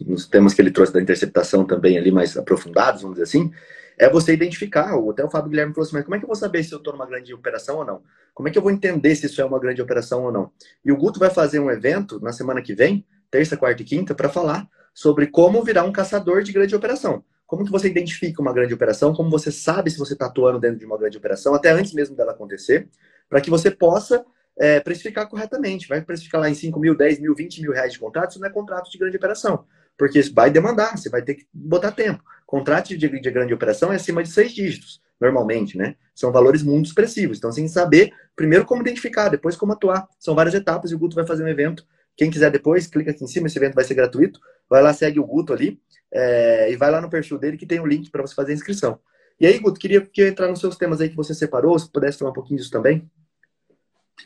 nos, 0.00 0.26
temas 0.26 0.52
que 0.52 0.60
ele 0.60 0.70
trouxe 0.70 0.92
da 0.92 1.00
interceptação 1.00 1.64
também 1.64 1.96
ali 1.96 2.10
mais 2.10 2.36
aprofundados, 2.36 3.02
vamos 3.02 3.16
dizer 3.16 3.24
assim. 3.24 3.52
É 3.96 4.10
você 4.10 4.32
identificar, 4.32 4.92
até 5.08 5.24
o 5.24 5.30
Fábio 5.30 5.50
Guilherme 5.50 5.72
falou 5.72 5.86
assim, 5.86 5.94
mas 5.94 6.04
como 6.04 6.16
é 6.16 6.18
que 6.18 6.24
eu 6.24 6.28
vou 6.28 6.36
saber 6.36 6.64
se 6.64 6.72
eu 6.72 6.78
estou 6.78 6.92
numa 6.92 7.06
grande 7.06 7.32
operação 7.32 7.76
ou 7.76 7.84
não? 7.84 8.02
Como 8.34 8.48
é 8.48 8.52
que 8.52 8.58
eu 8.58 8.62
vou 8.62 8.72
entender 8.72 9.14
se 9.14 9.26
isso 9.26 9.40
é 9.40 9.44
uma 9.44 9.60
grande 9.60 9.80
operação 9.80 10.24
ou 10.24 10.32
não? 10.32 10.50
E 10.84 10.90
o 10.90 10.96
Guto 10.96 11.20
vai 11.20 11.30
fazer 11.30 11.60
um 11.60 11.70
evento 11.70 12.18
na 12.20 12.32
semana 12.32 12.60
que 12.60 12.74
vem, 12.74 13.06
terça, 13.30 13.56
quarta 13.56 13.82
e 13.82 13.84
quinta, 13.84 14.14
para 14.14 14.28
falar 14.28 14.68
sobre 14.92 15.28
como 15.28 15.62
virar 15.62 15.84
um 15.84 15.92
caçador 15.92 16.42
de 16.42 16.52
grande 16.52 16.74
operação. 16.74 17.24
Como 17.46 17.64
que 17.64 17.70
você 17.70 17.88
identifica 17.88 18.42
uma 18.42 18.52
grande 18.52 18.74
operação, 18.74 19.14
como 19.14 19.30
você 19.30 19.52
sabe 19.52 19.90
se 19.90 19.98
você 19.98 20.14
está 20.14 20.26
atuando 20.26 20.58
dentro 20.58 20.78
de 20.78 20.86
uma 20.86 20.98
grande 20.98 21.16
operação, 21.16 21.54
até 21.54 21.70
antes 21.70 21.92
mesmo 21.92 22.16
dela 22.16 22.32
acontecer, 22.32 22.88
para 23.28 23.40
que 23.40 23.50
você 23.50 23.70
possa 23.70 24.24
é, 24.58 24.80
precificar 24.80 25.28
corretamente. 25.28 25.88
Vai 25.88 26.02
precificar 26.02 26.40
lá 26.40 26.48
em 26.48 26.54
5 26.54 26.78
mil, 26.78 26.96
10 26.96 27.20
mil, 27.20 27.34
20 27.34 27.62
mil 27.62 27.72
reais 27.72 27.92
de 27.92 27.98
contrato, 27.98 28.30
isso 28.30 28.40
não 28.40 28.48
é 28.48 28.50
contrato 28.50 28.90
de 28.90 28.98
grande 28.98 29.16
operação. 29.16 29.64
Porque 29.96 30.18
isso 30.18 30.34
vai 30.34 30.50
demandar, 30.50 30.96
você 30.96 31.08
vai 31.08 31.22
ter 31.22 31.34
que 31.34 31.46
botar 31.52 31.92
tempo. 31.92 32.22
Contrato 32.46 32.88
de, 32.88 32.96
de 32.96 33.30
grande 33.30 33.54
operação 33.54 33.92
é 33.92 33.96
acima 33.96 34.22
de 34.22 34.30
seis 34.30 34.52
dígitos, 34.52 35.00
normalmente, 35.20 35.78
né? 35.78 35.96
São 36.14 36.32
valores 36.32 36.62
muito 36.62 36.86
expressivos. 36.86 37.38
Então, 37.38 37.52
sem 37.52 37.66
saber, 37.68 38.12
primeiro 38.34 38.64
como 38.64 38.82
identificar, 38.82 39.28
depois 39.28 39.56
como 39.56 39.72
atuar. 39.72 40.06
São 40.18 40.34
várias 40.34 40.54
etapas 40.54 40.90
e 40.90 40.94
o 40.94 40.98
Guto 40.98 41.14
vai 41.14 41.26
fazer 41.26 41.44
um 41.44 41.48
evento. 41.48 41.86
Quem 42.16 42.30
quiser 42.30 42.50
depois, 42.50 42.86
clica 42.86 43.10
aqui 43.10 43.24
em 43.24 43.26
cima, 43.26 43.46
esse 43.46 43.58
evento 43.58 43.74
vai 43.74 43.84
ser 43.84 43.94
gratuito. 43.94 44.40
Vai 44.68 44.82
lá, 44.82 44.92
segue 44.92 45.18
o 45.18 45.26
Guto 45.26 45.52
ali 45.52 45.80
é, 46.12 46.70
e 46.70 46.76
vai 46.76 46.90
lá 46.90 47.00
no 47.00 47.10
perfil 47.10 47.38
dele 47.38 47.56
que 47.56 47.66
tem 47.66 47.80
o 47.80 47.82
um 47.82 47.86
link 47.86 48.10
para 48.10 48.22
você 48.22 48.34
fazer 48.34 48.52
a 48.52 48.54
inscrição. 48.54 48.98
E 49.38 49.46
aí, 49.46 49.58
Guto, 49.58 49.80
queria, 49.80 50.00
queria 50.00 50.30
entrar 50.30 50.48
nos 50.48 50.60
seus 50.60 50.76
temas 50.76 51.00
aí 51.00 51.08
que 51.08 51.16
você 51.16 51.34
separou, 51.34 51.76
se 51.78 51.90
pudesse 51.90 52.18
falar 52.18 52.30
um 52.30 52.34
pouquinho 52.34 52.58
disso 52.58 52.70
também. 52.70 53.10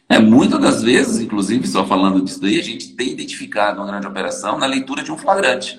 É, 0.08 0.18
muitas 0.18 0.58
das 0.58 0.82
vezes, 0.82 1.20
inclusive, 1.20 1.66
só 1.68 1.86
falando 1.86 2.22
disso 2.22 2.40
daí, 2.40 2.58
a 2.58 2.62
gente 2.62 2.96
tem 2.96 3.12
identificado 3.12 3.78
uma 3.78 3.86
grande 3.86 4.06
operação 4.06 4.58
na 4.58 4.66
leitura 4.66 5.02
de 5.02 5.12
um 5.12 5.18
flagrante. 5.18 5.78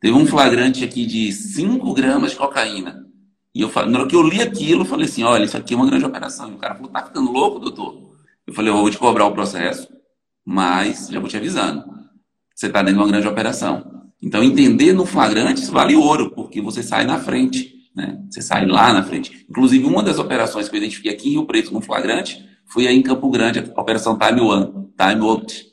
Teve 0.00 0.14
um 0.14 0.26
flagrante 0.26 0.82
aqui 0.82 1.04
de 1.04 1.30
5 1.30 1.92
gramas 1.92 2.30
de 2.30 2.38
cocaína. 2.38 3.06
E 3.54 3.60
eu, 3.60 3.70
na 3.86 3.98
hora 3.98 4.08
que 4.08 4.16
eu 4.16 4.22
li 4.22 4.40
aquilo, 4.40 4.82
eu 4.82 4.86
falei 4.86 5.04
assim: 5.04 5.24
olha, 5.24 5.44
isso 5.44 5.56
aqui 5.56 5.74
é 5.74 5.76
uma 5.76 5.86
grande 5.86 6.06
operação. 6.06 6.50
E 6.50 6.54
o 6.54 6.58
cara 6.58 6.74
falou: 6.74 6.90
tá 6.90 7.04
ficando 7.04 7.30
louco, 7.30 7.58
doutor? 7.58 8.16
Eu 8.46 8.54
falei: 8.54 8.72
eu 8.72 8.76
vou 8.78 8.90
te 8.90 8.96
cobrar 8.96 9.26
o 9.26 9.32
processo, 9.32 9.88
mas 10.44 11.08
já 11.08 11.20
vou 11.20 11.28
te 11.28 11.36
avisando. 11.36 11.84
Você 12.54 12.66
está 12.66 12.80
dentro 12.80 12.94
de 12.94 13.04
uma 13.04 13.08
grande 13.08 13.28
operação. 13.28 14.08
Então, 14.22 14.42
entender 14.42 14.92
no 14.94 15.04
flagrante 15.04 15.62
isso 15.62 15.72
vale 15.72 15.94
ouro, 15.96 16.30
porque 16.30 16.62
você 16.62 16.82
sai 16.82 17.04
na 17.04 17.18
frente. 17.18 17.74
Né? 17.94 18.22
Você 18.30 18.40
sai 18.40 18.66
lá 18.66 18.92
na 18.92 19.02
frente. 19.02 19.44
Inclusive, 19.50 19.84
uma 19.84 20.02
das 20.02 20.18
operações 20.18 20.68
que 20.68 20.76
eu 20.76 20.78
identifiquei 20.78 21.12
aqui 21.12 21.28
em 21.28 21.32
Rio 21.32 21.46
Preto 21.46 21.72
no 21.72 21.80
flagrante 21.80 22.49
Fui 22.70 22.86
aí 22.86 22.96
em 22.96 23.02
Campo 23.02 23.28
Grande, 23.30 23.72
a 23.74 23.80
Operação 23.80 24.16
Time 24.16 24.40
One, 24.40 24.88
Time 24.96 25.26
Out. 25.26 25.66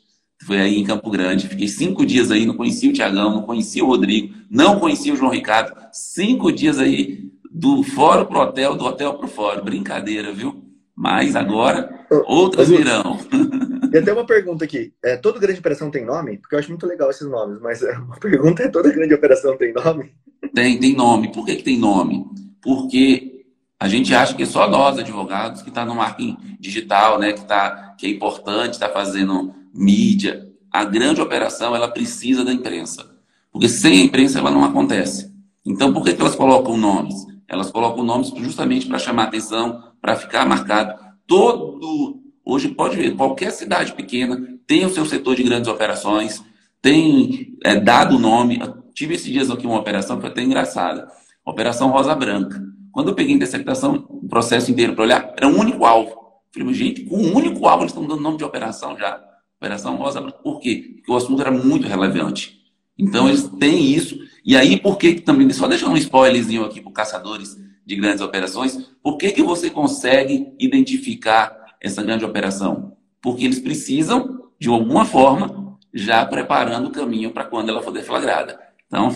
Fui 0.44 0.58
aí 0.58 0.78
em 0.78 0.84
Campo 0.84 1.10
Grande. 1.12 1.48
Fiquei 1.48 1.68
cinco 1.68 2.06
dias 2.06 2.32
aí, 2.32 2.46
não 2.46 2.56
conhecia 2.56 2.90
o 2.90 2.94
Tiagão, 2.94 3.32
não 3.32 3.44
conhecia 3.44 3.84
o 3.84 3.88
Rodrigo, 3.88 4.34
não 4.50 4.80
conhecia 4.80 5.14
o 5.14 5.16
João 5.16 5.32
Ricardo. 5.32 5.76
Cinco 5.92 6.52
dias 6.52 6.80
aí, 6.80 7.30
do 7.52 7.84
fórum 7.84 8.26
pro 8.26 8.40
hotel, 8.40 8.76
do 8.76 8.84
hotel 8.84 9.14
pro 9.14 9.28
fórum. 9.28 9.64
Brincadeira, 9.64 10.34
viu? 10.34 10.64
Mas 10.96 11.36
agora, 11.36 12.06
outras 12.26 12.70
virão. 12.70 13.20
E 13.94 13.98
até 13.98 14.12
uma 14.12 14.26
pergunta 14.26 14.66
aqui. 14.66 14.92
É, 15.02 15.16
toda 15.16 15.40
grande 15.40 15.60
operação 15.60 15.90
tem 15.90 16.06
nome? 16.06 16.38
Porque 16.38 16.56
eu 16.56 16.60
acho 16.60 16.70
muito 16.70 16.86
legal 16.86 17.10
esses 17.10 17.26
nomes, 17.26 17.58
mas 17.62 17.82
é, 17.82 17.98
uma 17.98 18.18
pergunta 18.20 18.64
é: 18.64 18.68
toda 18.68 18.92
grande 18.92 19.14
operação 19.14 19.58
tem 19.58 19.72
nome? 19.72 20.12
Tem, 20.54 20.78
tem 20.78 20.94
nome. 20.94 21.32
Por 21.32 21.46
que, 21.46 21.56
que 21.56 21.64
tem 21.64 21.80
nome? 21.80 22.26
Porque 22.62 23.37
a 23.80 23.88
gente 23.88 24.13
acha 24.13 24.34
que 24.34 24.46
só 24.46 24.68
nós, 24.70 24.98
advogados, 24.98 25.62
que 25.62 25.70
está 25.70 25.86
no 25.86 25.96
marketing 25.96 26.58
digital, 26.60 27.20
né, 27.20 27.34
que, 27.34 27.46
tá, 27.46 27.96
que 27.98 28.08
é 28.08 28.10
importante, 28.10 28.74
está 28.74 28.90
fazendo 28.90 29.54
mídia. 29.74 30.48
A 30.72 30.84
grande 30.84 31.22
operação, 31.22 31.76
ela 31.76 31.88
precisa 31.88 32.44
da 32.44 32.52
imprensa. 32.52 33.06
Porque 33.52 33.70
sem 33.70 34.02
a 34.02 34.04
imprensa, 34.04 34.40
ela 34.40 34.50
não 34.50 34.63
acontece. 34.63 35.32
Então, 35.66 35.94
por 35.94 36.04
que, 36.04 36.13
que 36.13 36.22
elas 36.22 36.36
colocam 36.36 36.76
nomes? 36.76 37.26
Elas 37.48 37.70
colocam 37.70 38.04
nomes 38.04 38.30
justamente 38.38 38.88
para 38.88 38.98
chamar 38.98 39.24
atenção, 39.24 39.84
para 40.02 40.16
ficar 40.16 40.46
marcado. 40.46 41.00
Todo. 41.28 42.22
Hoje, 42.44 42.70
pode 42.70 42.96
ver, 42.96 43.16
qualquer 43.16 43.52
cidade 43.52 43.94
pequena 43.94 44.58
tem 44.66 44.86
o 44.86 44.90
seu 44.90 45.06
setor 45.06 45.36
de 45.36 45.44
grandes 45.44 45.70
operações, 45.70 46.44
tem 46.82 47.58
é, 47.63 47.80
dado 47.80 48.16
o 48.16 48.20
nome. 48.20 48.60
Tive 48.94 49.16
esses 49.16 49.32
dias 49.32 49.52
aqui 49.52 49.68
uma 49.68 49.80
operação 49.80 50.18
que 50.18 50.24
foi 50.24 50.32
até 50.32 50.42
engraçada. 50.42 51.08
Operação 51.46 51.90
Rosa 51.90 52.16
Branca. 52.16 52.62
Quando 52.98 53.10
eu 53.10 53.14
peguei 53.14 53.34
a 53.34 53.36
interceptação, 53.36 54.08
o 54.10 54.28
processo 54.28 54.72
inteiro 54.72 54.96
para 54.96 55.04
olhar, 55.04 55.34
era 55.38 55.48
um 55.48 55.56
único 55.56 55.86
alvo. 55.86 56.18
Falei, 56.52 56.74
gente, 56.74 57.04
com 57.04 57.16
um 57.16 57.36
único 57.36 57.68
alvo 57.68 57.84
eles 57.84 57.92
estão 57.92 58.08
dando 58.08 58.24
nome 58.24 58.40
de 58.40 58.44
operação 58.44 58.98
já. 58.98 59.24
Operação 59.60 59.98
Rosa 59.98 60.20
Branca. 60.20 60.40
Por 60.40 60.60
quê? 60.60 60.96
Porque 60.96 61.12
o 61.12 61.16
assunto 61.16 61.40
era 61.40 61.52
muito 61.52 61.88
relevante. 61.88 62.60
Então 62.98 63.28
eles 63.28 63.43
têm 63.60 63.93
isso. 63.93 64.18
E 64.43 64.58
aí, 64.58 64.80
por 64.80 64.98
que 64.98 65.14
também, 65.22 65.48
só 65.52 65.68
deixando 65.68 65.91
um 65.91 65.98
spoilerzinho 65.98 66.66
aqui 66.66 66.82
para 66.82 66.91
caçadores 66.91 67.56
de 67.86 67.95
grandes 67.95 68.22
operações, 68.22 68.89
por 69.04 69.16
que, 69.18 69.30
que 69.32 69.43
você 69.43 69.70
consegue 69.70 70.48
identificar 70.60 71.76
essa 71.80 72.02
grande 72.02 72.26
operação? 72.26 72.98
Porque 73.22 73.45
eles 73.45 73.60
precisam, 73.60 74.50
de 74.60 74.70
alguma 74.70 75.06
forma, 75.06 75.78
já 75.93 76.26
preparando 76.26 76.88
o 76.88 76.91
caminho 76.91 77.30
para 77.30 77.45
quando 77.45 77.70
ela 77.70 77.84
for 77.84 77.91
deflagrada. 77.91 78.60
Então, 78.88 79.12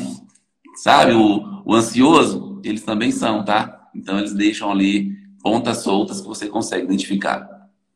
sabe, 0.75 1.13
o, 1.13 1.63
o 1.65 1.73
ansioso, 1.73 2.50
eles 2.63 2.83
também 2.83 3.11
são, 3.11 3.43
tá? 3.43 3.89
Então 3.95 4.19
eles 4.19 4.33
deixam 4.33 4.71
ali 4.71 5.11
pontas 5.41 5.77
soltas 5.77 6.21
que 6.21 6.27
você 6.27 6.47
consegue 6.47 6.85
identificar. 6.85 7.39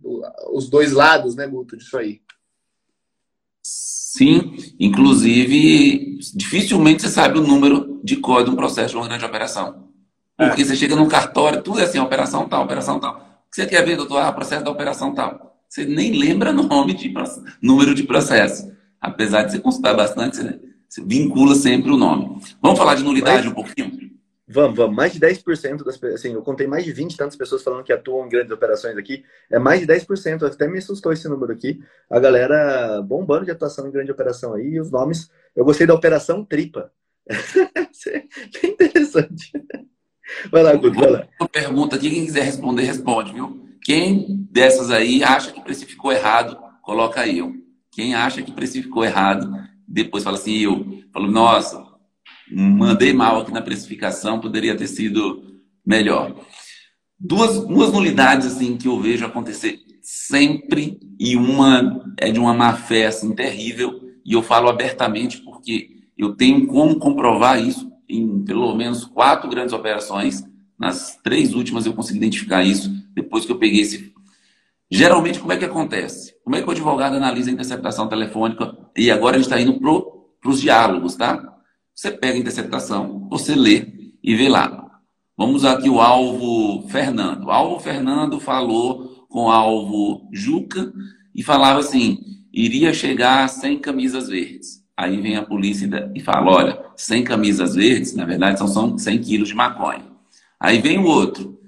os 0.52 0.70
dois 0.70 0.92
lados, 0.92 1.34
né, 1.34 1.46
Guto, 1.46 1.76
disso 1.76 1.98
aí. 1.98 2.22
Sim, 3.62 4.56
inclusive, 4.78 6.18
dificilmente 6.34 7.02
você 7.02 7.08
sabe 7.08 7.38
o 7.38 7.46
número 7.46 7.85
de 8.06 8.16
código 8.16 8.50
de 8.50 8.54
um 8.54 8.56
processo 8.56 8.90
de 8.90 8.96
uma 8.96 9.08
grande 9.08 9.24
operação. 9.24 9.88
Porque 10.36 10.62
é. 10.62 10.64
você 10.64 10.76
chega 10.76 10.94
no 10.94 11.08
cartório, 11.08 11.60
tudo 11.60 11.80
é 11.80 11.82
assim, 11.82 11.98
operação 11.98 12.48
tal, 12.48 12.62
operação 12.62 13.00
tal. 13.00 13.16
O 13.16 13.50
que 13.50 13.56
você 13.56 13.66
quer 13.66 13.84
ver, 13.84 13.96
doutor? 13.96 14.18
Ah, 14.22 14.32
processo 14.32 14.64
da 14.64 14.70
operação 14.70 15.12
tal. 15.12 15.60
Você 15.68 15.84
nem 15.84 16.12
lembra 16.16 16.52
nome 16.54 16.94
de 16.94 17.12
número 17.60 17.94
de 17.94 18.04
processo. 18.04 18.72
Apesar 19.00 19.42
de 19.42 19.52
você 19.52 19.58
consultar 19.58 19.94
bastante, 19.94 20.36
você, 20.36 20.60
você 20.88 21.02
vincula 21.04 21.56
sempre 21.56 21.90
o 21.90 21.96
nome. 21.96 22.40
Vamos 22.62 22.78
falar 22.78 22.94
de 22.94 23.02
nulidade 23.02 23.48
Mas... 23.48 23.52
um 23.52 23.54
pouquinho? 23.54 24.06
Vamos, 24.48 24.76
vamos. 24.76 24.94
Mais 24.94 25.12
de 25.12 25.18
10% 25.18 25.82
das 25.82 25.96
pessoas, 25.96 26.20
assim, 26.20 26.32
eu 26.32 26.42
contei 26.42 26.68
mais 26.68 26.84
de 26.84 26.92
20 26.92 27.12
e 27.12 27.16
tantas 27.16 27.34
pessoas 27.34 27.64
falando 27.64 27.82
que 27.82 27.92
atuam 27.92 28.26
em 28.26 28.28
grandes 28.28 28.52
operações 28.52 28.96
aqui. 28.96 29.24
É 29.50 29.58
mais 29.58 29.80
de 29.80 29.86
10%, 29.88 30.44
até 30.44 30.68
me 30.68 30.78
assustou 30.78 31.12
esse 31.12 31.28
número 31.28 31.52
aqui. 31.52 31.80
A 32.08 32.20
galera 32.20 33.02
bombando 33.02 33.46
de 33.46 33.50
atuação 33.50 33.88
em 33.88 33.90
grande 33.90 34.12
operação 34.12 34.54
aí, 34.54 34.74
e 34.74 34.80
os 34.80 34.92
nomes. 34.92 35.28
Eu 35.56 35.64
gostei 35.64 35.88
da 35.88 35.94
Operação 35.94 36.44
Tripa. 36.44 36.92
que 38.52 38.66
interessante. 38.66 39.52
Vai 40.50 40.62
lá, 40.62 40.74
Guto, 40.74 40.98
vai 40.98 41.10
lá. 41.10 41.28
Uma 41.40 41.48
pergunta 41.48 41.96
aqui, 41.96 42.10
quem 42.10 42.24
quiser 42.24 42.44
responder, 42.44 42.84
responde, 42.84 43.32
viu? 43.32 43.66
Quem 43.84 44.46
dessas 44.50 44.90
aí 44.90 45.22
acha 45.22 45.52
que 45.52 45.60
precificou 45.60 46.12
errado, 46.12 46.58
coloca 46.82 47.26
eu. 47.26 47.54
Quem 47.92 48.14
acha 48.14 48.42
que 48.42 48.52
precificou 48.52 49.04
errado, 49.04 49.50
depois 49.86 50.24
fala 50.24 50.36
assim, 50.36 50.58
eu. 50.58 51.02
Falo, 51.12 51.30
nossa, 51.30 51.84
mandei 52.50 53.12
mal 53.12 53.40
aqui 53.40 53.52
na 53.52 53.62
precificação, 53.62 54.40
poderia 54.40 54.76
ter 54.76 54.86
sido 54.86 55.60
melhor. 55.84 56.34
Duas, 57.18 57.64
duas 57.66 57.92
nulidades 57.92 58.46
assim 58.46 58.76
que 58.76 58.88
eu 58.88 59.00
vejo 59.00 59.24
acontecer 59.24 59.78
sempre 60.02 61.00
e 61.18 61.36
uma 61.36 62.04
é 62.18 62.30
de 62.30 62.38
uma 62.38 62.54
má 62.54 62.74
fé 62.74 63.06
assim, 63.06 63.34
terrível 63.34 64.00
e 64.24 64.34
eu 64.34 64.42
falo 64.42 64.68
abertamente 64.68 65.38
porque 65.38 65.95
eu 66.16 66.34
tenho 66.34 66.66
como 66.66 66.98
comprovar 66.98 67.60
isso 67.62 67.90
em 68.08 68.44
pelo 68.44 68.74
menos 68.74 69.04
quatro 69.04 69.48
grandes 69.50 69.74
operações. 69.74 70.44
Nas 70.78 71.16
três 71.22 71.54
últimas 71.54 71.86
eu 71.86 71.94
consegui 71.94 72.18
identificar 72.18 72.62
isso 72.62 72.90
depois 73.14 73.44
que 73.44 73.52
eu 73.52 73.58
peguei 73.58 73.80
esse. 73.80 74.14
Geralmente, 74.90 75.40
como 75.40 75.52
é 75.52 75.56
que 75.56 75.64
acontece? 75.64 76.34
Como 76.44 76.54
é 76.54 76.62
que 76.62 76.68
o 76.68 76.70
advogado 76.70 77.16
analisa 77.16 77.50
a 77.50 77.52
interceptação 77.52 78.08
telefônica? 78.08 78.76
E 78.96 79.10
agora 79.10 79.36
a 79.36 79.38
gente 79.38 79.48
está 79.48 79.60
indo 79.60 79.80
para 79.80 80.50
os 80.50 80.60
diálogos, 80.60 81.16
tá? 81.16 81.56
Você 81.94 82.10
pega 82.10 82.34
a 82.34 82.38
interceptação, 82.38 83.26
você 83.28 83.54
lê 83.54 84.12
e 84.22 84.34
vê 84.36 84.48
lá. 84.48 84.86
Vamos 85.36 85.56
usar 85.56 85.72
aqui 85.72 85.88
o 85.88 86.00
alvo 86.00 86.86
Fernando. 86.88 87.46
O 87.46 87.50
alvo 87.50 87.80
Fernando 87.80 88.38
falou 88.38 89.26
com 89.28 89.46
o 89.46 89.50
alvo 89.50 90.28
Juca 90.32 90.92
e 91.34 91.42
falava 91.42 91.80
assim: 91.80 92.18
iria 92.52 92.94
chegar 92.94 93.48
sem 93.48 93.78
camisas 93.78 94.28
verdes. 94.28 94.85
Aí 94.96 95.20
vem 95.20 95.36
a 95.36 95.44
polícia 95.44 96.10
e 96.14 96.20
fala: 96.20 96.50
olha, 96.50 96.84
sem 96.96 97.22
camisas 97.22 97.74
verdes, 97.74 98.14
na 98.14 98.24
verdade 98.24 98.58
são 98.58 98.96
100 98.96 99.20
quilos 99.20 99.48
de 99.48 99.54
maconha. 99.54 100.04
Aí 100.58 100.80
vem 100.80 100.98
o 100.98 101.04
outro. 101.04 101.60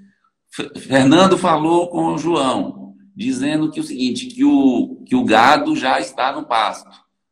Fernando 0.77 1.37
falou 1.37 1.89
com 1.89 2.07
o 2.07 2.17
João, 2.17 2.95
dizendo 3.15 3.69
que 3.69 3.79
o 3.79 3.83
seguinte, 3.83 4.25
que 4.25 4.43
o, 4.43 5.03
que 5.05 5.15
o 5.15 5.23
gado 5.23 5.75
já 5.75 5.99
está 5.99 6.31
no 6.31 6.45
pasto. 6.45 6.89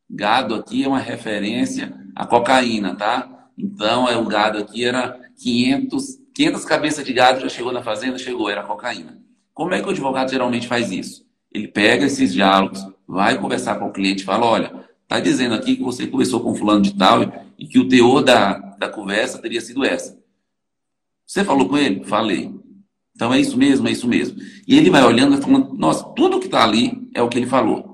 Gado 0.08 0.54
aqui 0.54 0.84
é 0.84 0.88
uma 0.88 1.00
referência 1.00 1.92
à 2.14 2.24
cocaína, 2.24 2.94
tá? 2.94 3.48
Então, 3.58 4.08
é, 4.08 4.16
o 4.16 4.24
gado 4.24 4.58
aqui 4.58 4.84
era 4.84 5.20
500, 5.36 6.18
500 6.32 6.64
cabeças 6.64 7.04
de 7.04 7.12
gado, 7.12 7.40
já 7.40 7.48
chegou 7.48 7.72
na 7.72 7.82
fazenda, 7.82 8.16
chegou, 8.18 8.48
era 8.48 8.62
cocaína. 8.62 9.18
Como 9.52 9.74
é 9.74 9.80
que 9.80 9.88
o 9.88 9.90
advogado 9.90 10.30
geralmente 10.30 10.68
faz 10.68 10.92
isso? 10.92 11.26
Ele 11.52 11.66
pega 11.66 12.06
esses 12.06 12.32
diálogos, 12.32 12.86
vai 13.06 13.36
conversar 13.38 13.74
com 13.76 13.88
o 13.88 13.92
cliente, 13.92 14.24
fala, 14.24 14.46
olha, 14.46 14.87
tá 15.08 15.18
dizendo 15.18 15.54
aqui 15.54 15.76
que 15.76 15.82
você 15.82 16.06
conversou 16.06 16.40
com 16.40 16.54
fulano 16.54 16.82
de 16.82 16.94
tal 16.94 17.22
e 17.58 17.66
que 17.66 17.78
o 17.78 17.88
teor 17.88 18.22
da, 18.22 18.58
da 18.78 18.88
conversa 18.88 19.38
teria 19.38 19.60
sido 19.60 19.84
essa. 19.84 20.16
Você 21.26 21.44
falou 21.44 21.68
com 21.68 21.76
ele? 21.76 22.04
Falei. 22.04 22.54
Então 23.16 23.32
é 23.32 23.40
isso 23.40 23.56
mesmo, 23.58 23.88
é 23.88 23.90
isso 23.90 24.06
mesmo. 24.06 24.40
E 24.66 24.76
ele 24.76 24.90
vai 24.90 25.02
olhando 25.02 25.36
e 25.36 25.42
falando, 25.42 25.74
nossa, 25.74 26.04
tudo 26.14 26.38
que 26.38 26.46
está 26.46 26.62
ali 26.62 27.10
é 27.14 27.20
o 27.20 27.28
que 27.28 27.38
ele 27.38 27.46
falou 27.46 27.88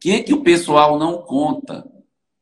que 0.00 0.10
é 0.10 0.22
que 0.22 0.32
o 0.32 0.42
pessoal 0.42 0.98
não 0.98 1.18
conta 1.18 1.86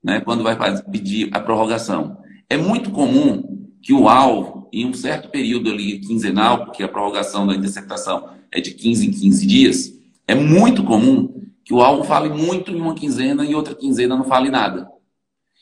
né, 0.03 0.21
quando 0.21 0.45
vai 0.45 0.57
pedir 0.85 1.29
a 1.33 1.41
prorrogação? 1.41 2.19
É 2.49 2.57
muito 2.57 2.91
comum 2.91 3.67
que 3.83 3.93
o 3.93 4.09
alvo, 4.09 4.69
em 4.73 4.87
um 4.87 4.95
certo 4.95 5.29
período 5.29 5.69
ali 5.69 5.99
quinzenal, 5.99 6.65
porque 6.65 6.83
a 6.85 6.89
prorrogação 6.89 7.47
da 7.47 7.55
interceptação 7.55 8.31
é 8.53 8.61
de 8.61 8.71
15 8.71 9.09
em 9.09 9.11
15 9.11 9.47
dias, 9.47 9.93
é 10.27 10.35
muito 10.35 10.85
comum 10.85 11.48
que 11.69 11.75
o 11.75 11.83
alvo 11.83 12.03
fale 12.03 12.31
muito 12.31 12.71
em 12.71 12.81
uma 12.81 12.95
quinzena 12.95 13.45
e 13.45 13.55
outra 13.55 13.75
quinzena 13.75 14.17
não 14.17 14.25
fale 14.25 14.49
nada. 14.49 14.91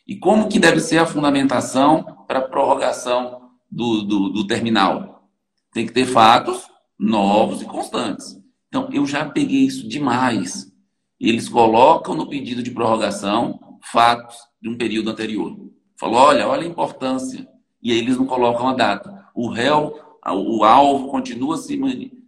E 0.06 0.14
como 0.14 0.48
que 0.48 0.56
deve 0.56 0.78
ser 0.78 0.98
a 0.98 1.06
fundamentação 1.06 2.24
para 2.28 2.38
a 2.38 2.48
prorrogação 2.48 3.50
do, 3.68 4.02
do, 4.02 4.28
do 4.28 4.46
terminal? 4.46 5.28
Tem 5.72 5.84
que 5.84 5.92
ter 5.92 6.06
fatos 6.06 6.68
novos 6.96 7.60
e 7.60 7.64
constantes. 7.64 8.40
Então, 8.68 8.88
eu 8.92 9.04
já 9.04 9.24
peguei 9.28 9.62
isso 9.62 9.88
demais 9.88 10.72
eles 11.18 11.48
colocam 11.48 12.14
no 12.14 12.28
pedido 12.28 12.62
de 12.62 12.70
prorrogação 12.70 13.58
fatos 13.82 14.36
de 14.62 14.68
um 14.68 14.76
período 14.76 15.10
anterior. 15.10 15.56
Falou, 15.98 16.20
olha, 16.20 16.46
olha 16.46 16.62
a 16.62 16.68
importância. 16.70 17.48
E 17.82 17.90
aí 17.90 17.98
eles 17.98 18.16
não 18.16 18.26
colocam 18.26 18.68
a 18.68 18.74
data. 18.74 19.26
O 19.34 19.48
réu, 19.48 19.98
o 20.24 20.62
alvo 20.62 21.08
continua 21.08 21.56
se, 21.56 21.76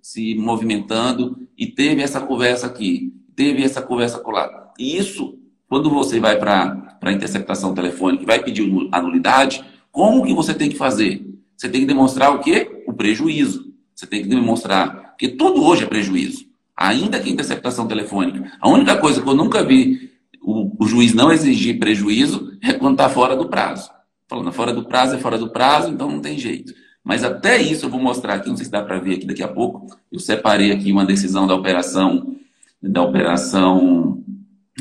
se 0.03 0.35
movimentando 0.35 1.47
e 1.57 1.67
teve 1.67 2.03
essa 2.03 2.21
conversa 2.21 2.67
aqui, 2.67 3.13
teve 3.39 3.63
essa 3.63 3.81
conversa 3.81 4.21
lá. 4.27 4.73
E 4.77 4.97
isso, 4.97 5.39
quando 5.69 5.89
você 5.89 6.19
vai 6.19 6.37
para 6.37 6.99
a 7.01 7.13
interceptação 7.13 7.73
telefônica 7.73 8.25
e 8.25 8.27
vai 8.27 8.43
pedir 8.43 8.69
a 8.91 9.01
nulidade, 9.01 9.65
como 9.93 10.27
que 10.27 10.35
você 10.35 10.53
tem 10.53 10.69
que 10.69 10.77
fazer? 10.77 11.25
Você 11.57 11.69
tem 11.69 11.83
que 11.83 11.87
demonstrar 11.87 12.35
o 12.35 12.41
quê? 12.41 12.83
O 12.85 12.93
prejuízo. 12.93 13.73
Você 13.95 14.09
tem 14.09 14.23
que 14.23 14.29
demonstrar, 14.29 15.11
porque 15.11 15.29
tudo 15.29 15.63
hoje 15.65 15.85
é 15.85 15.87
prejuízo 15.87 16.49
ainda 16.77 17.19
que 17.21 17.31
interceptação 17.31 17.87
telefônica. 17.89 18.53
A 18.61 18.69
única 18.69 18.97
coisa 18.97 19.21
que 19.21 19.29
eu 19.29 19.35
nunca 19.35 19.65
vi 19.65 20.13
o, 20.41 20.71
o 20.79 20.87
juiz 20.87 21.13
não 21.13 21.33
exigir 21.33 21.79
prejuízo 21.79 22.57
é 22.63 22.73
quando 22.73 22.95
está 22.95 23.09
fora 23.09 23.37
do 23.37 23.49
prazo. 23.49 23.91
Falando 24.29 24.53
fora 24.53 24.73
do 24.73 24.85
prazo 24.85 25.17
é 25.17 25.19
fora 25.19 25.39
do 25.39 25.51
prazo, 25.51 25.91
então 25.91 26.11
não 26.11 26.21
tem 26.21 26.39
jeito. 26.39 26.73
Mas 27.03 27.25
até 27.25 27.61
isso 27.61 27.87
eu 27.87 27.91
vou 27.91 28.01
mostrar 28.01 28.35
aqui, 28.35 28.49
não 28.49 28.57
sei 28.57 28.67
se 28.67 28.71
dá 28.71 28.83
para 28.83 28.99
ver 28.99 29.17
aqui 29.17 29.27
daqui 29.27 29.43
a 29.43 29.49
pouco. 29.49 29.87
Eu 30.13 30.21
separei 30.21 30.71
aqui 30.71 30.93
uma 30.93 31.05
decisão 31.05 31.47
da 31.47 31.55
operação, 31.55 32.37
da 32.83 33.03
operação. 33.03 34.25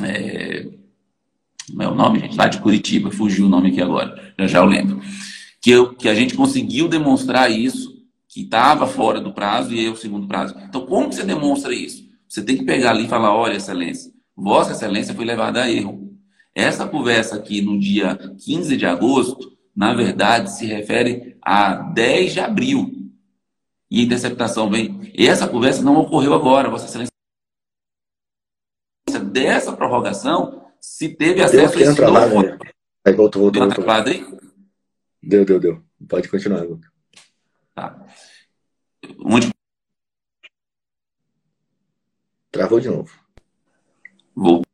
É, 0.02 0.68
como 1.70 1.84
é 1.84 1.88
o 1.88 1.96
nome, 1.96 2.20
gente? 2.20 2.38
Lá 2.38 2.48
de 2.48 2.60
Curitiba, 2.60 3.12
fugiu 3.12 3.46
o 3.46 3.50
nome 3.50 3.70
aqui 3.70 3.82
agora, 3.82 4.34
já 4.40 4.48
já 4.48 4.60
eu 4.60 4.66
lembro. 4.66 5.02
Que, 5.62 5.72
eu, 5.72 5.94
que 5.94 6.08
a 6.08 6.16
gente 6.16 6.36
conseguiu 6.36 6.88
demonstrar 6.88 7.52
isso 7.52 7.98
que 8.28 8.42
estava 8.42 8.86
fora 8.86 9.20
do 9.20 9.34
prazo 9.34 9.74
e 9.74 9.86
é 9.86 9.90
o 9.90 9.96
segundo 9.96 10.28
prazo. 10.28 10.56
Então, 10.68 10.86
como 10.86 11.12
você 11.12 11.24
demonstra 11.24 11.74
isso? 11.74 12.08
Você 12.28 12.44
tem 12.44 12.58
que 12.58 12.64
pegar 12.64 12.92
ali 12.92 13.06
e 13.06 13.10
falar: 13.10 13.36
olha, 13.36 13.56
Excelência, 13.56 14.12
Vossa 14.36 14.74
Excelência 14.74 15.14
foi 15.14 15.26
levada 15.26 15.64
a 15.64 15.72
erro. 15.72 16.16
Essa 16.54 16.88
conversa 16.88 17.36
aqui 17.36 17.62
no 17.62 17.80
dia 17.80 18.16
15 18.16 18.78
de 18.78 18.86
agosto, 18.86 19.52
na 19.76 19.94
verdade, 19.94 20.52
se 20.52 20.66
refere 20.66 21.38
a 21.42 21.74
10 21.76 22.34
de 22.34 22.40
abril. 22.40 22.92
E 23.90 24.02
a 24.02 24.04
interceptação 24.04 24.70
vem. 24.70 25.12
Essa 25.16 25.48
conversa 25.48 25.84
não 25.84 25.98
ocorreu 25.98 26.34
agora, 26.34 26.70
Vossa 26.70 26.86
Excelência. 26.86 27.17
Dessa 29.44 29.76
prorrogação, 29.76 30.66
se 30.80 31.10
teve 31.10 31.42
acesso 31.42 31.78
a 31.78 31.82
esse 31.82 32.02
novo... 32.02 32.44
Né? 32.44 32.58
Aí 33.06 33.14
voltou, 33.14 33.44
voltou, 33.44 33.62
voltou. 33.62 33.84
Travado 33.84 34.10
aí? 34.10 34.26
Deu, 35.24 35.46
deu, 35.46 35.60
deu. 35.60 35.84
Pode 36.08 36.30
continuar. 36.30 36.66
Tá. 37.74 38.06
Onde? 39.24 39.50
Travou 42.52 42.80
de 42.80 42.90
novo. 42.90 43.10
Voltou. 44.36 44.66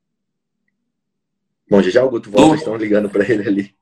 Bom, 1.70 1.82
já 1.82 1.89
já 1.89 2.03
o 2.03 2.09
Guto 2.09 2.30
volta, 2.30 2.55
estão 2.55 2.76
ligando 2.76 3.09
para 3.09 3.30
ele 3.30 3.47
ali. 3.47 3.76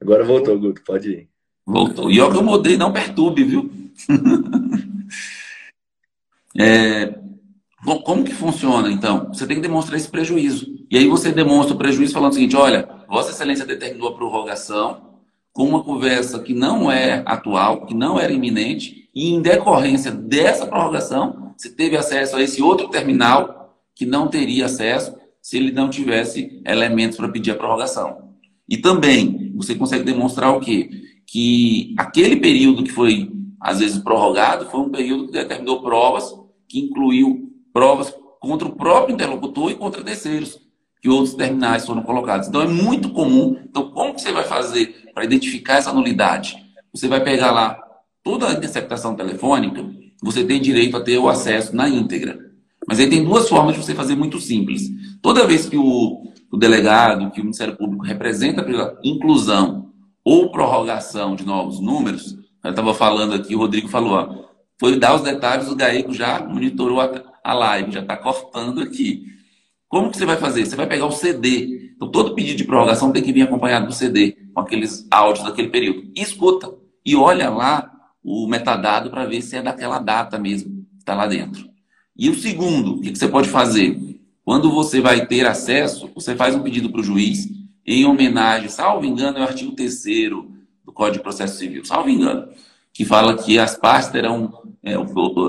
Agora 0.00 0.24
voltou, 0.24 0.58
Guto, 0.58 0.82
pode 0.84 1.10
ir. 1.10 1.30
Voltou. 1.64 2.10
E 2.10 2.20
ó 2.20 2.30
que 2.30 2.36
eu 2.36 2.42
mudei, 2.42 2.76
não 2.76 2.92
perturbe, 2.92 3.44
viu? 3.44 3.70
é, 6.58 7.14
bom, 7.84 8.00
como 8.00 8.24
que 8.24 8.34
funciona, 8.34 8.90
então? 8.90 9.28
Você 9.32 9.46
tem 9.46 9.56
que 9.56 9.62
demonstrar 9.62 9.96
esse 9.96 10.08
prejuízo. 10.08 10.66
E 10.90 10.96
aí 10.96 11.06
você 11.06 11.30
demonstra 11.30 11.74
o 11.74 11.78
prejuízo 11.78 12.12
falando 12.12 12.32
o 12.32 12.34
seguinte, 12.34 12.56
olha, 12.56 12.88
Vossa 13.08 13.30
Excelência 13.30 13.66
determinou 13.66 14.08
a 14.08 14.14
prorrogação 14.14 15.08
com 15.52 15.64
uma 15.64 15.82
conversa 15.82 16.38
que 16.38 16.54
não 16.54 16.90
é 16.90 17.22
atual, 17.26 17.84
que 17.84 17.94
não 17.94 18.18
era 18.18 18.32
iminente, 18.32 19.08
e 19.14 19.34
em 19.34 19.42
decorrência 19.42 20.12
dessa 20.12 20.66
prorrogação, 20.66 21.52
você 21.56 21.68
teve 21.68 21.96
acesso 21.96 22.36
a 22.36 22.42
esse 22.42 22.62
outro 22.62 22.88
terminal 22.88 23.76
que 23.94 24.06
não 24.06 24.28
teria 24.28 24.66
acesso 24.66 25.16
se 25.42 25.56
ele 25.56 25.72
não 25.72 25.90
tivesse 25.90 26.62
elementos 26.64 27.16
para 27.16 27.28
pedir 27.28 27.50
a 27.50 27.56
prorrogação. 27.56 28.28
E 28.68 28.76
também 28.76 29.52
você 29.56 29.74
consegue 29.74 30.04
demonstrar 30.04 30.56
o 30.56 30.60
quê? 30.60 30.88
Que 31.26 31.94
aquele 31.98 32.36
período 32.36 32.84
que 32.84 32.92
foi, 32.92 33.28
às 33.60 33.80
vezes, 33.80 33.98
prorrogado 33.98 34.66
foi 34.66 34.80
um 34.80 34.90
período 34.90 35.26
que 35.26 35.32
determinou 35.32 35.82
provas, 35.82 36.32
que 36.68 36.78
incluiu 36.78 37.47
provas 37.78 38.12
contra 38.40 38.66
o 38.66 38.74
próprio 38.74 39.14
interlocutor 39.14 39.70
e 39.70 39.76
contra 39.76 40.02
terceiros, 40.02 40.58
que 41.00 41.08
outros 41.08 41.34
terminais 41.34 41.86
foram 41.86 42.02
colocados. 42.02 42.48
Então 42.48 42.60
é 42.60 42.66
muito 42.66 43.10
comum. 43.10 43.56
Então, 43.64 43.92
como 43.92 44.18
você 44.18 44.32
vai 44.32 44.42
fazer 44.42 45.12
para 45.14 45.24
identificar 45.24 45.74
essa 45.74 45.92
nulidade? 45.92 46.56
Você 46.92 47.06
vai 47.06 47.22
pegar 47.22 47.52
lá 47.52 47.78
toda 48.24 48.48
a 48.48 48.52
interceptação 48.52 49.14
telefônica, 49.14 49.88
você 50.20 50.42
tem 50.42 50.60
direito 50.60 50.96
a 50.96 51.00
ter 51.00 51.18
o 51.18 51.28
acesso 51.28 51.76
na 51.76 51.88
íntegra. 51.88 52.36
Mas 52.84 52.98
aí 52.98 53.08
tem 53.08 53.24
duas 53.24 53.48
formas 53.48 53.76
de 53.76 53.84
você 53.84 53.94
fazer 53.94 54.16
muito 54.16 54.40
simples. 54.40 54.90
Toda 55.22 55.46
vez 55.46 55.68
que 55.68 55.76
o, 55.76 56.24
o 56.50 56.56
delegado, 56.56 57.30
que 57.30 57.40
o 57.40 57.44
Ministério 57.44 57.76
Público 57.76 58.04
representa 58.04 58.60
pela 58.64 58.98
inclusão 59.04 59.92
ou 60.24 60.50
prorrogação 60.50 61.36
de 61.36 61.46
novos 61.46 61.78
números, 61.78 62.36
eu 62.64 62.70
estava 62.70 62.92
falando 62.92 63.34
aqui, 63.34 63.54
o 63.54 63.58
Rodrigo 63.58 63.86
falou, 63.86 64.14
ó, 64.14 64.48
foi 64.80 64.98
dar 64.98 65.14
os 65.14 65.22
detalhes, 65.22 65.68
o 65.68 65.76
GAECO 65.76 66.12
já 66.12 66.40
monitorou 66.40 67.00
a, 67.00 67.28
a 67.48 67.54
live, 67.54 67.92
já 67.92 68.00
está 68.00 68.14
cortando 68.14 68.82
aqui. 68.82 69.24
Como 69.88 70.10
que 70.10 70.18
você 70.18 70.26
vai 70.26 70.36
fazer? 70.36 70.66
Você 70.66 70.76
vai 70.76 70.86
pegar 70.86 71.06
o 71.06 71.10
CD. 71.10 71.92
Então, 71.96 72.10
todo 72.10 72.34
pedido 72.34 72.58
de 72.58 72.64
prorrogação 72.64 73.10
tem 73.10 73.22
que 73.22 73.32
vir 73.32 73.42
acompanhado 73.42 73.86
do 73.86 73.92
CD, 73.92 74.36
com 74.52 74.60
aqueles 74.60 75.06
áudios 75.10 75.46
daquele 75.46 75.68
período. 75.68 76.12
E 76.14 76.20
escuta. 76.20 76.70
E 77.04 77.16
olha 77.16 77.48
lá 77.48 77.90
o 78.22 78.46
metadado 78.46 79.10
para 79.10 79.24
ver 79.24 79.40
se 79.40 79.56
é 79.56 79.62
daquela 79.62 79.98
data 79.98 80.38
mesmo 80.38 80.84
que 80.92 80.98
está 80.98 81.14
lá 81.14 81.26
dentro. 81.26 81.66
E 82.14 82.28
o 82.28 82.34
segundo, 82.34 82.96
o 82.96 83.00
que 83.00 83.16
você 83.16 83.28
pode 83.28 83.48
fazer? 83.48 83.98
Quando 84.44 84.70
você 84.70 85.00
vai 85.00 85.26
ter 85.26 85.46
acesso, 85.46 86.10
você 86.14 86.36
faz 86.36 86.54
um 86.54 86.62
pedido 86.62 86.90
para 86.90 87.00
o 87.00 87.04
juiz 87.04 87.48
em 87.86 88.04
homenagem, 88.04 88.68
salvo 88.68 89.06
engano, 89.06 89.38
é 89.38 89.40
o 89.40 89.44
artigo 89.44 89.72
3 89.72 90.02
do 90.84 90.92
Código 90.92 91.16
de 91.16 91.22
Processo 91.22 91.56
Civil, 91.56 91.82
salvo 91.86 92.10
engano, 92.10 92.48
que 92.92 93.06
fala 93.06 93.38
que 93.38 93.58
as 93.58 93.74
partes 93.74 94.10
terão 94.10 94.52
é, 94.82 94.94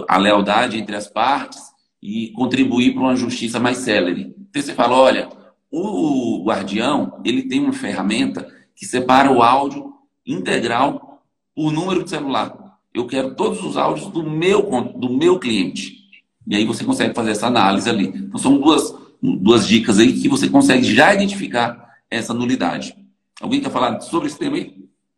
a 0.08 0.18
lealdade 0.18 0.78
entre 0.78 0.96
as 0.96 1.08
partes 1.08 1.69
e 2.02 2.32
contribuir 2.32 2.94
para 2.94 3.02
uma 3.02 3.16
justiça 3.16 3.60
mais 3.60 3.78
célere. 3.78 4.36
Então 4.50 4.62
você 4.62 4.74
fala, 4.74 4.96
olha, 4.96 5.30
o 5.72 6.44
guardião, 6.44 7.22
ele 7.24 7.44
tem 7.44 7.60
uma 7.60 7.74
ferramenta 7.74 8.48
que 8.76 8.86
separa 8.86 9.32
o 9.32 9.44
áudio 9.44 9.94
integral 10.26 11.24
por 11.56 11.72
número 11.72 12.04
de 12.04 12.10
celular. 12.10 12.78
Eu 12.94 13.06
quero 13.06 13.36
todos 13.36 13.64
os 13.64 13.78
áudios 13.78 14.08
do 14.08 14.24
meu, 14.24 14.62
do 14.96 15.10
meu 15.10 15.38
cliente. 15.38 16.00
E 16.48 16.56
aí 16.56 16.66
você 16.66 16.84
consegue 16.84 17.14
fazer 17.14 17.32
essa 17.32 17.48
análise 17.48 17.90
ali. 17.90 18.08
Então 18.08 18.40
são 18.40 18.58
duas, 18.58 18.96
duas 19.22 19.68
dicas 19.68 20.00
aí 20.00 20.14
que 20.14 20.28
você 20.28 20.50
consegue 20.50 20.84
já 20.84 21.14
identificar 21.14 21.98
essa 22.10 22.34
nulidade. 22.34 22.96
Alguém 23.40 23.62
quer 23.62 23.70
falar 23.70 24.00
sobre 24.02 24.28
esse 24.28 24.40
tema 24.40 24.58
aí? 24.58 24.76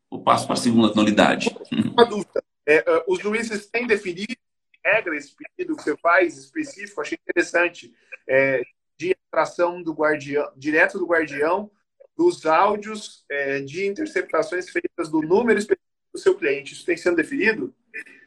Ou 0.09 0.19
passo 0.19 0.45
para 0.45 0.55
a 0.55 0.57
segunda 0.57 0.93
nulidade? 0.93 1.55
Uma 1.93 2.05
dúvida. 2.05 2.43
É, 2.67 2.77
é, 2.77 3.03
os 3.07 3.19
juízes 3.19 3.65
têm 3.67 3.87
definido 3.87 4.35
regra 4.83 5.15
esse 5.15 5.35
pedido 5.35 5.75
que 5.75 5.83
você 5.83 5.95
faz 5.97 6.37
específico? 6.37 7.01
Achei 7.01 7.17
interessante. 7.21 7.93
É, 8.27 8.61
de 9.01 9.11
extração 9.11 9.81
do 9.81 9.93
guardião, 9.93 10.47
direto 10.55 10.99
do 10.99 11.07
guardião, 11.07 11.71
dos 12.15 12.45
áudios 12.45 13.23
é, 13.31 13.59
de 13.61 13.87
interceptações 13.87 14.69
feitas 14.69 15.09
do 15.09 15.21
número 15.21 15.57
específico 15.57 15.89
do 16.13 16.19
seu 16.19 16.35
cliente. 16.35 16.73
Isso 16.73 16.85
tem 16.85 16.95
sido 16.95 17.15
definido? 17.15 17.73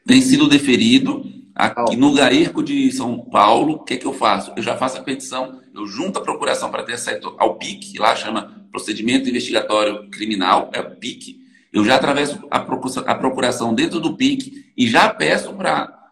Tem 0.05 0.20
sido 0.20 0.48
deferido. 0.48 1.24
Aqui 1.55 1.94
no 1.94 2.12
GAERCO 2.12 2.64
de 2.64 2.90
São 2.90 3.20
Paulo, 3.30 3.74
o 3.74 3.84
que, 3.84 3.94
é 3.94 3.96
que 3.96 4.07
eu 4.07 4.12
faço? 4.12 4.52
Eu 4.57 4.62
já 4.62 4.76
faço 4.76 4.98
a 4.98 5.05
petição, 5.05 5.62
eu 5.72 5.86
junto 5.86 6.18
a 6.18 6.22
procuração 6.22 6.68
para 6.68 6.82
ter 6.82 6.94
acesso 6.94 7.36
ao 7.38 7.57
PIC, 7.57 7.96
lá 7.96 8.16
chama 8.16 8.66
Procedimento 8.72 9.28
Investigatório 9.28 10.11
Criminal, 10.11 10.68
é 10.74 10.80
o 10.80 10.96
PIC. 10.96 11.40
Eu 11.72 11.84
já 11.84 11.94
atravesso 11.94 12.44
a 12.50 13.14
procuração 13.14 13.72
dentro 13.72 14.00
do 14.00 14.16
PIC 14.16 14.72
e 14.76 14.88
já 14.88 15.09
peço 15.09 15.55
para 15.55 16.03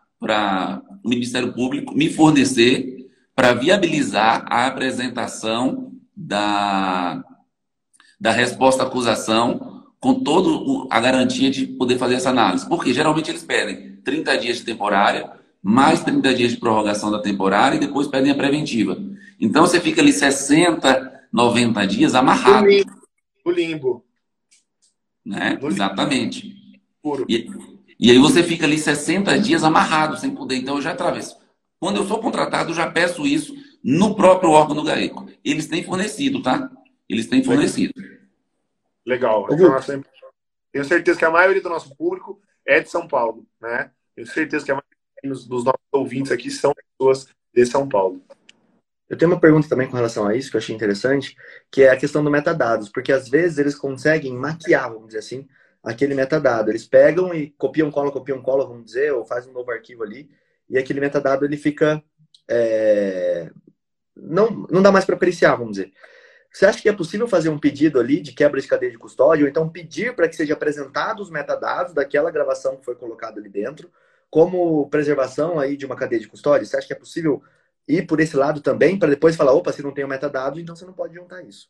o 1.02 1.08
Ministério 1.08 1.52
Público 1.52 1.94
me 1.94 2.08
fornecer 2.08 3.08
para 3.34 3.54
viabilizar 3.54 4.44
a 4.48 4.66
apresentação 4.66 5.92
da, 6.16 7.24
da 8.20 8.30
resposta 8.30 8.82
à 8.82 8.86
acusação 8.86 9.84
com 9.98 10.22
toda 10.22 10.86
a 10.90 11.00
garantia 11.00 11.50
de 11.50 11.66
poder 11.66 11.98
fazer 11.98 12.14
essa 12.14 12.30
análise. 12.30 12.68
Porque 12.68 12.92
geralmente 12.92 13.30
eles 13.30 13.42
pedem 13.42 13.96
30 14.04 14.38
dias 14.38 14.56
de 14.58 14.64
temporária, 14.64 15.30
mais 15.62 16.02
30 16.02 16.34
dias 16.34 16.50
de 16.52 16.58
prorrogação 16.58 17.10
da 17.10 17.20
temporária 17.20 17.76
e 17.76 17.80
depois 17.80 18.06
pedem 18.08 18.32
a 18.32 18.34
preventiva. 18.34 18.98
Então 19.40 19.66
você 19.66 19.80
fica 19.80 20.00
ali 20.00 20.12
60, 20.12 21.26
90 21.32 21.86
dias 21.86 22.14
amarrado. 22.14 22.66
O 23.44 23.50
limbo. 23.50 24.04
Né? 25.24 25.58
Exatamente. 25.62 26.54
E, 27.28 27.48
e 28.02 28.10
aí 28.10 28.18
você 28.18 28.42
fica 28.42 28.66
ali 28.66 28.76
60 28.76 29.38
dias 29.38 29.62
amarrado, 29.62 30.16
sem 30.16 30.34
poder. 30.34 30.56
Então 30.56 30.74
eu 30.74 30.82
já 30.82 30.90
atravesso. 30.90 31.38
Quando 31.78 31.98
eu 31.98 32.04
sou 32.04 32.18
contratado, 32.18 32.70
eu 32.70 32.74
já 32.74 32.90
peço 32.90 33.24
isso 33.24 33.54
no 33.80 34.16
próprio 34.16 34.50
órgão 34.50 34.74
do 34.74 34.82
GAECO. 34.82 35.28
Eles 35.44 35.68
têm 35.68 35.84
fornecido, 35.84 36.42
tá? 36.42 36.68
Eles 37.08 37.28
têm 37.28 37.44
fornecido. 37.44 37.94
Legal. 39.06 39.46
Informação 39.54 40.02
Tenho 40.72 40.84
certeza 40.84 41.16
que 41.16 41.24
a 41.24 41.30
maioria 41.30 41.62
do 41.62 41.68
nosso 41.68 41.94
público 41.94 42.42
é 42.66 42.80
de 42.80 42.90
São 42.90 43.06
Paulo, 43.06 43.46
né? 43.60 43.92
Tenho 44.16 44.26
certeza 44.26 44.64
que 44.64 44.72
a 44.72 44.74
maioria 44.74 45.48
dos 45.48 45.64
nossos 45.64 45.80
ouvintes 45.92 46.32
aqui 46.32 46.50
são 46.50 46.74
pessoas 46.74 47.28
de 47.54 47.66
São 47.66 47.88
Paulo. 47.88 48.20
Eu 49.08 49.16
tenho 49.16 49.30
uma 49.30 49.38
pergunta 49.38 49.68
também 49.68 49.86
com 49.86 49.94
relação 49.94 50.26
a 50.26 50.34
isso 50.34 50.50
que 50.50 50.56
eu 50.56 50.60
achei 50.60 50.74
interessante, 50.74 51.36
que 51.70 51.82
é 51.82 51.90
a 51.90 51.96
questão 51.96 52.24
do 52.24 52.32
metadados, 52.32 52.88
porque 52.88 53.12
às 53.12 53.28
vezes 53.28 53.58
eles 53.58 53.76
conseguem 53.76 54.34
maquiar, 54.34 54.90
vamos 54.90 55.06
dizer 55.06 55.20
assim, 55.20 55.46
aquele 55.82 56.14
metadado. 56.14 56.70
Eles 56.70 56.86
pegam 56.86 57.34
e 57.34 57.50
copiam, 57.50 57.90
colam, 57.90 58.12
copiam, 58.12 58.40
colam, 58.40 58.68
vamos 58.68 58.84
dizer, 58.84 59.12
ou 59.12 59.24
fazem 59.24 59.50
um 59.50 59.54
novo 59.54 59.70
arquivo 59.70 60.02
ali, 60.02 60.30
e 60.68 60.78
aquele 60.78 61.00
metadado 61.00 61.44
ele 61.44 61.56
fica 61.56 62.02
é... 62.48 63.50
não 64.16 64.66
não 64.70 64.82
dá 64.82 64.92
mais 64.92 65.04
para 65.04 65.16
apreciar, 65.16 65.56
vamos 65.56 65.76
dizer. 65.76 65.92
Você 66.52 66.66
acha 66.66 66.82
que 66.82 66.88
é 66.88 66.92
possível 66.92 67.26
fazer 67.26 67.48
um 67.48 67.58
pedido 67.58 67.98
ali 67.98 68.20
de 68.20 68.32
quebra 68.32 68.60
de 68.60 68.68
cadeia 68.68 68.92
de 68.92 68.98
custódia, 68.98 69.44
ou 69.44 69.48
então 69.48 69.68
pedir 69.68 70.14
para 70.14 70.28
que 70.28 70.36
seja 70.36 70.52
apresentados 70.52 71.26
os 71.26 71.32
metadados 71.32 71.94
daquela 71.94 72.30
gravação 72.30 72.76
que 72.76 72.84
foi 72.84 72.94
colocada 72.94 73.40
ali 73.40 73.48
dentro, 73.48 73.90
como 74.30 74.88
preservação 74.90 75.58
aí 75.58 75.76
de 75.76 75.86
uma 75.86 75.96
cadeia 75.96 76.20
de 76.20 76.28
custódia? 76.28 76.66
Você 76.66 76.76
acha 76.76 76.86
que 76.86 76.92
é 76.92 76.96
possível 76.96 77.42
ir 77.88 78.06
por 78.06 78.20
esse 78.20 78.36
lado 78.36 78.60
também, 78.60 78.98
para 78.98 79.08
depois 79.08 79.34
falar, 79.34 79.52
opa, 79.52 79.72
se 79.72 79.82
não 79.82 79.92
tem 79.92 80.04
o 80.04 80.08
metadado, 80.08 80.60
então 80.60 80.76
você 80.76 80.84
não 80.84 80.92
pode 80.92 81.14
juntar 81.14 81.42
isso? 81.42 81.68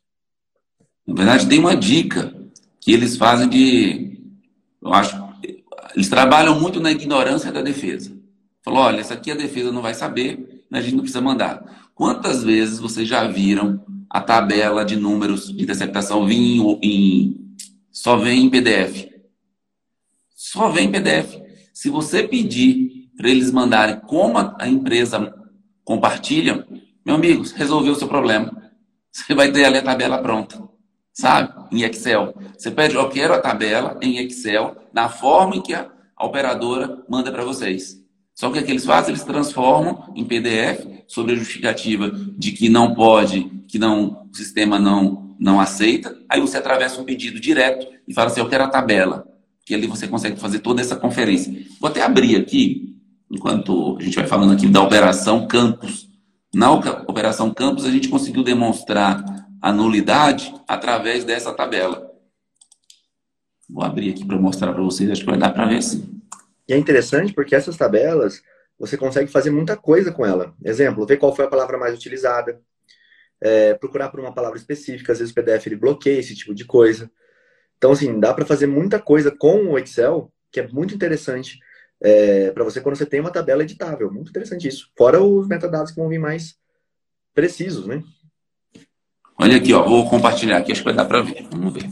Na 1.07 1.15
verdade, 1.15 1.49
tem 1.49 1.59
uma 1.59 1.75
dica 1.75 2.33
que 2.83 2.91
eles 2.91 3.15
fazem 3.15 3.47
de. 3.47 4.19
Eu 4.81 4.93
acho. 4.93 5.15
Eles 5.95 6.09
trabalham 6.09 6.59
muito 6.59 6.81
na 6.81 6.91
ignorância 6.91 7.51
da 7.51 7.61
defesa. 7.61 8.11
Falou, 8.61 8.81
olha, 8.81 8.99
essa 8.99 9.13
aqui 9.13 9.31
a 9.31 9.35
defesa 9.35 9.71
não 9.71 9.81
vai 9.81 9.93
saber, 9.93 10.63
a 10.71 10.81
gente 10.81 10.95
não 10.95 11.01
precisa 11.01 11.21
mandar. 11.21 11.91
Quantas 11.95 12.43
vezes 12.43 12.79
vocês 12.79 13.07
já 13.07 13.25
viram 13.27 13.85
a 14.09 14.19
tabela 14.19 14.83
de 14.83 14.95
números 14.95 15.47
de 15.47 15.63
interceptação 15.63 16.25
vir 16.25 16.59
em, 16.81 17.55
só 17.91 18.17
vem 18.17 18.45
em 18.45 18.49
PDF. 18.49 19.07
Só 20.35 20.69
vem 20.69 20.87
em 20.87 20.91
PDF. 20.91 21.39
Se 21.73 21.89
você 21.89 22.23
pedir 22.23 23.09
para 23.15 23.29
eles 23.29 23.51
mandarem 23.51 23.99
como 24.01 24.37
a 24.37 24.67
empresa 24.67 25.33
compartilham, 25.85 26.65
meu 27.05 27.15
amigo, 27.15 27.43
resolveu 27.55 27.93
o 27.93 27.95
seu 27.95 28.07
problema. 28.07 28.71
Você 29.11 29.33
vai 29.33 29.51
ter 29.51 29.65
ali 29.65 29.77
a 29.77 29.83
tabela 29.83 30.17
pronta, 30.17 30.61
sabe? 31.13 31.53
Em 31.71 31.83
Excel. 31.83 32.33
Você 32.57 32.71
pede, 32.71 32.95
eu 32.95 33.07
quero 33.09 33.33
a 33.33 33.39
tabela 33.39 33.97
em 34.01 34.17
Excel, 34.17 34.75
na 34.91 35.07
forma 35.07 35.55
em 35.55 35.61
que 35.61 35.73
a, 35.73 35.89
operadora 36.19 37.03
manda 37.09 37.31
para 37.31 37.43
vocês. 37.43 38.01
Só 38.33 38.49
que 38.49 38.57
o 38.57 38.65
que 38.65 38.71
eles 38.71 38.85
fazem? 38.85 39.11
Eles 39.11 39.23
transformam 39.23 40.11
em 40.15 40.23
PDF 40.23 40.87
sobre 41.07 41.33
a 41.33 41.35
justificativa 41.35 42.09
de 42.37 42.51
que 42.51 42.69
não 42.69 42.95
pode, 42.95 43.43
que 43.67 43.77
não, 43.77 44.27
o 44.31 44.35
sistema 44.35 44.79
não, 44.79 45.35
não 45.39 45.59
aceita. 45.59 46.17
Aí 46.29 46.39
você 46.39 46.57
atravessa 46.57 46.99
um 46.99 47.03
pedido 47.03 47.39
direto 47.39 47.85
e 48.07 48.13
fala 48.13 48.27
assim: 48.27 48.39
Eu 48.39 48.49
quero 48.49 48.63
a 48.63 48.69
tabela. 48.69 49.27
Que 49.65 49.73
ali 49.73 49.87
você 49.87 50.07
consegue 50.07 50.39
fazer 50.39 50.59
toda 50.59 50.81
essa 50.81 50.95
conferência. 50.95 51.53
Vou 51.79 51.89
até 51.89 52.01
abrir 52.01 52.35
aqui, 52.35 52.95
enquanto 53.31 53.97
a 53.99 54.03
gente 54.03 54.15
vai 54.15 54.27
falando 54.27 54.53
aqui 54.53 54.67
da 54.67 54.81
Operação 54.81 55.47
Campus. 55.47 56.09
Na 56.53 56.71
Operação 56.71 57.53
Campus, 57.53 57.85
a 57.85 57.91
gente 57.91 58.09
conseguiu 58.09 58.43
demonstrar 58.43 59.23
a 59.63 59.71
nulidade 59.71 60.53
através 60.67 61.23
dessa 61.23 61.53
tabela. 61.53 62.11
Vou 63.69 63.81
abrir 63.81 64.09
aqui 64.09 64.25
para 64.25 64.35
mostrar 64.35 64.73
para 64.73 64.83
vocês, 64.83 65.09
acho 65.09 65.21
que 65.21 65.29
vai 65.29 65.39
dar 65.39 65.53
para 65.53 65.65
ver 65.65 65.81
sim. 65.81 66.21
E 66.67 66.73
é 66.73 66.77
interessante 66.77 67.31
porque 67.31 67.55
essas 67.55 67.77
tabelas 67.77 68.43
você 68.77 68.97
consegue 68.97 69.31
fazer 69.31 69.51
muita 69.51 69.77
coisa 69.77 70.11
com 70.11 70.25
ela. 70.25 70.53
Exemplo, 70.65 71.05
ver 71.05 71.15
qual 71.15 71.33
foi 71.33 71.45
a 71.45 71.47
palavra 71.47 71.77
mais 71.77 71.95
utilizada, 71.95 72.61
é, 73.39 73.73
procurar 73.75 74.09
por 74.09 74.19
uma 74.19 74.33
palavra 74.33 74.57
específica, 74.57 75.13
às 75.13 75.19
vezes 75.19 75.31
o 75.31 75.35
PDF 75.35 75.65
ele 75.67 75.77
bloqueia 75.77 76.19
esse 76.19 76.35
tipo 76.35 76.53
de 76.53 76.65
coisa. 76.65 77.09
Então, 77.77 77.93
assim, 77.93 78.19
dá 78.19 78.33
para 78.33 78.45
fazer 78.45 78.67
muita 78.67 78.99
coisa 78.99 79.31
com 79.31 79.67
o 79.67 79.79
Excel, 79.79 80.29
que 80.51 80.59
é 80.59 80.67
muito 80.67 80.93
interessante 80.93 81.57
é, 82.01 82.51
para 82.51 82.65
você 82.65 82.81
quando 82.81 82.97
você 82.97 83.05
tem 83.05 83.21
uma 83.21 83.31
tabela 83.31 83.63
editável. 83.63 84.11
Muito 84.11 84.29
interessante 84.29 84.67
isso. 84.67 84.91
Fora 84.97 85.23
os 85.23 85.47
metadados 85.47 85.91
que 85.91 86.01
vão 86.01 86.09
vir 86.09 86.19
mais 86.19 86.57
precisos, 87.33 87.87
né? 87.87 88.03
Olha 89.37 89.57
aqui, 89.57 89.73
ó, 89.73 89.83
vou 89.83 90.09
compartilhar 90.09 90.57
aqui, 90.57 90.71
acho 90.71 90.81
que 90.81 90.85
vai 90.85 90.93
dar 90.93 91.05
para 91.05 91.21
ver. 91.21 91.47
Vamos 91.51 91.73
ver. 91.73 91.89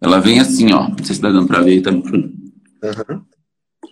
Ela 0.00 0.20
vem 0.20 0.40
assim, 0.40 0.72
ó. 0.72 0.88
Não 0.88 0.96
sei 0.98 1.06
se 1.06 1.12
está 1.12 1.30
dando 1.30 1.46
para 1.46 1.60
ver 1.60 1.82
também. 1.82 2.02
Uhum. 2.82 3.22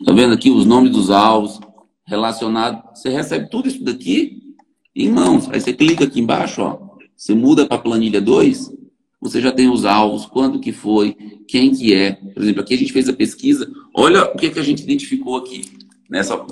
Tá 0.04 0.12
vendo 0.12 0.34
aqui 0.34 0.50
os 0.50 0.64
nomes 0.64 0.92
dos 0.92 1.10
alvos 1.10 1.60
relacionados? 2.06 2.82
Você 2.94 3.08
recebe 3.08 3.50
tudo 3.50 3.68
isso 3.68 3.82
daqui 3.82 4.54
em 4.94 5.10
mãos. 5.10 5.48
Aí 5.50 5.60
você 5.60 5.72
clica 5.72 6.04
aqui 6.04 6.20
embaixo, 6.20 6.62
ó. 6.62 6.96
Você 7.16 7.34
muda 7.34 7.66
para 7.66 7.76
a 7.76 7.80
planilha 7.80 8.20
2, 8.20 8.72
você 9.20 9.40
já 9.40 9.50
tem 9.50 9.68
os 9.68 9.84
alvos, 9.84 10.26
quando 10.26 10.60
que 10.60 10.70
foi, 10.70 11.14
quem 11.48 11.74
que 11.74 11.94
é. 11.94 12.12
Por 12.12 12.42
exemplo, 12.42 12.60
aqui 12.60 12.74
a 12.74 12.78
gente 12.78 12.92
fez 12.92 13.08
a 13.08 13.12
pesquisa. 13.12 13.70
Olha 13.94 14.24
o 14.24 14.36
que, 14.36 14.50
que 14.50 14.58
a 14.58 14.62
gente 14.62 14.82
identificou 14.82 15.36
aqui. 15.36 15.64
Nessa, 16.08 16.44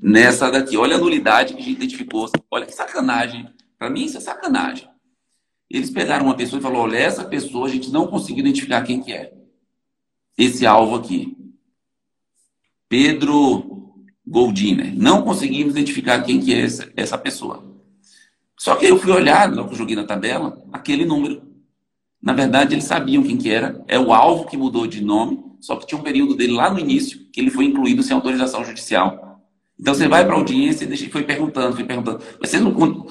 nessa 0.00 0.50
daqui. 0.50 0.76
Olha 0.76 0.96
a 0.96 0.98
nulidade 0.98 1.54
que 1.54 1.60
a 1.60 1.64
gente 1.64 1.76
identificou. 1.76 2.30
Olha 2.50 2.66
que 2.66 2.72
sacanagem. 2.72 3.48
Para 3.78 3.90
mim, 3.90 4.04
isso 4.04 4.16
é 4.16 4.20
sacanagem. 4.20 4.88
Eles 5.68 5.90
pegaram 5.90 6.26
uma 6.26 6.36
pessoa 6.36 6.60
e 6.60 6.62
falaram: 6.62 6.82
olha, 6.82 6.96
essa 6.96 7.24
pessoa 7.24 7.66
a 7.66 7.70
gente 7.70 7.90
não 7.90 8.06
conseguiu 8.06 8.40
identificar 8.40 8.82
quem 8.82 9.02
que 9.02 9.12
é. 9.12 9.32
Esse 10.38 10.66
alvo 10.66 10.96
aqui. 10.96 11.36
Pedro 12.88 13.74
Goldiner. 14.26 14.94
Não 14.96 15.22
conseguimos 15.22 15.72
identificar 15.72 16.22
quem 16.22 16.40
que 16.40 16.54
é 16.54 16.60
essa, 16.60 16.92
essa 16.96 17.18
pessoa. 17.18 17.74
Só 18.58 18.76
que 18.76 18.86
eu 18.86 18.98
fui 18.98 19.10
olhar, 19.10 19.52
logo 19.52 19.70
que 19.70 19.76
joguei 19.76 19.96
na 19.96 20.04
tabela, 20.04 20.62
aquele 20.72 21.04
número. 21.04 21.42
Na 22.22 22.32
verdade, 22.32 22.74
eles 22.74 22.84
sabiam 22.84 23.22
quem 23.22 23.36
que 23.36 23.50
era. 23.50 23.84
É 23.86 23.98
o 23.98 24.12
alvo 24.12 24.46
que 24.46 24.56
mudou 24.56 24.86
de 24.86 25.02
nome, 25.02 25.42
só 25.64 25.76
que 25.76 25.86
tinha 25.86 25.98
um 25.98 26.04
período 26.04 26.34
dele 26.34 26.52
lá 26.52 26.70
no 26.70 26.78
início 26.78 27.20
que 27.32 27.40
ele 27.40 27.50
foi 27.50 27.64
incluído 27.64 28.02
sem 28.02 28.14
autorização 28.14 28.62
judicial. 28.62 29.40
Então 29.80 29.94
você 29.94 30.06
vai 30.06 30.22
para 30.22 30.34
a 30.34 30.36
audiência 30.36 30.84
e 30.84 31.08
foi 31.08 31.22
perguntando, 31.22 31.74
foi 31.74 31.84
perguntando. 31.84 32.22
Mas 32.38 32.50
você 32.50 32.60
não, 32.60 33.06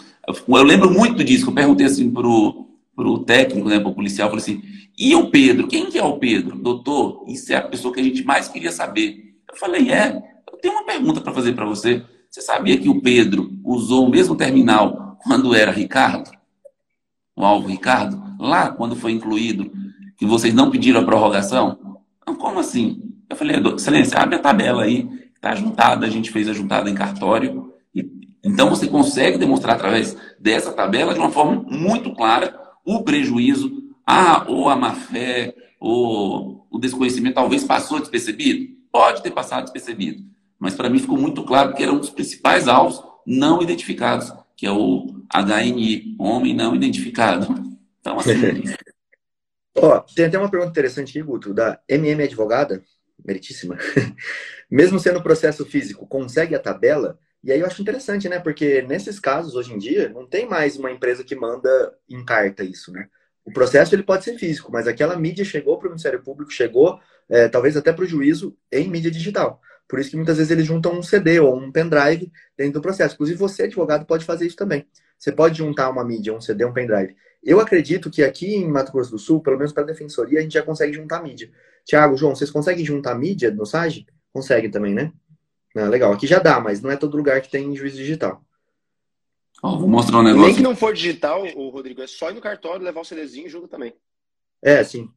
eu 0.48 0.64
lembro 0.64 0.92
muito 0.92 1.24
disso, 1.24 1.46
que 1.46 1.50
eu 1.50 1.56
perguntei 1.56 1.88
assim 1.88 2.12
pro, 2.12 2.68
pro 2.96 3.24
técnico, 3.24 3.68
né, 3.68 3.80
pro 3.80 3.96
policial, 3.96 4.30
falei 4.30 4.44
assim, 4.44 4.62
e 4.96 5.16
o 5.16 5.32
Pedro? 5.32 5.68
Quem 5.68 5.88
que 5.90 5.98
é 5.98 6.04
o 6.04 6.20
Pedro? 6.20 6.56
Doutor, 6.56 7.26
isso 7.28 7.52
é 7.52 7.56
a 7.56 7.62
pessoa 7.64 7.92
que 7.92 8.00
a 8.00 8.04
gente 8.04 8.24
mais 8.24 8.48
queria 8.48 8.72
saber. 8.72 9.34
Eu 9.50 9.58
falei, 9.58 9.90
é, 9.90 10.22
eu 10.52 10.60
tenho 10.60 10.76
uma 10.76 10.86
pergunta 10.86 11.22
para 11.22 11.34
fazer 11.34 11.54
para 11.54 11.66
você. 11.66 12.04
Você 12.30 12.42
sabia 12.42 12.78
que 12.78 12.88
o 12.88 13.02
Pedro 13.02 13.52
usou 13.66 14.06
o 14.06 14.12
mesmo 14.12 14.36
terminal 14.36 15.18
quando 15.24 15.56
era 15.56 15.72
Ricardo? 15.72 16.30
O 17.36 17.44
alvo 17.44 17.68
Ricardo? 17.68 18.22
Lá, 18.40 18.70
quando 18.70 18.96
foi 18.96 19.12
incluído, 19.12 19.72
que 20.16 20.26
vocês 20.26 20.54
não 20.54 20.70
pediram 20.70 21.02
a 21.02 21.04
prorrogação? 21.04 21.83
Não, 22.26 22.36
como 22.36 22.60
assim? 22.60 23.14
Eu 23.30 23.36
falei, 23.36 23.58
excelência, 23.76 24.18
abre 24.18 24.36
a 24.36 24.40
tabela 24.40 24.84
aí, 24.84 25.10
está 25.36 25.56
juntada, 25.56 26.06
a 26.06 26.10
gente 26.10 26.32
fez 26.32 26.48
a 26.48 26.54
juntada 26.54 26.90
em 26.90 26.96
cartório, 26.96 27.74
então 28.44 28.70
você 28.70 28.88
consegue 28.88 29.38
demonstrar 29.38 29.76
através 29.76 30.18
dessa 30.40 30.72
tabela 30.74 31.14
de 31.14 31.20
uma 31.20 31.32
forma 31.32 31.64
muito 31.68 32.14
clara 32.14 32.60
o 32.86 33.02
prejuízo, 33.04 33.72
ah, 34.06 34.44
ou 34.48 34.68
a 34.68 34.76
má 34.76 34.92
fé, 34.92 35.56
ou 35.80 36.68
o 36.70 36.78
desconhecimento 36.78 37.36
talvez 37.36 37.64
passou 37.64 38.00
despercebido. 38.00 38.74
Pode 38.92 39.24
ter 39.24 39.32
passado 39.32 39.64
despercebido. 39.64 40.24
Mas 40.60 40.76
para 40.76 40.90
mim 40.90 41.00
ficou 41.00 41.18
muito 41.18 41.44
claro 41.44 41.74
que 41.74 41.82
era 41.82 41.92
um 41.92 42.00
dos 42.00 42.10
principais 42.10 42.68
alvos 42.68 43.02
não 43.26 43.62
identificados, 43.62 44.32
que 44.58 44.66
é 44.66 44.72
o 44.72 45.08
HNI, 45.34 46.16
homem 46.20 46.54
não 46.54 46.76
identificado. 46.76 47.48
Então, 48.00 48.20
assim. 48.20 48.34
Ó, 49.76 50.00
tem 50.00 50.26
até 50.26 50.38
uma 50.38 50.50
pergunta 50.50 50.72
interessante 50.72 51.10
aqui, 51.10 51.22
Guto, 51.22 51.54
da 51.54 51.80
MM 51.88 52.24
Advogada, 52.24 52.84
meritíssima. 53.26 53.78
Mesmo 54.70 55.00
sendo 55.00 55.22
processo 55.22 55.66
físico, 55.66 56.08
consegue 56.08 56.56
a 56.56 56.60
tabela? 56.60 57.18
E 57.44 57.52
aí 57.52 57.60
eu 57.60 57.66
acho 57.66 57.82
interessante, 57.82 58.30
né? 58.30 58.40
Porque 58.40 58.82
nesses 58.84 59.20
casos, 59.20 59.56
hoje 59.56 59.74
em 59.74 59.78
dia, 59.78 60.10
não 60.10 60.28
tem 60.28 60.48
mais 60.48 60.78
uma 60.78 60.92
empresa 60.92 61.24
que 61.24 61.36
manda 61.36 61.70
em 62.10 62.24
carta 62.24 62.64
isso, 62.64 62.92
né? 62.92 63.08
O 63.46 63.52
processo 63.52 63.94
ele 63.94 64.04
pode 64.04 64.24
ser 64.24 64.38
físico, 64.38 64.72
mas 64.72 64.88
aquela 64.88 65.18
mídia 65.18 65.44
chegou 65.44 65.78
para 65.78 65.88
o 65.88 65.90
Ministério 65.90 66.22
Público, 66.24 66.52
chegou 66.52 67.00
é, 67.30 67.50
talvez 67.50 67.76
até 67.76 67.92
para 67.92 68.04
o 68.06 68.08
juízo 68.08 68.56
em 68.72 68.88
mídia 68.88 69.12
digital. 69.12 69.60
Por 69.88 70.00
isso 70.00 70.12
que 70.12 70.16
muitas 70.16 70.38
vezes 70.38 70.52
eles 70.52 70.66
juntam 70.66 70.94
um 70.94 71.04
CD 71.04 71.40
ou 71.40 71.58
um 71.58 71.72
pendrive 71.72 72.32
dentro 72.58 72.74
do 72.74 72.82
processo. 72.82 73.16
Inclusive 73.16 73.38
você, 73.38 73.64
advogado, 73.64 74.06
pode 74.06 74.24
fazer 74.24 74.48
isso 74.48 74.56
também. 74.56 74.88
Você 75.20 75.32
pode 75.32 75.58
juntar 75.58 75.90
uma 75.90 76.06
mídia, 76.06 76.34
um 76.34 76.40
CD, 76.40 76.64
um 76.64 76.74
pendrive. 76.74 77.16
Eu 77.44 77.60
acredito 77.60 78.10
que 78.10 78.24
aqui 78.24 78.56
em 78.56 78.68
Mato 78.68 78.92
Grosso 78.92 79.12
do 79.12 79.20
Sul, 79.20 79.42
pelo 79.42 79.58
menos 79.58 79.74
para 79.74 79.84
a 79.84 79.86
defensoria, 79.86 80.40
a 80.40 80.42
gente 80.42 80.54
já 80.54 80.64
consegue 80.64 80.94
juntar 80.94 81.22
mídia. 81.22 81.52
Tiago, 81.84 82.16
João, 82.16 82.36
vocês 82.36 82.50
conseguem 82.50 82.86
juntar 82.86 83.16
mídia 83.16 83.52
no 83.52 83.66
SAGE? 83.66 84.08
Conseguem 84.32 84.72
também, 84.72 84.94
né? 84.94 85.12
Ah, 85.76 85.90
legal. 85.90 86.14
Aqui 86.14 86.26
já 86.26 86.40
dá, 86.40 86.60
mas 86.60 86.82
não 86.82 86.90
é 86.90 86.96
todo 86.96 87.18
lugar 87.18 87.42
que 87.42 87.50
tem 87.50 87.76
juízo 87.76 87.98
digital. 87.98 88.42
Oh, 89.62 89.78
vou 89.78 89.88
mostrar 89.88 90.20
um 90.20 90.24
negócio. 90.24 90.48
Nem 90.48 90.56
que 90.56 90.62
não 90.62 90.76
for 90.76 90.94
digital, 90.94 91.44
o 91.56 91.70
Rodrigo, 91.70 92.02
é 92.02 92.08
só 92.08 92.30
ir 92.30 92.34
no 92.34 92.42
cartório, 92.42 92.84
levar 92.84 93.02
o 93.02 93.06
CDzinho 93.06 93.48
e 93.48 93.50
junta 93.50 93.68
também. 93.68 93.94
É, 94.62 94.84
sim. 94.84 95.10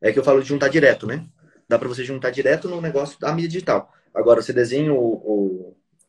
É 0.00 0.12
que 0.12 0.18
eu 0.18 0.24
falo 0.24 0.42
de 0.42 0.48
juntar 0.48 0.68
direto, 0.68 1.06
né? 1.06 1.26
Dá 1.68 1.78
para 1.78 1.88
você 1.88 2.04
juntar 2.04 2.30
direto 2.30 2.68
no 2.68 2.80
negócio 2.80 3.18
da 3.18 3.32
mídia 3.32 3.48
digital. 3.48 3.92
Agora, 4.14 4.40
o 4.40 4.42
CDzinho, 4.42 4.94
o, 4.94 5.14
o, 5.14 5.55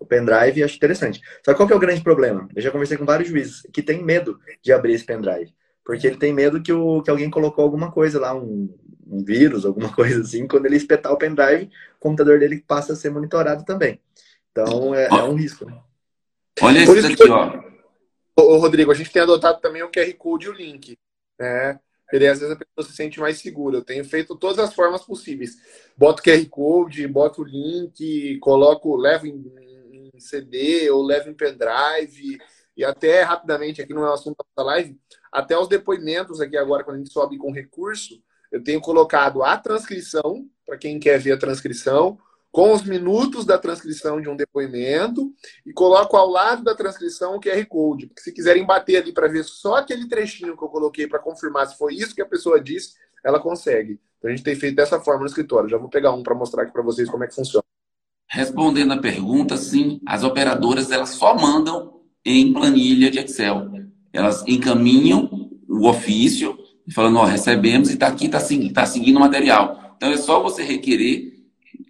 o 0.08 0.10
pendrive, 0.10 0.64
acho 0.64 0.76
interessante. 0.76 1.22
Só 1.46 1.52
que 1.52 1.58
qual 1.58 1.68
que 1.68 1.74
é 1.74 1.76
o 1.76 1.80
grande 1.80 2.02
problema? 2.02 2.48
Eu 2.56 2.62
já 2.62 2.72
conversei 2.72 2.98
com 2.98 3.06
vários 3.06 3.30
juízes 3.30 3.62
que 3.74 3.84
têm 3.84 4.04
medo 4.04 4.40
de 4.64 4.72
abrir 4.72 4.94
esse 4.94 5.06
pendrive. 5.06 5.54
Porque 5.86 6.08
ele 6.08 6.18
tem 6.18 6.34
medo 6.34 6.62
que, 6.62 6.72
o, 6.72 7.02
que 7.02 7.10
alguém 7.10 7.30
colocou 7.30 7.64
alguma 7.64 7.92
coisa 7.92 8.20
lá, 8.20 8.34
um, 8.34 8.74
um 9.06 9.24
vírus, 9.24 9.66
alguma 9.66 9.92
coisa 9.96 10.22
assim, 10.22 10.48
quando 10.48 10.66
ele 10.66 10.78
espetar 10.78 11.12
o 11.12 11.18
pendrive, 11.18 11.66
o 11.66 12.00
computador 12.00 12.40
dele 12.40 12.64
passa 12.66 12.94
a 12.94 12.96
ser 12.96 13.10
monitorado 13.10 13.64
também. 13.64 14.02
Então 14.52 14.96
é, 14.96 15.08
é 15.08 15.24
um 15.24 15.36
risco. 15.36 15.66
Né? 15.66 15.80
Olha 16.62 16.80
isso 16.80 17.08
aqui, 17.08 17.30
ó. 17.30 17.68
Ô, 18.36 18.58
Rodrigo, 18.58 18.92
a 18.92 18.96
gente 18.96 19.12
tem 19.12 19.22
adotado 19.22 19.60
também 19.60 19.82
o 19.82 19.90
QR 19.90 20.14
Code 20.14 20.46
e 20.46 20.50
o 20.50 20.54
link. 20.54 20.98
Né? 21.40 21.80
Às 22.14 22.20
vezes 22.20 22.52
a 22.52 22.56
pessoa 22.56 22.90
se 22.90 22.96
sente 22.96 23.20
mais 23.20 23.40
segura. 23.40 23.78
Eu 23.78 23.84
tenho 23.84 24.06
feito 24.06 24.36
todas 24.36 24.60
as 24.60 24.74
formas 24.74 25.04
possíveis. 25.04 25.58
Boto 25.98 26.24
QR 26.24 26.46
Code, 26.50 27.08
boto 27.08 27.42
o 27.42 27.46
link, 27.46 28.38
coloco, 28.40 28.96
levo 28.96 29.28
em, 29.28 29.34
em 30.18 30.22
CD 30.22 30.90
ou 30.90 31.04
levo 31.04 31.30
em 31.30 31.34
pendrive. 31.34 32.38
E 32.76 32.84
até 32.84 33.24
rapidamente, 33.24 33.82
aqui 33.82 33.94
não 33.94 34.06
é 34.06 34.10
o 34.10 34.14
assunto 34.14 34.38
da 34.56 34.64
live, 34.64 35.00
até 35.32 35.58
os 35.58 35.68
depoimentos 35.68 36.40
aqui 36.40 36.58
agora, 36.58 36.84
quando 36.84 36.96
a 36.96 37.00
gente 37.00 37.12
sobe 37.12 37.38
com 37.38 37.52
recurso, 37.52 38.22
eu 38.52 38.64
tenho 38.64 38.80
colocado 38.80 39.44
a 39.44 39.58
transcrição, 39.58 40.48
para 40.66 40.78
quem 40.78 41.00
quer 41.00 41.20
ver 41.20 41.34
a 41.34 41.38
transcrição, 41.38 42.18
com 42.52 42.72
os 42.72 42.82
minutos 42.84 43.46
da 43.46 43.58
transcrição 43.58 44.22
de 44.22 44.30
um 44.30 44.36
depoimento 44.36 45.32
e 45.66 45.74
coloco 45.74 46.16
ao 46.16 46.28
lado 46.28 46.64
da 46.64 46.74
transcrição 46.74 47.36
o 47.36 47.40
QR 47.40 47.64
Code. 47.68 48.08
Porque 48.08 48.22
se 48.22 48.32
quiserem 48.32 48.66
bater 48.66 48.98
ali 48.98 49.12
para 49.12 49.28
ver 49.28 49.44
só 49.44 49.76
aquele 49.76 50.08
trechinho 50.08 50.58
que 50.58 50.64
eu 50.64 50.70
coloquei 50.70 51.08
para 51.08 51.20
confirmar 51.20 51.68
se 51.68 51.78
foi 51.78 51.94
isso 51.94 52.16
que 52.16 52.22
a 52.22 52.26
pessoa 52.26 52.60
disse, 52.60 52.96
ela 53.24 53.40
consegue. 53.40 54.00
Então 54.18 54.32
a 54.32 54.36
gente 54.36 54.44
tem 54.44 54.56
feito 54.56 54.76
dessa 54.76 55.00
forma 55.00 55.22
no 55.22 55.28
escritório. 55.28 55.70
Já 55.70 55.78
vou 55.78 55.90
pegar 55.90 56.12
um 56.14 56.24
para 56.24 56.34
mostrar 56.34 56.64
aqui 56.64 56.72
para 56.72 56.82
vocês 56.82 57.10
como 57.10 57.24
é 57.24 57.28
que 57.28 57.36
funciona. 57.36 57.67
Respondendo 58.30 58.94
a 58.94 58.98
pergunta, 58.98 59.58
sim, 59.58 60.02
as 60.06 60.24
operadoras 60.24 60.92
elas 60.92 61.10
só 61.10 61.36
mandam 61.36 61.94
em 62.26 62.52
planilha 62.52 63.10
de 63.10 63.20
Excel. 63.20 63.72
Elas 64.12 64.44
encaminham 64.48 65.30
o 65.68 65.88
ofício 65.88 66.58
falando, 66.94 67.18
ó, 67.18 67.26
recebemos 67.26 67.90
e 67.90 67.94
está 67.94 68.08
aqui, 68.08 68.26
está 68.26 68.40
seguindo, 68.40 68.74
tá 68.74 68.86
seguindo 68.86 69.18
o 69.18 69.20
material. 69.20 69.96
Então 69.96 70.12
é 70.12 70.18
só 70.18 70.42
você 70.42 70.64
requerer 70.64 71.38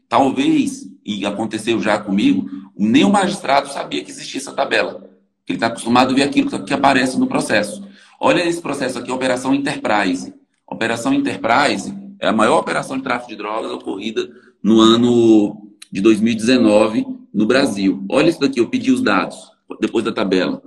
Talvez, 0.10 0.88
e 1.06 1.26
aconteceu 1.26 1.82
já 1.82 1.98
comigo, 1.98 2.50
nem 2.78 3.04
o 3.04 3.10
magistrado 3.10 3.68
sabia 3.70 4.04
que 4.04 4.12
existia 4.12 4.40
essa 4.40 4.54
tabela. 4.54 5.10
Ele 5.48 5.58
está 5.58 5.68
acostumado 5.68 6.12
a 6.12 6.16
ver 6.16 6.24
aquilo 6.24 6.64
que 6.64 6.74
aparece 6.74 7.20
no 7.20 7.28
processo. 7.28 7.86
Olha 8.20 8.46
esse 8.46 8.62
processo 8.62 9.00
aqui, 9.00 9.12
Operação 9.12 9.54
Enterprise. 9.54 10.34
Operação 10.66 11.14
Enterprise 11.14 11.94
é 12.22 12.28
a 12.28 12.34
maior 12.34 12.60
operação 12.60 12.98
de 12.98 13.04
tráfico 13.04 13.30
de 13.30 13.36
drogas 13.36 13.72
ocorrida 13.72 14.30
no 14.64 14.80
ano 14.80 15.67
de 15.92 16.02
2019 16.02 17.06
no 17.34 17.46
Brasil. 17.46 18.04
Olha 18.10 18.30
isso 18.30 18.40
daqui, 18.40 18.60
eu 18.60 18.70
pedi 18.70 18.92
os 18.92 19.02
dados 19.02 19.52
depois 19.80 20.04
da 20.04 20.12
tabela. 20.12 20.62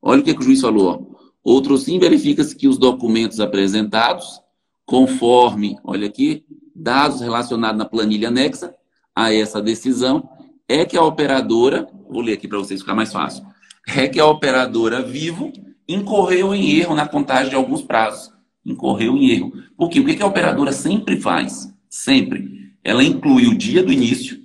Olha 0.00 0.20
o 0.20 0.24
que, 0.24 0.34
que 0.34 0.40
o 0.40 0.44
juiz 0.44 0.60
falou. 0.60 1.18
Outro 1.42 1.76
sim, 1.76 1.98
verifica-se 1.98 2.54
que 2.54 2.68
os 2.68 2.78
documentos 2.78 3.40
apresentados, 3.40 4.40
conforme, 4.86 5.76
olha 5.84 6.06
aqui, 6.06 6.44
dados 6.74 7.20
relacionados 7.20 7.78
na 7.78 7.84
planilha 7.84 8.28
anexa 8.28 8.74
a 9.14 9.32
essa 9.32 9.60
decisão, 9.60 10.28
é 10.68 10.84
que 10.84 10.96
a 10.96 11.02
operadora, 11.02 11.88
vou 12.08 12.22
ler 12.22 12.34
aqui 12.34 12.46
para 12.46 12.58
vocês 12.58 12.80
ficar 12.80 12.94
mais 12.94 13.12
fácil, 13.12 13.44
é 13.88 14.06
que 14.06 14.20
a 14.20 14.26
operadora 14.26 15.02
Vivo 15.02 15.52
incorreu 15.88 16.54
em 16.54 16.78
erro 16.78 16.94
na 16.94 17.06
contagem 17.06 17.50
de 17.50 17.56
alguns 17.56 17.82
prazos. 17.82 18.32
Incorreu 18.64 19.16
em 19.16 19.30
erro. 19.30 19.52
Porque 19.76 19.98
o 19.98 20.04
que 20.04 20.22
a 20.22 20.26
operadora 20.26 20.72
sempre 20.72 21.20
faz? 21.20 21.72
Sempre. 21.88 22.72
Ela 22.84 23.02
inclui 23.02 23.46
o 23.46 23.58
dia 23.58 23.82
do 23.82 23.92
início 23.92 24.41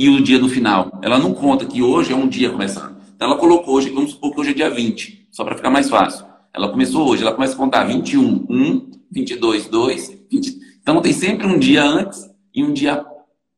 e 0.00 0.08
o 0.08 0.22
dia 0.22 0.38
do 0.38 0.48
final. 0.48 0.98
Ela 1.02 1.18
não 1.18 1.34
conta 1.34 1.66
que 1.66 1.82
hoje 1.82 2.10
é 2.10 2.16
um 2.16 2.26
dia 2.26 2.48
começando. 2.48 2.96
Então 3.14 3.28
ela 3.28 3.36
colocou 3.36 3.74
hoje, 3.74 3.90
vamos 3.90 4.12
supor 4.12 4.32
que 4.32 4.40
hoje 4.40 4.50
é 4.52 4.54
dia 4.54 4.70
20, 4.70 5.26
só 5.30 5.44
para 5.44 5.54
ficar 5.54 5.68
mais 5.68 5.90
fácil. 5.90 6.24
Ela 6.54 6.70
começou 6.70 7.06
hoje, 7.06 7.22
ela 7.22 7.34
começa 7.34 7.52
a 7.52 7.58
contar 7.58 7.84
21, 7.84 8.46
1, 8.48 8.90
22, 9.12 9.66
2, 9.66 10.22
20. 10.32 10.58
Então 10.80 11.02
tem 11.02 11.12
sempre 11.12 11.46
um 11.46 11.58
dia 11.58 11.84
antes 11.84 12.26
e 12.54 12.64
um 12.64 12.72
dia 12.72 13.04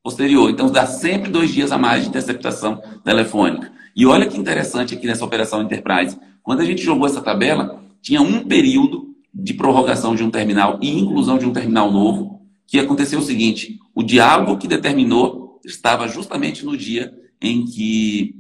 posterior. 0.03 0.51
Então 0.51 0.69
dá 0.69 0.85
sempre 0.85 1.31
dois 1.31 1.55
dias 1.55 1.71
a 1.71 1.79
mais 1.79 2.03
de 2.03 2.09
interceptação 2.09 2.83
telefônica. 3.05 3.71
E 3.95 4.05
olha 4.05 4.27
que 4.27 4.37
interessante 4.37 4.95
aqui 4.95 5.07
nessa 5.07 5.25
operação 5.25 5.63
Enterprise. 5.63 6.19
Quando 6.43 6.61
a 6.61 6.65
gente 6.65 6.83
jogou 6.83 7.07
essa 7.07 7.21
tabela, 7.21 7.81
tinha 8.01 8.21
um 8.21 8.43
período 8.43 9.15
de 9.33 9.55
prorrogação 9.55 10.17
de 10.17 10.25
um 10.25 10.31
terminal 10.31 10.81
e 10.83 10.91
inclusão 10.91 11.39
de 11.39 11.47
um 11.47 11.53
terminal 11.53 11.93
novo, 11.93 12.41
que 12.67 12.81
aconteceu 12.81 13.21
o 13.21 13.23
seguinte: 13.23 13.79
o 13.95 14.03
diálogo 14.03 14.59
que 14.59 14.67
determinou 14.67 15.42
estava 15.65 16.09
justamente 16.09 16.65
no 16.65 16.77
dia 16.77 17.13
em 17.41 17.65
que, 17.65 18.37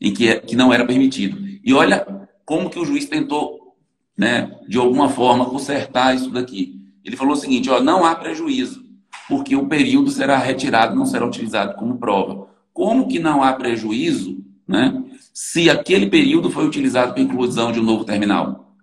em 0.00 0.12
que, 0.12 0.40
que 0.40 0.56
não 0.56 0.72
era 0.72 0.86
permitido. 0.86 1.38
E 1.64 1.72
olha 1.72 2.06
como 2.44 2.70
que 2.70 2.78
o 2.78 2.84
juiz 2.84 3.06
tentou, 3.06 3.76
né, 4.16 4.58
de 4.68 4.78
alguma 4.78 5.08
forma, 5.08 5.46
consertar 5.46 6.14
isso 6.14 6.30
daqui. 6.30 6.80
Ele 7.04 7.16
falou 7.16 7.34
o 7.34 7.36
seguinte: 7.36 7.70
ó, 7.70 7.80
não 7.80 8.04
há 8.04 8.14
prejuízo, 8.14 8.84
porque 9.28 9.56
o 9.56 9.66
período 9.66 10.10
será 10.10 10.38
retirado, 10.38 10.94
não 10.94 11.06
será 11.06 11.26
utilizado 11.26 11.74
como 11.74 11.98
prova. 11.98 12.48
Como 12.72 13.08
que 13.08 13.18
não 13.18 13.42
há 13.42 13.52
prejuízo 13.52 14.42
né? 14.66 15.02
se 15.32 15.68
aquele 15.68 16.08
período 16.08 16.50
foi 16.50 16.66
utilizado 16.66 17.12
para 17.12 17.22
inclusão 17.22 17.72
de 17.72 17.80
um 17.80 17.84
novo 17.84 18.04
terminal. 18.04 18.74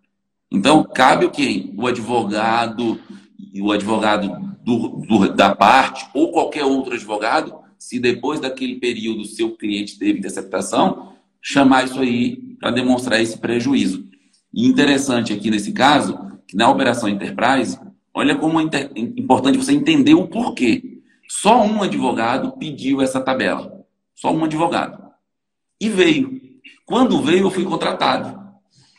Então, 0.52 0.84
cabe 0.84 1.26
o 1.26 1.32
quem? 1.32 1.74
O 1.78 1.86
advogado, 1.86 3.00
o 3.62 3.72
advogado 3.72 4.36
do, 4.64 4.88
do, 5.08 5.34
da 5.34 5.56
parte, 5.56 6.08
ou 6.14 6.32
qualquer 6.32 6.66
outro 6.66 6.94
advogado, 6.94 7.56
se 7.80 7.98
depois 7.98 8.42
daquele 8.42 8.76
período 8.76 9.24
seu 9.24 9.56
cliente 9.56 9.98
teve 9.98 10.20
interceptação, 10.20 11.14
chamar 11.42 11.86
isso 11.86 12.00
aí 12.00 12.36
para 12.60 12.72
demonstrar 12.72 13.22
esse 13.22 13.38
prejuízo. 13.38 14.06
E 14.54 14.68
interessante 14.68 15.32
aqui 15.32 15.50
nesse 15.50 15.72
caso, 15.72 16.20
que 16.46 16.58
na 16.58 16.70
operação 16.70 17.08
Enterprise, 17.08 17.80
olha 18.14 18.36
como 18.36 18.60
é 18.60 18.66
importante 18.96 19.58
você 19.58 19.72
entender 19.72 20.14
o 20.14 20.28
porquê. 20.28 21.00
Só 21.30 21.64
um 21.64 21.82
advogado 21.82 22.52
pediu 22.58 23.02
essa 23.02 23.22
tabela. 23.22 23.86
Só 24.14 24.34
um 24.34 24.44
advogado. 24.44 25.02
E 25.80 25.88
veio. 25.88 26.42
Quando 26.86 27.22
veio, 27.22 27.46
eu 27.46 27.52
fui 27.52 27.64
contratado. 27.64 28.38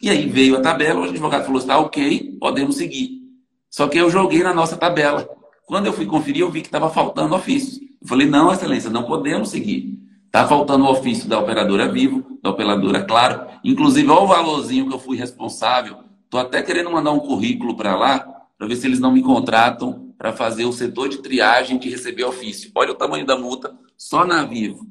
E 0.00 0.08
aí 0.08 0.26
veio 0.28 0.56
a 0.56 0.60
tabela, 0.62 1.00
o 1.00 1.04
advogado 1.04 1.44
falou: 1.44 1.60
está 1.60 1.78
ok, 1.78 2.38
podemos 2.40 2.76
seguir. 2.76 3.20
Só 3.68 3.86
que 3.88 3.98
eu 3.98 4.08
joguei 4.08 4.42
na 4.42 4.54
nossa 4.54 4.76
tabela. 4.76 5.28
Quando 5.66 5.86
eu 5.86 5.92
fui 5.92 6.06
conferir, 6.06 6.40
eu 6.40 6.50
vi 6.50 6.62
que 6.62 6.68
estava 6.68 6.88
faltando 6.88 7.34
ofício. 7.34 7.89
Eu 8.00 8.08
falei: 8.08 8.26
não, 8.26 8.52
excelência, 8.52 8.90
não 8.90 9.04
podemos 9.04 9.50
seguir. 9.50 9.98
Está 10.26 10.46
faltando 10.46 10.84
o 10.84 10.90
ofício 10.90 11.28
da 11.28 11.38
operadora 11.38 11.90
Vivo, 11.90 12.38
da 12.42 12.50
operadora 12.50 13.02
Claro. 13.02 13.50
Inclusive, 13.64 14.08
olha 14.08 14.22
o 14.22 14.28
valorzinho 14.28 14.88
que 14.88 14.94
eu 14.94 14.98
fui 14.98 15.16
responsável. 15.16 15.98
Estou 16.24 16.38
até 16.38 16.62
querendo 16.62 16.90
mandar 16.90 17.10
um 17.10 17.18
currículo 17.18 17.76
para 17.76 17.96
lá, 17.96 18.20
para 18.56 18.68
ver 18.68 18.76
se 18.76 18.86
eles 18.86 19.00
não 19.00 19.12
me 19.12 19.22
contratam 19.22 20.14
para 20.16 20.32
fazer 20.32 20.64
o 20.64 20.72
setor 20.72 21.08
de 21.08 21.18
triagem 21.18 21.78
de 21.78 21.90
receber 21.90 22.24
ofício. 22.24 22.70
Olha 22.74 22.92
o 22.92 22.94
tamanho 22.94 23.26
da 23.26 23.36
multa 23.36 23.76
só 23.96 24.24
na 24.24 24.44
Vivo. 24.44 24.86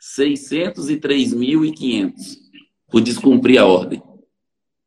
603.500 0.00 2.38
por 2.90 3.02
descumprir 3.02 3.60
a 3.60 3.66
ordem. 3.66 4.02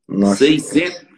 Nossa. 0.08 0.38
600. 0.38 1.11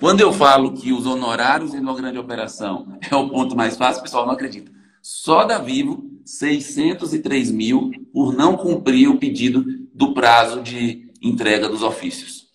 Quando 0.00 0.20
eu 0.20 0.32
falo 0.32 0.74
que 0.74 0.92
os 0.92 1.06
honorários 1.06 1.74
em 1.74 1.80
uma 1.80 1.92
grande 1.92 2.16
operação 2.18 2.96
é 3.10 3.16
o 3.16 3.28
ponto 3.28 3.56
mais 3.56 3.76
fácil, 3.76 3.98
o 3.98 4.04
pessoal 4.04 4.24
não 4.24 4.32
acredita. 4.32 4.70
Só 5.02 5.42
da 5.42 5.58
Vivo, 5.58 6.08
603 6.24 7.50
mil 7.50 7.90
por 8.12 8.32
não 8.32 8.56
cumprir 8.56 9.08
o 9.08 9.18
pedido 9.18 9.64
do 9.92 10.14
prazo 10.14 10.62
de 10.62 11.10
entrega 11.20 11.68
dos 11.68 11.82
ofícios. 11.82 12.46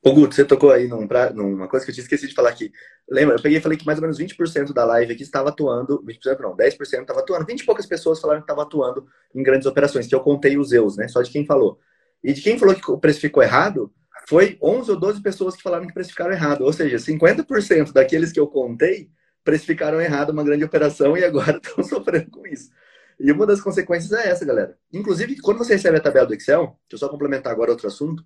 Ô 0.00 0.12
Guto, 0.12 0.36
você 0.36 0.44
tocou 0.44 0.70
aí 0.70 0.86
num 0.86 1.08
pra... 1.08 1.32
numa 1.32 1.66
coisa 1.66 1.84
que 1.84 1.90
eu 1.90 1.94
tinha 1.94 2.04
esquecido 2.04 2.28
de 2.28 2.36
falar 2.36 2.50
aqui. 2.50 2.70
Lembra? 3.10 3.34
Eu 3.34 3.42
peguei 3.42 3.58
e 3.58 3.60
falei 3.60 3.76
que 3.76 3.84
mais 3.84 3.98
ou 3.98 4.02
menos 4.02 4.20
20% 4.20 4.72
da 4.72 4.84
live 4.84 5.12
aqui 5.12 5.24
estava 5.24 5.48
atuando, 5.48 6.04
20% 6.04 6.38
não, 6.38 6.56
10% 6.56 7.00
estava 7.00 7.18
atuando. 7.18 7.44
20 7.44 7.60
e 7.60 7.64
poucas 7.64 7.84
pessoas 7.84 8.20
falaram 8.20 8.40
que 8.40 8.44
estavam 8.44 8.62
atuando 8.62 9.08
em 9.34 9.42
grandes 9.42 9.66
operações, 9.66 10.06
que 10.06 10.14
eu 10.14 10.20
contei 10.20 10.56
os 10.56 10.70
eus, 10.70 10.96
né? 10.96 11.08
Só 11.08 11.20
de 11.20 11.32
quem 11.32 11.44
falou. 11.44 11.80
E 12.22 12.32
de 12.32 12.40
quem 12.40 12.56
falou 12.56 12.76
que 12.76 12.88
o 12.88 12.98
preço 12.98 13.18
ficou 13.18 13.42
errado, 13.42 13.92
foi 14.28 14.58
11 14.62 14.90
ou 14.90 14.98
12 14.98 15.22
pessoas 15.22 15.56
que 15.56 15.62
falaram 15.62 15.86
que 15.86 15.94
precificaram 15.94 16.32
errado. 16.32 16.62
Ou 16.62 16.72
seja, 16.72 16.96
50% 16.96 17.92
daqueles 17.92 18.32
que 18.32 18.40
eu 18.40 18.46
contei 18.46 19.10
precificaram 19.44 20.00
errado 20.00 20.30
uma 20.30 20.44
grande 20.44 20.64
operação 20.64 21.16
e 21.16 21.24
agora 21.24 21.60
estão 21.62 21.82
sofrendo 21.84 22.30
com 22.30 22.46
isso. 22.46 22.70
E 23.18 23.30
uma 23.30 23.46
das 23.46 23.60
consequências 23.60 24.12
é 24.12 24.28
essa, 24.28 24.44
galera. 24.44 24.76
Inclusive, 24.92 25.40
quando 25.40 25.58
você 25.58 25.74
recebe 25.74 25.98
a 25.98 26.00
tabela 26.00 26.26
do 26.26 26.34
Excel, 26.34 26.62
deixa 26.62 26.76
eu 26.92 26.98
só 26.98 27.08
complementar 27.08 27.52
agora 27.52 27.70
outro 27.70 27.86
assunto, 27.86 28.24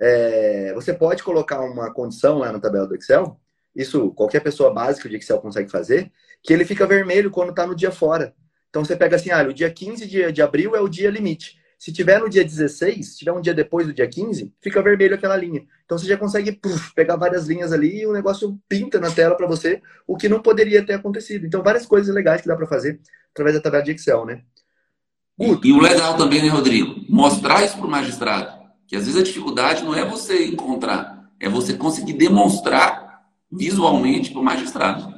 é, 0.00 0.72
você 0.74 0.92
pode 0.92 1.22
colocar 1.22 1.60
uma 1.60 1.92
condição 1.92 2.38
lá 2.38 2.50
na 2.50 2.58
tabela 2.58 2.86
do 2.86 2.94
Excel, 2.94 3.38
isso 3.74 4.10
qualquer 4.12 4.40
pessoa 4.40 4.72
básica 4.72 5.08
de 5.08 5.16
Excel 5.16 5.40
consegue 5.40 5.70
fazer, 5.70 6.10
que 6.42 6.52
ele 6.52 6.64
fica 6.64 6.86
vermelho 6.86 7.30
quando 7.30 7.50
está 7.50 7.66
no 7.66 7.74
dia 7.74 7.92
fora. 7.92 8.34
Então 8.68 8.84
você 8.84 8.96
pega 8.96 9.16
assim, 9.16 9.30
ah, 9.30 9.42
o 9.42 9.52
dia 9.52 9.70
15 9.70 10.06
de, 10.06 10.32
de 10.32 10.42
abril 10.42 10.74
é 10.74 10.80
o 10.80 10.88
dia 10.88 11.10
limite. 11.10 11.58
Se 11.82 11.92
tiver 11.92 12.20
no 12.20 12.28
dia 12.28 12.44
16, 12.44 13.04
se 13.08 13.18
tiver 13.18 13.32
um 13.32 13.40
dia 13.40 13.52
depois 13.52 13.84
do 13.88 13.92
dia 13.92 14.06
15, 14.06 14.54
fica 14.60 14.80
vermelho 14.80 15.16
aquela 15.16 15.36
linha. 15.36 15.66
Então 15.84 15.98
você 15.98 16.06
já 16.06 16.16
consegue 16.16 16.52
puf, 16.52 16.94
pegar 16.94 17.16
várias 17.16 17.48
linhas 17.48 17.72
ali 17.72 18.02
e 18.02 18.06
o 18.06 18.12
negócio 18.12 18.56
pinta 18.68 19.00
na 19.00 19.10
tela 19.10 19.34
para 19.34 19.48
você 19.48 19.82
o 20.06 20.16
que 20.16 20.28
não 20.28 20.40
poderia 20.40 20.86
ter 20.86 20.92
acontecido. 20.92 21.44
Então 21.44 21.60
várias 21.60 21.84
coisas 21.84 22.14
legais 22.14 22.40
que 22.40 22.46
dá 22.46 22.54
para 22.54 22.68
fazer 22.68 23.00
através 23.32 23.56
da 23.56 23.60
tabela 23.60 23.82
de 23.82 23.90
Excel, 23.90 24.24
né? 24.24 24.42
E, 25.36 25.58
e 25.64 25.72
o 25.72 25.80
legal 25.80 26.16
também, 26.16 26.40
né, 26.40 26.50
Rodrigo? 26.50 27.04
Mostrar 27.08 27.64
isso 27.64 27.76
para 27.76 27.86
o 27.88 27.90
magistrado. 27.90 28.62
Que 28.86 28.94
às 28.94 29.06
vezes 29.06 29.20
a 29.20 29.24
dificuldade 29.24 29.82
não 29.82 29.92
é 29.92 30.04
você 30.04 30.46
encontrar, 30.46 31.32
é 31.40 31.48
você 31.48 31.74
conseguir 31.74 32.12
demonstrar 32.12 33.24
visualmente 33.50 34.30
para 34.30 34.40
o 34.40 34.44
magistrado. 34.44 35.11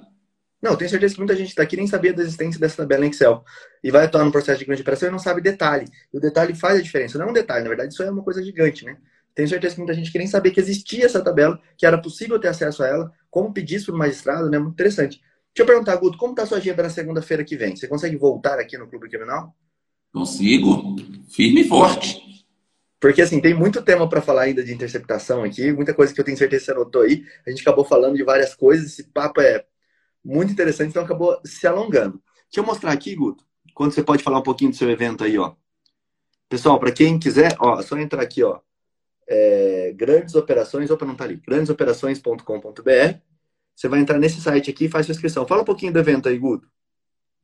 Não, 0.64 0.74
tenho 0.76 0.88
certeza 0.88 1.12
que 1.12 1.20
muita 1.20 1.36
gente 1.36 1.50
está 1.50 1.62
aqui 1.62 1.76
nem 1.76 1.86
sabia 1.86 2.14
da 2.14 2.22
existência 2.22 2.58
dessa 2.58 2.78
tabela 2.78 3.04
em 3.04 3.10
Excel. 3.10 3.44
E 3.82 3.90
vai 3.90 4.06
atuar 4.06 4.24
no 4.24 4.32
processo 4.32 4.60
de 4.60 4.64
grande 4.64 4.80
operação 4.80 5.10
e 5.10 5.12
não 5.12 5.18
sabe 5.18 5.42
detalhe. 5.42 5.84
E 6.10 6.16
o 6.16 6.20
detalhe 6.20 6.54
faz 6.54 6.78
a 6.78 6.82
diferença. 6.82 7.18
Não 7.18 7.26
é 7.26 7.30
um 7.30 7.34
detalhe, 7.34 7.64
na 7.64 7.68
verdade, 7.68 7.92
isso 7.92 8.02
é 8.02 8.10
uma 8.10 8.22
coisa 8.22 8.42
gigante, 8.42 8.82
né? 8.82 8.96
Tenho 9.34 9.46
certeza 9.46 9.74
que 9.74 9.80
muita 9.82 9.92
gente 9.92 10.10
que 10.10 10.16
nem 10.16 10.26
sabia 10.26 10.50
que 10.50 10.58
existia 10.58 11.04
essa 11.04 11.22
tabela, 11.22 11.60
que 11.76 11.84
era 11.84 11.98
possível 11.98 12.38
ter 12.38 12.48
acesso 12.48 12.82
a 12.82 12.86
ela, 12.88 13.12
como 13.30 13.52
pedir 13.52 13.74
isso 13.74 13.86
para 13.86 13.94
o 13.94 13.98
magistrado, 13.98 14.48
né? 14.48 14.58
Muito 14.58 14.72
interessante. 14.72 15.20
Deixa 15.54 15.58
eu 15.58 15.66
perguntar, 15.66 15.96
Guto, 15.96 16.16
como 16.16 16.32
está 16.32 16.44
a 16.44 16.46
sua 16.46 16.56
agenda 16.56 16.82
na 16.82 16.88
segunda-feira 16.88 17.44
que 17.44 17.58
vem? 17.58 17.76
Você 17.76 17.86
consegue 17.86 18.16
voltar 18.16 18.58
aqui 18.58 18.78
no 18.78 18.88
Clube 18.88 19.10
Criminal? 19.10 19.54
Consigo. 20.14 20.96
Firme 21.28 21.60
e 21.60 21.68
forte. 21.68 22.22
Porque, 22.98 23.20
assim, 23.20 23.38
tem 23.38 23.52
muito 23.52 23.82
tema 23.82 24.08
para 24.08 24.22
falar 24.22 24.44
ainda 24.44 24.64
de 24.64 24.72
interceptação 24.72 25.44
aqui, 25.44 25.70
muita 25.74 25.92
coisa 25.92 26.14
que 26.14 26.18
eu 26.18 26.24
tenho 26.24 26.38
certeza 26.38 26.60
que 26.60 26.64
você 26.64 26.72
anotou 26.72 27.02
aí. 27.02 27.22
A 27.46 27.50
gente 27.50 27.60
acabou 27.60 27.84
falando 27.84 28.16
de 28.16 28.24
várias 28.24 28.54
coisas, 28.54 28.86
esse 28.86 29.02
papo 29.02 29.42
é 29.42 29.66
muito 30.24 30.52
interessante, 30.52 30.90
então 30.90 31.02
acabou 31.02 31.38
se 31.44 31.66
alongando. 31.66 32.22
Deixa 32.44 32.60
eu 32.60 32.64
mostrar 32.64 32.92
aqui, 32.92 33.14
Guto, 33.14 33.44
quando 33.74 33.92
você 33.92 34.02
pode 34.02 34.22
falar 34.22 34.38
um 34.38 34.42
pouquinho 34.42 34.70
do 34.70 34.76
seu 34.76 34.88
evento 34.90 35.24
aí, 35.24 35.38
ó. 35.38 35.54
Pessoal, 36.48 36.78
para 36.78 36.92
quem 36.92 37.18
quiser, 37.18 37.56
ó, 37.58 37.80
é 37.80 37.82
só 37.82 37.98
entrar 37.98 38.22
aqui, 38.22 38.42
ó. 38.42 38.60
É, 39.28 39.92
grandes 39.96 40.34
operações, 40.34 40.90
opa, 40.90 41.04
não 41.04 41.14
tá 41.14 41.24
ali, 41.24 41.36
grandesoperações.com.br. 41.36 43.18
Você 43.74 43.88
vai 43.88 44.00
entrar 44.00 44.18
nesse 44.18 44.40
site 44.40 44.70
aqui 44.70 44.84
e 44.84 44.88
faz 44.88 45.06
sua 45.06 45.12
inscrição. 45.12 45.46
Fala 45.46 45.62
um 45.62 45.64
pouquinho 45.64 45.92
do 45.92 45.98
evento 45.98 46.28
aí, 46.28 46.38
Guto. 46.38 46.68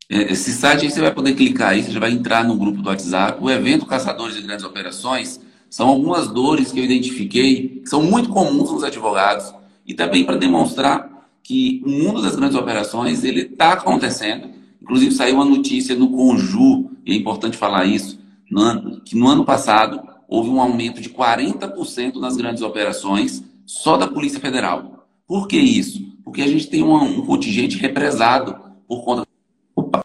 É, 0.09 0.33
esse 0.33 0.53
site 0.53 0.85
aí 0.85 0.91
você 0.91 1.01
vai 1.01 1.15
poder 1.15 1.35
clicar 1.35 1.71
aí, 1.71 1.83
você 1.83 1.91
já 1.91 2.01
vai 2.01 2.11
entrar 2.11 2.45
no 2.45 2.57
grupo 2.57 2.83
do 2.83 2.89
WhatsApp. 2.89 3.43
O 3.43 3.51
evento 3.51 3.87
Caçadores 3.87 4.37
de 4.37 4.43
Grandes 4.43 4.65
Operações 4.65 5.41
são 5.69 5.89
algumas 5.89 6.29
dores 6.29 6.73
que 6.73 6.81
eu 6.81 6.85
identifiquei, 6.85 7.81
que 7.81 7.89
são 7.89 8.03
muito 8.03 8.29
comuns 8.29 8.71
nos 8.73 8.85
advogados, 8.85 9.55
e 9.87 9.95
também 9.95 10.25
para 10.25 10.37
demonstrar 10.37 11.10
que 11.43 11.83
o 11.85 11.91
mundo 11.91 12.23
das 12.23 12.37
grandes 12.37 12.57
operações 12.57 13.25
ele 13.25 13.43
está 13.43 13.73
acontecendo. 13.73 14.51
Inclusive 14.81 15.13
saiu 15.13 15.37
uma 15.37 15.45
notícia 15.45 15.95
no 15.95 16.11
Conju, 16.11 16.91
e 17.05 17.13
é 17.13 17.17
importante 17.17 17.57
falar 17.57 17.85
isso, 17.85 18.19
no 18.51 18.61
ano, 18.61 19.01
que 19.03 19.17
no 19.17 19.29
ano 19.29 19.45
passado 19.45 20.01
houve 20.29 20.49
um 20.49 20.61
aumento 20.61 21.01
de 21.01 21.11
40% 21.11 22.17
nas 22.17 22.37
grandes 22.37 22.63
operações 22.63 23.43
só 23.67 23.97
da 23.97 24.07
Polícia 24.07 24.41
Federal. 24.41 25.09
Por 25.27 25.47
que 25.47 25.57
isso? 25.57 26.01
Porque 26.25 26.43
a 26.43 26.47
gente 26.47 26.69
tem 26.69 26.83
um, 26.83 26.95
um 26.95 27.27
contingente 27.27 27.77
represado 27.79 28.57
por 28.87 29.05
conta. 29.05 29.27
Opa! 29.75 30.05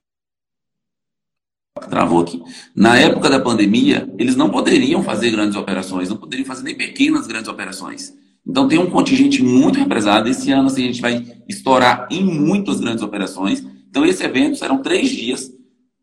Travou 1.89 2.21
aqui. 2.21 2.41
Na 2.75 2.97
época 2.97 3.29
da 3.29 3.39
pandemia, 3.39 4.11
eles 4.17 4.35
não 4.35 4.49
poderiam 4.49 5.03
fazer 5.03 5.31
grandes 5.31 5.55
operações, 5.55 6.09
não 6.09 6.17
poderiam 6.17 6.45
fazer 6.45 6.63
nem 6.63 6.75
pequenas 6.75 7.27
grandes 7.27 7.47
operações. 7.47 8.15
Então 8.47 8.67
tem 8.67 8.77
um 8.77 8.89
contingente 8.89 9.41
muito 9.41 9.79
represado. 9.79 10.29
Esse 10.29 10.51
ano 10.51 10.67
assim, 10.67 10.83
a 10.83 10.87
gente 10.87 11.01
vai 11.01 11.25
estourar 11.47 12.07
em 12.11 12.23
muitas 12.23 12.79
grandes 12.79 13.03
operações. 13.03 13.65
Então 13.89 14.05
esse 14.05 14.23
evento 14.23 14.57
serão 14.57 14.81
três 14.81 15.09
dias 15.09 15.51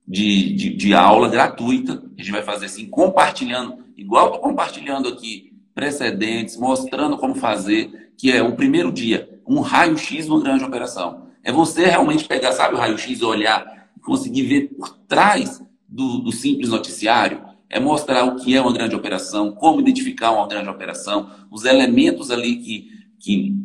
de, 0.07 0.55
de, 0.55 0.77
de 0.77 0.95
aula 0.95 1.29
gratuita. 1.29 2.03
A 2.19 2.23
gente 2.23 2.33
vai 2.33 2.43
fazer 2.43 2.67
assim, 2.67 2.87
compartilhando, 2.87 3.85
igual 3.97 4.27
estou 4.27 4.41
compartilhando 4.41 5.09
aqui 5.09 5.53
precedentes, 5.75 6.57
mostrando 6.57 7.17
como 7.17 7.35
fazer, 7.35 8.13
que 8.19 8.31
é 8.31 8.43
o 8.43 8.55
primeiro 8.55 8.93
dia, 8.93 9.41
um 9.47 9.61
raio-x 9.61 10.29
uma 10.29 10.41
grande 10.41 10.65
operação. 10.65 11.29
É 11.43 11.51
você 11.51 11.87
realmente 11.87 12.25
pegar, 12.25 12.53
sabe, 12.53 12.75
o 12.75 12.79
raio-x 12.79 13.23
olhar, 13.23 13.91
conseguir 14.03 14.43
ver 14.43 14.69
por 14.77 14.91
trás 15.09 15.63
do, 15.89 16.19
do 16.19 16.33
simples 16.33 16.69
noticiário, 16.69 17.43
é 17.73 17.81
mostrar 17.81 18.25
o 18.25 18.37
que 18.37 18.55
é 18.55 18.61
uma 18.61 18.73
grande 18.73 18.95
operação, 18.95 19.51
como 19.51 19.81
identificar 19.81 20.31
uma 20.31 20.47
grande 20.47 20.69
operação, 20.69 21.31
os 21.51 21.65
elementos 21.65 22.31
ali 22.31 22.57
que, 22.57 22.89
que 23.19 23.57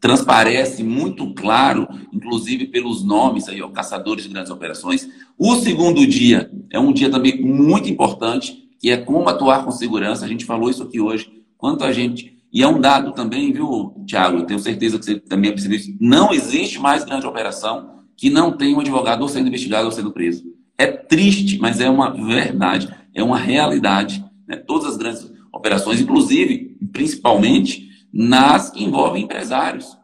transparece 0.00 0.82
muito 0.82 1.32
claro, 1.34 1.86
inclusive 2.12 2.66
pelos 2.68 3.04
nomes 3.04 3.48
aí, 3.48 3.60
ó, 3.60 3.68
caçadores 3.68 4.24
de 4.24 4.30
grandes 4.30 4.50
operações. 4.50 5.06
O 5.38 5.54
segundo 5.56 6.06
dia 6.06 6.50
é 6.70 6.80
um 6.80 6.94
dia 6.94 7.10
também 7.10 7.42
muito 7.42 7.90
importante, 7.90 8.70
que 8.80 8.90
é 8.90 8.96
como 8.96 9.28
atuar 9.28 9.64
com 9.64 9.70
segurança. 9.70 10.24
A 10.24 10.28
gente 10.28 10.46
falou 10.46 10.70
isso 10.70 10.82
aqui 10.82 10.98
hoje, 10.98 11.30
quanto 11.58 11.84
a 11.84 11.92
gente. 11.92 12.32
E 12.50 12.62
é 12.62 12.66
um 12.66 12.80
dado 12.80 13.12
também, 13.12 13.52
viu, 13.52 13.94
Tiago? 14.06 14.38
Eu 14.38 14.46
tenho 14.46 14.60
certeza 14.60 14.98
que 14.98 15.04
você 15.04 15.20
também 15.20 15.52
percebeu 15.52 15.76
isso. 15.76 15.94
Não 16.00 16.32
existe 16.32 16.78
mais 16.78 17.04
grande 17.04 17.26
operação 17.26 18.00
que 18.16 18.30
não 18.30 18.56
tenha 18.56 18.76
um 18.76 18.80
advogado 18.80 19.20
ou 19.20 19.28
sendo 19.28 19.48
investigado 19.48 19.84
ou 19.84 19.92
sendo 19.92 20.10
preso. 20.10 20.42
É 20.78 20.86
triste, 20.86 21.58
mas 21.58 21.80
é 21.80 21.88
uma 21.88 22.10
verdade, 22.10 22.88
é 23.14 23.22
uma 23.22 23.38
realidade. 23.38 24.24
Né? 24.46 24.56
Todas 24.56 24.88
as 24.88 24.96
grandes 24.96 25.30
operações, 25.52 26.00
inclusive, 26.00 26.76
principalmente, 26.92 27.88
nas 28.12 28.70
que 28.70 28.84
envolvem 28.84 29.24
empresários 29.24 29.96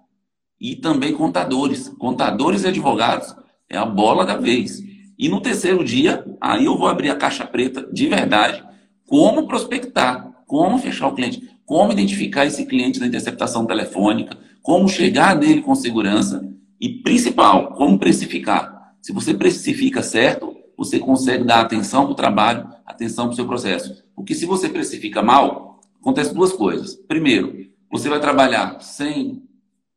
e 0.61 0.77
também 0.77 1.13
contadores. 1.13 1.89
Contadores 1.99 2.65
e 2.65 2.69
advogados 2.69 3.35
é 3.69 3.77
a 3.77 3.85
bola 3.85 4.25
da 4.25 4.37
vez. 4.37 4.83
E 5.19 5.29
no 5.29 5.41
terceiro 5.41 5.85
dia, 5.85 6.25
aí 6.41 6.65
eu 6.65 6.77
vou 6.77 6.89
abrir 6.89 7.11
a 7.11 7.17
caixa 7.17 7.45
preta 7.45 7.89
de 7.93 8.07
verdade, 8.07 8.63
como 9.07 9.47
prospectar, 9.47 10.33
como 10.47 10.79
fechar 10.79 11.09
o 11.09 11.15
cliente, 11.15 11.43
como 11.67 11.93
identificar 11.93 12.47
esse 12.47 12.65
cliente 12.65 13.01
na 13.01 13.07
interceptação 13.07 13.67
telefônica, 13.67 14.37
como 14.63 14.89
chegar 14.89 15.37
nele 15.37 15.61
com 15.61 15.75
segurança 15.75 16.47
e, 16.81 16.89
principal, 16.89 17.75
como 17.75 17.99
precificar. 17.99 18.93
Se 19.03 19.13
você 19.13 19.35
precifica 19.35 20.03
certo, 20.03 20.55
você 20.79 21.01
consegue 21.01 21.43
dar 21.43 21.61
atenção 21.61 22.05
para 22.05 22.13
o 22.13 22.15
trabalho, 22.15 22.69
atenção 22.87 23.27
para 23.27 23.33
o 23.33 23.37
seu 23.37 23.49
processo. 23.49 24.05
Porque 24.15 24.33
se 24.33 24.47
você 24.47 24.69
precifica 24.69 25.21
mal, 25.21 25.81
acontece 26.01 26.33
duas 26.33 26.53
coisas. 26.53 26.95
Primeiro, 26.95 27.67
você 27.91 28.09
vai 28.09 28.21
trabalhar 28.21 28.81
sem, 28.81 29.43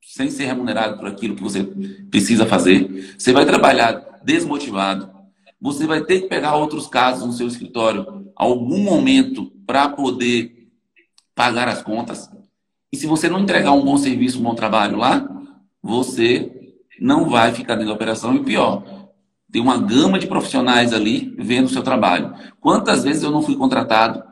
sem 0.01 0.31
ser 0.31 0.45
remunerado 0.45 0.97
por 0.97 1.07
aquilo 1.07 1.35
que 1.35 1.43
você 1.43 1.63
precisa 2.09 2.47
fazer. 2.47 3.15
Você 3.15 3.31
vai 3.31 3.45
trabalhar 3.45 4.21
desmotivado. 4.23 5.11
Você 5.61 5.85
vai 5.85 6.03
ter 6.03 6.21
que 6.21 6.27
pegar 6.27 6.55
outros 6.55 6.87
casos 6.87 7.27
no 7.27 7.33
seu 7.33 7.47
escritório 7.47 8.31
algum 8.35 8.79
momento 8.79 9.51
para 9.67 9.87
poder 9.87 10.67
pagar 11.35 11.67
as 11.67 11.83
contas. 11.83 12.27
E 12.91 12.97
se 12.97 13.05
você 13.05 13.29
não 13.29 13.39
entregar 13.39 13.71
um 13.71 13.85
bom 13.85 13.97
serviço, 13.97 14.39
um 14.39 14.43
bom 14.43 14.55
trabalho 14.55 14.97
lá, 14.97 15.29
você 15.81 16.73
não 16.99 17.29
vai 17.29 17.53
ficar 17.53 17.75
dentro 17.75 17.89
da 17.89 17.95
operação. 17.95 18.35
E 18.35 18.43
pior, 18.43 19.00
tem 19.51 19.61
uma 19.61 19.77
gama 19.77 20.17
de 20.17 20.27
profissionais 20.27 20.93
ali 20.93 21.35
vendo 21.37 21.65
o 21.65 21.69
seu 21.69 21.83
trabalho. 21.83 22.33
Quantas 22.59 23.03
vezes 23.03 23.23
eu 23.23 23.31
não 23.31 23.41
fui 23.41 23.55
contratado 23.55 24.23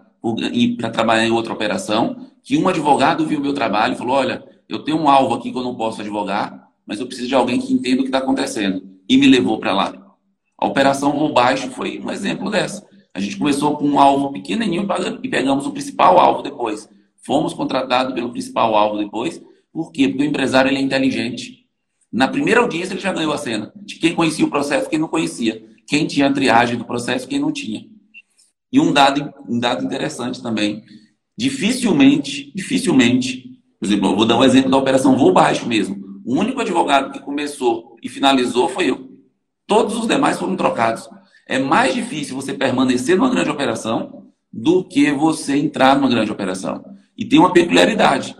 para 0.78 0.90
trabalhar 0.90 1.26
em 1.26 1.32
outra 1.32 1.54
operação 1.54 2.28
que 2.44 2.58
um 2.58 2.68
advogado 2.68 3.26
viu 3.26 3.40
meu 3.40 3.54
trabalho 3.54 3.94
e 3.94 3.98
falou: 3.98 4.16
Olha, 4.16 4.44
eu 4.68 4.80
tenho 4.80 4.98
um 4.98 5.10
alvo 5.10 5.36
aqui 5.36 5.52
que 5.52 5.58
eu 5.58 5.64
não 5.64 5.76
posso 5.76 6.02
advogar, 6.02 6.70
mas 6.86 7.00
eu 7.00 7.08
preciso 7.08 7.28
de 7.28 7.36
alguém 7.36 7.60
que 7.60 7.74
entenda 7.74 8.00
o 8.00 8.04
que 8.04 8.10
está 8.10 8.20
acontecendo. 8.20 8.82
E 9.08 9.18
me 9.18 9.28
levou 9.28 9.60
para 9.60 9.74
lá. 9.74 9.94
A 10.58 10.68
operação 10.68 11.12
Voo 11.12 11.34
Baixo 11.34 11.70
foi 11.72 12.00
um 12.00 12.12
exemplo 12.12 12.50
dessa. 12.50 12.88
A 13.14 13.20
gente 13.20 13.38
começou 13.38 13.76
com 13.78 13.86
um 13.86 14.00
alvo 14.00 14.32
pequenininho 14.32 14.88
e 15.24 15.30
pegamos 15.30 15.66
o 15.66 15.72
principal 15.72 16.20
alvo 16.20 16.44
depois. 16.44 16.88
Fomos 17.26 17.54
contratados 17.54 18.14
pelo 18.14 18.32
principal 18.32 18.76
alvo 18.76 18.98
depois. 18.98 19.42
Por 19.72 19.92
quê? 19.92 20.08
Porque 20.08 20.24
o 20.24 20.28
empresário 20.28 20.70
ele 20.70 20.78
é 20.78 20.82
inteligente. 20.82 21.59
Na 22.12 22.28
primeira 22.28 22.62
audiência 22.62 22.94
ele 22.94 23.02
já 23.02 23.14
ganhou 23.14 23.34
a 23.34 23.38
cena. 23.38 23.72
De 23.76 23.96
quem 23.96 24.16
conhecia 24.16 24.46
o 24.46 24.50
processo, 24.50 24.90
quem 24.90 25.00
não 25.00 25.08
conhecia. 25.08 25.64
Quem 25.88 26.08
tinha 26.08 26.28
a 26.28 26.34
triagem 26.34 26.78
do 26.78 26.86
processo, 26.86 27.28
quem 27.28 27.40
não 27.40 27.52
tinha. 27.52 27.86
E 28.72 28.80
um 28.80 28.92
dado, 28.92 29.34
um 29.48 29.60
dado 29.60 29.86
interessante 29.86 30.42
também. 30.42 30.84
Dificilmente, 31.38 32.52
dificilmente, 32.56 33.60
por 33.80 33.86
exemplo, 33.86 34.10
eu 34.10 34.16
vou 34.16 34.26
dar 34.26 34.38
um 34.38 34.44
exemplo 34.44 34.70
da 34.70 34.78
operação 34.78 35.18
voo 35.18 35.32
baixo 35.32 35.68
mesmo. 35.68 35.98
O 36.26 36.36
único 36.36 36.60
advogado 36.60 37.12
que 37.12 37.20
começou 37.20 37.96
e 38.04 38.10
finalizou 38.10 38.68
foi 38.68 38.90
eu. 38.90 39.10
Todos 39.66 39.96
os 39.96 40.08
demais 40.08 40.38
foram 40.38 40.56
trocados. 40.56 41.08
É 41.48 41.58
mais 41.58 41.94
difícil 41.94 42.36
você 42.36 42.54
permanecer 42.54 43.16
numa 43.16 43.30
grande 43.30 43.50
operação 43.50 44.28
do 44.52 44.84
que 44.84 45.12
você 45.12 45.56
entrar 45.56 45.96
numa 45.96 46.10
grande 46.10 46.32
operação. 46.32 46.84
E 47.18 47.26
tem 47.26 47.40
uma 47.40 47.54
peculiaridade. 47.54 48.36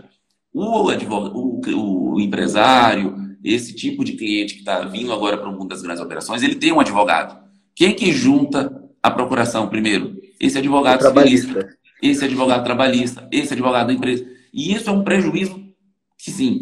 O, 0.54 0.90
advogado, 0.90 1.36
o, 1.36 2.16
o 2.16 2.20
empresário, 2.20 3.29
esse 3.44 3.74
tipo 3.74 4.04
de 4.04 4.14
cliente 4.14 4.56
que 4.56 4.60
está 4.60 4.82
vindo 4.82 5.14
agora 5.14 5.38
para 5.38 5.50
o 5.50 5.52
mundo 5.52 5.70
das 5.70 5.82
grandes 5.82 6.04
operações, 6.04 6.44
ele 6.44 6.56
tem 6.56 6.72
um 6.72 6.80
advogado. 6.80 7.38
Quem 7.76 7.94
que 7.94 8.12
junta 8.12 8.84
a 9.02 9.10
procuração 9.10 9.68
primeiro? 9.70 10.20
Esse 10.40 10.58
advogado 10.58 11.02
civilista 11.02 11.80
esse 12.02 12.24
advogado 12.24 12.64
trabalhista, 12.64 13.28
esse 13.32 13.54
advogado 13.54 13.88
da 13.88 13.94
empresa. 13.94 14.26
E 14.54 14.74
isso 14.74 14.90
é 14.90 14.94
um 14.94 15.04
prejuízo 15.04 15.62
que, 16.18 16.32
sim, 16.32 16.62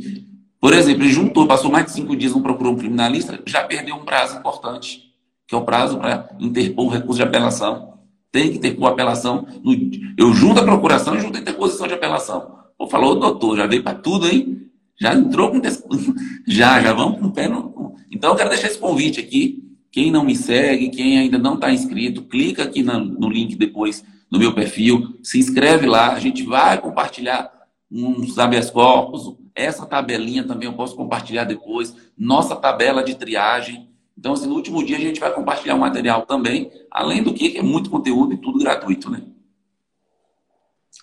por 0.59 0.73
exemplo, 0.73 1.03
ele 1.03 1.11
juntou, 1.11 1.47
passou 1.47 1.71
mais 1.71 1.85
de 1.85 1.91
cinco 1.91 2.15
dias, 2.15 2.33
não 2.33 2.41
procurou 2.41 2.73
um 2.73 2.77
criminalista, 2.77 3.39
já 3.45 3.63
perdeu 3.63 3.95
um 3.95 4.05
prazo 4.05 4.37
importante, 4.37 5.13
que 5.47 5.55
é 5.55 5.57
o 5.57 5.63
prazo 5.63 5.97
para 5.97 6.29
interpor 6.39 6.85
o 6.85 6.89
recurso 6.89 7.17
de 7.17 7.23
apelação. 7.23 7.93
Tem 8.31 8.51
que 8.51 8.57
interpor 8.57 8.89
a 8.89 8.91
apelação. 8.91 9.47
No... 9.63 9.73
Eu 10.17 10.33
junto 10.33 10.59
a 10.59 10.63
procuração 10.63 11.15
e 11.15 11.21
junto 11.21 11.37
a 11.37 11.41
interposição 11.41 11.87
de 11.87 11.93
apelação. 11.93 12.57
Pô, 12.77 12.87
falou, 12.87 13.19
doutor, 13.19 13.55
já 13.55 13.65
veio 13.65 13.83
para 13.83 13.97
tudo, 13.97 14.27
hein? 14.27 14.66
Já 14.99 15.13
entrou 15.13 15.51
com. 15.51 15.61
Já, 16.47 16.81
já 16.81 16.93
vamos 16.93 17.19
com 17.19 17.27
o 17.27 17.31
pé 17.31 17.47
no. 17.47 17.95
Então, 18.11 18.31
eu 18.31 18.35
quero 18.35 18.49
deixar 18.49 18.67
esse 18.67 18.79
convite 18.79 19.19
aqui. 19.19 19.63
Quem 19.91 20.11
não 20.11 20.23
me 20.23 20.35
segue, 20.35 20.89
quem 20.89 21.17
ainda 21.17 21.37
não 21.37 21.55
está 21.55 21.71
inscrito, 21.71 22.23
clica 22.23 22.63
aqui 22.63 22.83
no 22.83 23.29
link 23.29 23.55
depois 23.55 24.03
no 24.29 24.37
meu 24.37 24.53
perfil, 24.53 25.17
se 25.23 25.39
inscreve 25.39 25.85
lá, 25.85 26.13
a 26.13 26.19
gente 26.19 26.43
vai 26.43 26.79
compartilhar 26.79 27.51
uns 27.89 28.37
habeas 28.37 28.69
corpus, 28.69 29.35
essa 29.55 29.85
tabelinha 29.85 30.43
também 30.43 30.67
eu 30.67 30.75
posso 30.75 30.95
compartilhar 30.95 31.45
depois, 31.45 31.95
nossa 32.17 32.55
tabela 32.55 33.03
de 33.03 33.15
triagem. 33.15 33.89
Então, 34.17 34.33
assim, 34.33 34.47
no 34.47 34.55
último 34.55 34.83
dia 34.83 34.97
a 34.97 34.99
gente 34.99 35.19
vai 35.19 35.33
compartilhar 35.33 35.75
o 35.75 35.79
material 35.79 36.25
também, 36.25 36.69
além 36.91 37.23
do 37.23 37.33
que 37.33 37.57
é 37.57 37.61
muito 37.61 37.89
conteúdo 37.89 38.33
e 38.33 38.37
tudo 38.37 38.59
gratuito, 38.59 39.09
né? 39.09 39.21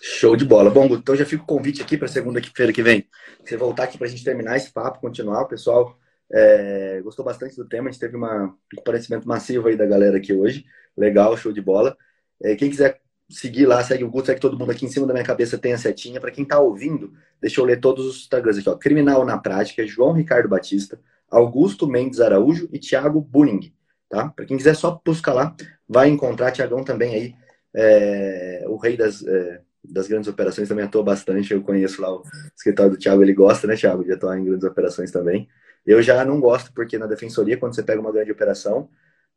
Show 0.07 0.35
de 0.35 0.45
bola. 0.45 0.69
Bom, 0.69 0.85
então 0.85 1.15
já 1.15 1.25
fica 1.25 1.41
o 1.41 1.47
convite 1.47 1.81
aqui 1.81 1.97
para 1.97 2.07
segunda-feira 2.07 2.71
que 2.71 2.83
vem. 2.83 3.07
Você 3.43 3.57
voltar 3.57 3.85
aqui 3.85 3.97
para 3.97 4.05
a 4.05 4.09
gente 4.09 4.23
terminar 4.23 4.55
esse 4.55 4.71
papo, 4.71 5.01
continuar. 5.01 5.41
O 5.41 5.47
pessoal 5.47 5.97
é, 6.31 7.01
gostou 7.03 7.25
bastante 7.25 7.55
do 7.55 7.67
tema. 7.67 7.89
A 7.89 7.91
gente 7.91 7.99
teve 7.99 8.15
uma, 8.15 8.43
um 8.43 8.75
comparecimento 8.75 9.27
massivo 9.27 9.67
aí 9.67 9.75
da 9.75 9.87
galera 9.87 10.17
aqui 10.17 10.31
hoje. 10.31 10.63
Legal, 10.95 11.35
show 11.35 11.51
de 11.51 11.59
bola. 11.59 11.97
É, 12.39 12.55
quem 12.55 12.69
quiser 12.69 13.01
seguir 13.27 13.65
lá, 13.65 13.83
segue 13.83 14.03
o 14.03 14.09
Guto, 14.11 14.27
segue 14.27 14.39
todo 14.39 14.59
mundo 14.59 14.71
aqui 14.71 14.85
em 14.85 14.89
cima 14.89 15.07
da 15.07 15.13
minha 15.13 15.25
cabeça 15.25 15.57
tem 15.57 15.73
a 15.73 15.77
setinha. 15.79 16.21
Para 16.21 16.29
quem 16.29 16.43
está 16.43 16.59
ouvindo, 16.59 17.11
deixa 17.41 17.59
eu 17.59 17.65
ler 17.65 17.79
todos 17.79 18.05
os 18.05 18.17
Instagrams 18.17 18.59
aqui, 18.59 18.69
ó. 18.69 18.75
Criminal 18.75 19.25
na 19.25 19.39
Prática, 19.39 19.87
João 19.87 20.11
Ricardo 20.11 20.47
Batista, 20.47 20.99
Augusto 21.31 21.87
Mendes 21.87 22.21
Araújo 22.21 22.69
e 22.71 22.77
Thiago 22.77 23.19
Buning, 23.19 23.73
tá? 24.07 24.29
Para 24.29 24.45
quem 24.45 24.55
quiser 24.55 24.75
só 24.75 25.01
buscar 25.03 25.33
lá, 25.33 25.55
vai 25.89 26.09
encontrar 26.09 26.51
Thiagão 26.51 26.83
também 26.83 27.15
aí, 27.15 27.35
é, 27.73 28.65
o 28.67 28.77
rei 28.77 28.95
das, 28.95 29.25
é, 29.25 29.64
das 29.91 30.07
grandes 30.07 30.29
operações, 30.29 30.67
também 30.67 30.85
atua 30.85 31.03
bastante, 31.03 31.53
eu 31.53 31.61
conheço 31.61 32.01
lá 32.01 32.13
o 32.13 32.23
escritório 32.55 32.91
do 32.91 32.97
Thiago, 32.97 33.21
ele 33.21 33.33
gosta, 33.33 33.67
né, 33.67 33.75
Thiago, 33.75 34.03
de 34.03 34.13
atuar 34.13 34.37
em 34.37 34.45
grandes 34.45 34.63
operações 34.63 35.11
também. 35.11 35.47
Eu 35.85 36.01
já 36.01 36.23
não 36.25 36.39
gosto, 36.39 36.73
porque 36.73 36.97
na 36.97 37.05
defensoria, 37.05 37.57
quando 37.57 37.75
você 37.75 37.83
pega 37.83 38.01
uma 38.01 38.11
grande 38.11 38.31
operação, 38.31 38.89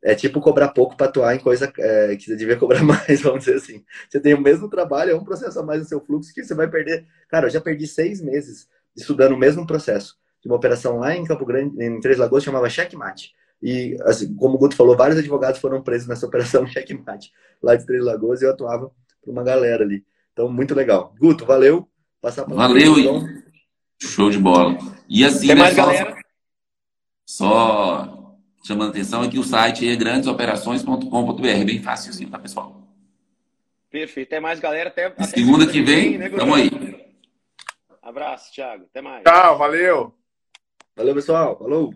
é 0.03 0.15
tipo 0.15 0.41
cobrar 0.41 0.69
pouco 0.69 0.97
para 0.97 1.07
atuar 1.07 1.35
em 1.35 1.39
coisa 1.39 1.73
é, 1.79 2.17
que 2.17 2.25
você 2.25 2.37
devia 2.37 2.57
cobrar 2.59 2.83
mais, 2.83 3.21
vamos 3.21 3.41
dizer 3.45 3.57
assim. 3.57 3.85
Você 4.09 4.21
tem 4.21 4.35
o 4.35 4.41
mesmo 4.41 4.69
trabalho, 4.69 5.11
é 5.11 5.15
um 5.15 5.25
processo 5.25 5.59
a 5.59 5.63
mais 5.63 5.81
no 5.81 5.89
seu 5.89 6.01
fluxo 6.01 6.33
que 6.33 6.43
você 6.43 6.55
vai 6.55 6.69
perder. 6.69 7.07
Cara, 7.29 7.47
eu 7.47 7.51
já 7.51 7.61
perdi 7.61 7.87
seis 7.87 8.21
meses 8.21 8.69
estudando 8.97 9.33
o 9.33 9.39
mesmo 9.39 9.67
processo. 9.67 10.17
de 10.41 10.49
uma 10.49 10.57
operação 10.57 10.99
lá 10.99 11.15
em 11.15 11.25
Campo 11.25 11.45
Grande, 11.45 11.83
em 11.83 12.01
Três 12.01 12.17
Lagoas, 12.17 12.45
chamava 12.45 12.71
Checkmate. 12.71 13.33
E, 13.61 13.97
assim, 14.03 14.35
como 14.37 14.55
o 14.55 14.59
Guto 14.59 14.77
falou, 14.77 14.97
vários 14.97 15.19
advogados 15.19 15.61
foram 15.61 15.83
presos 15.83 16.07
nessa 16.07 16.27
operação 16.27 16.65
Checkmate 16.69 17.33
lá 17.63 17.75
de 17.75 17.85
Três 17.85 18.05
Lagoas 18.05 18.41
e 18.41 18.45
eu 18.45 18.51
atuava 18.51 18.91
para 19.23 19.33
uma 19.33 19.43
galera 19.43 19.83
ali. 19.85 20.05
Então, 20.39 20.49
muito 20.49 20.73
legal. 20.73 21.13
Guto, 21.19 21.45
valeu. 21.45 21.89
Passar 22.21 22.45
valeu, 22.45 22.97
então. 22.97 23.27
Show 24.01 24.31
de 24.31 24.39
bola. 24.39 24.79
E 25.09 25.25
assim, 25.25 25.49
Tem 25.49 25.57
né, 25.57 25.63
mais, 25.63 25.75
só, 25.75 25.83
galera? 25.83 26.17
só 27.27 28.37
chamando 28.65 28.91
atenção 28.91 29.23
aqui, 29.23 29.37
o 29.37 29.43
site 29.43 29.89
é 29.89 29.97
grandesoperações.com.br, 29.97 31.65
bem 31.67 31.83
fácilzinho, 31.83 32.31
tá, 32.31 32.39
pessoal? 32.39 32.81
Perfeito. 33.91 34.29
Até 34.29 34.39
mais, 34.39 34.61
galera. 34.61 34.91
Até, 34.91 35.07
até 35.07 35.25
segunda 35.25 35.67
que 35.67 35.83
vem, 35.83 36.11
vem 36.11 36.19
né, 36.19 36.29
tamo 36.31 36.55
aí. 36.55 36.71
Abraço, 38.01 38.53
Thiago. 38.53 38.85
Até 38.85 39.03
mais. 39.03 39.25
Tchau, 39.25 39.59
valeu. 39.59 40.15
Valeu, 40.95 41.15
pessoal. 41.17 41.59
Falou. 41.59 41.93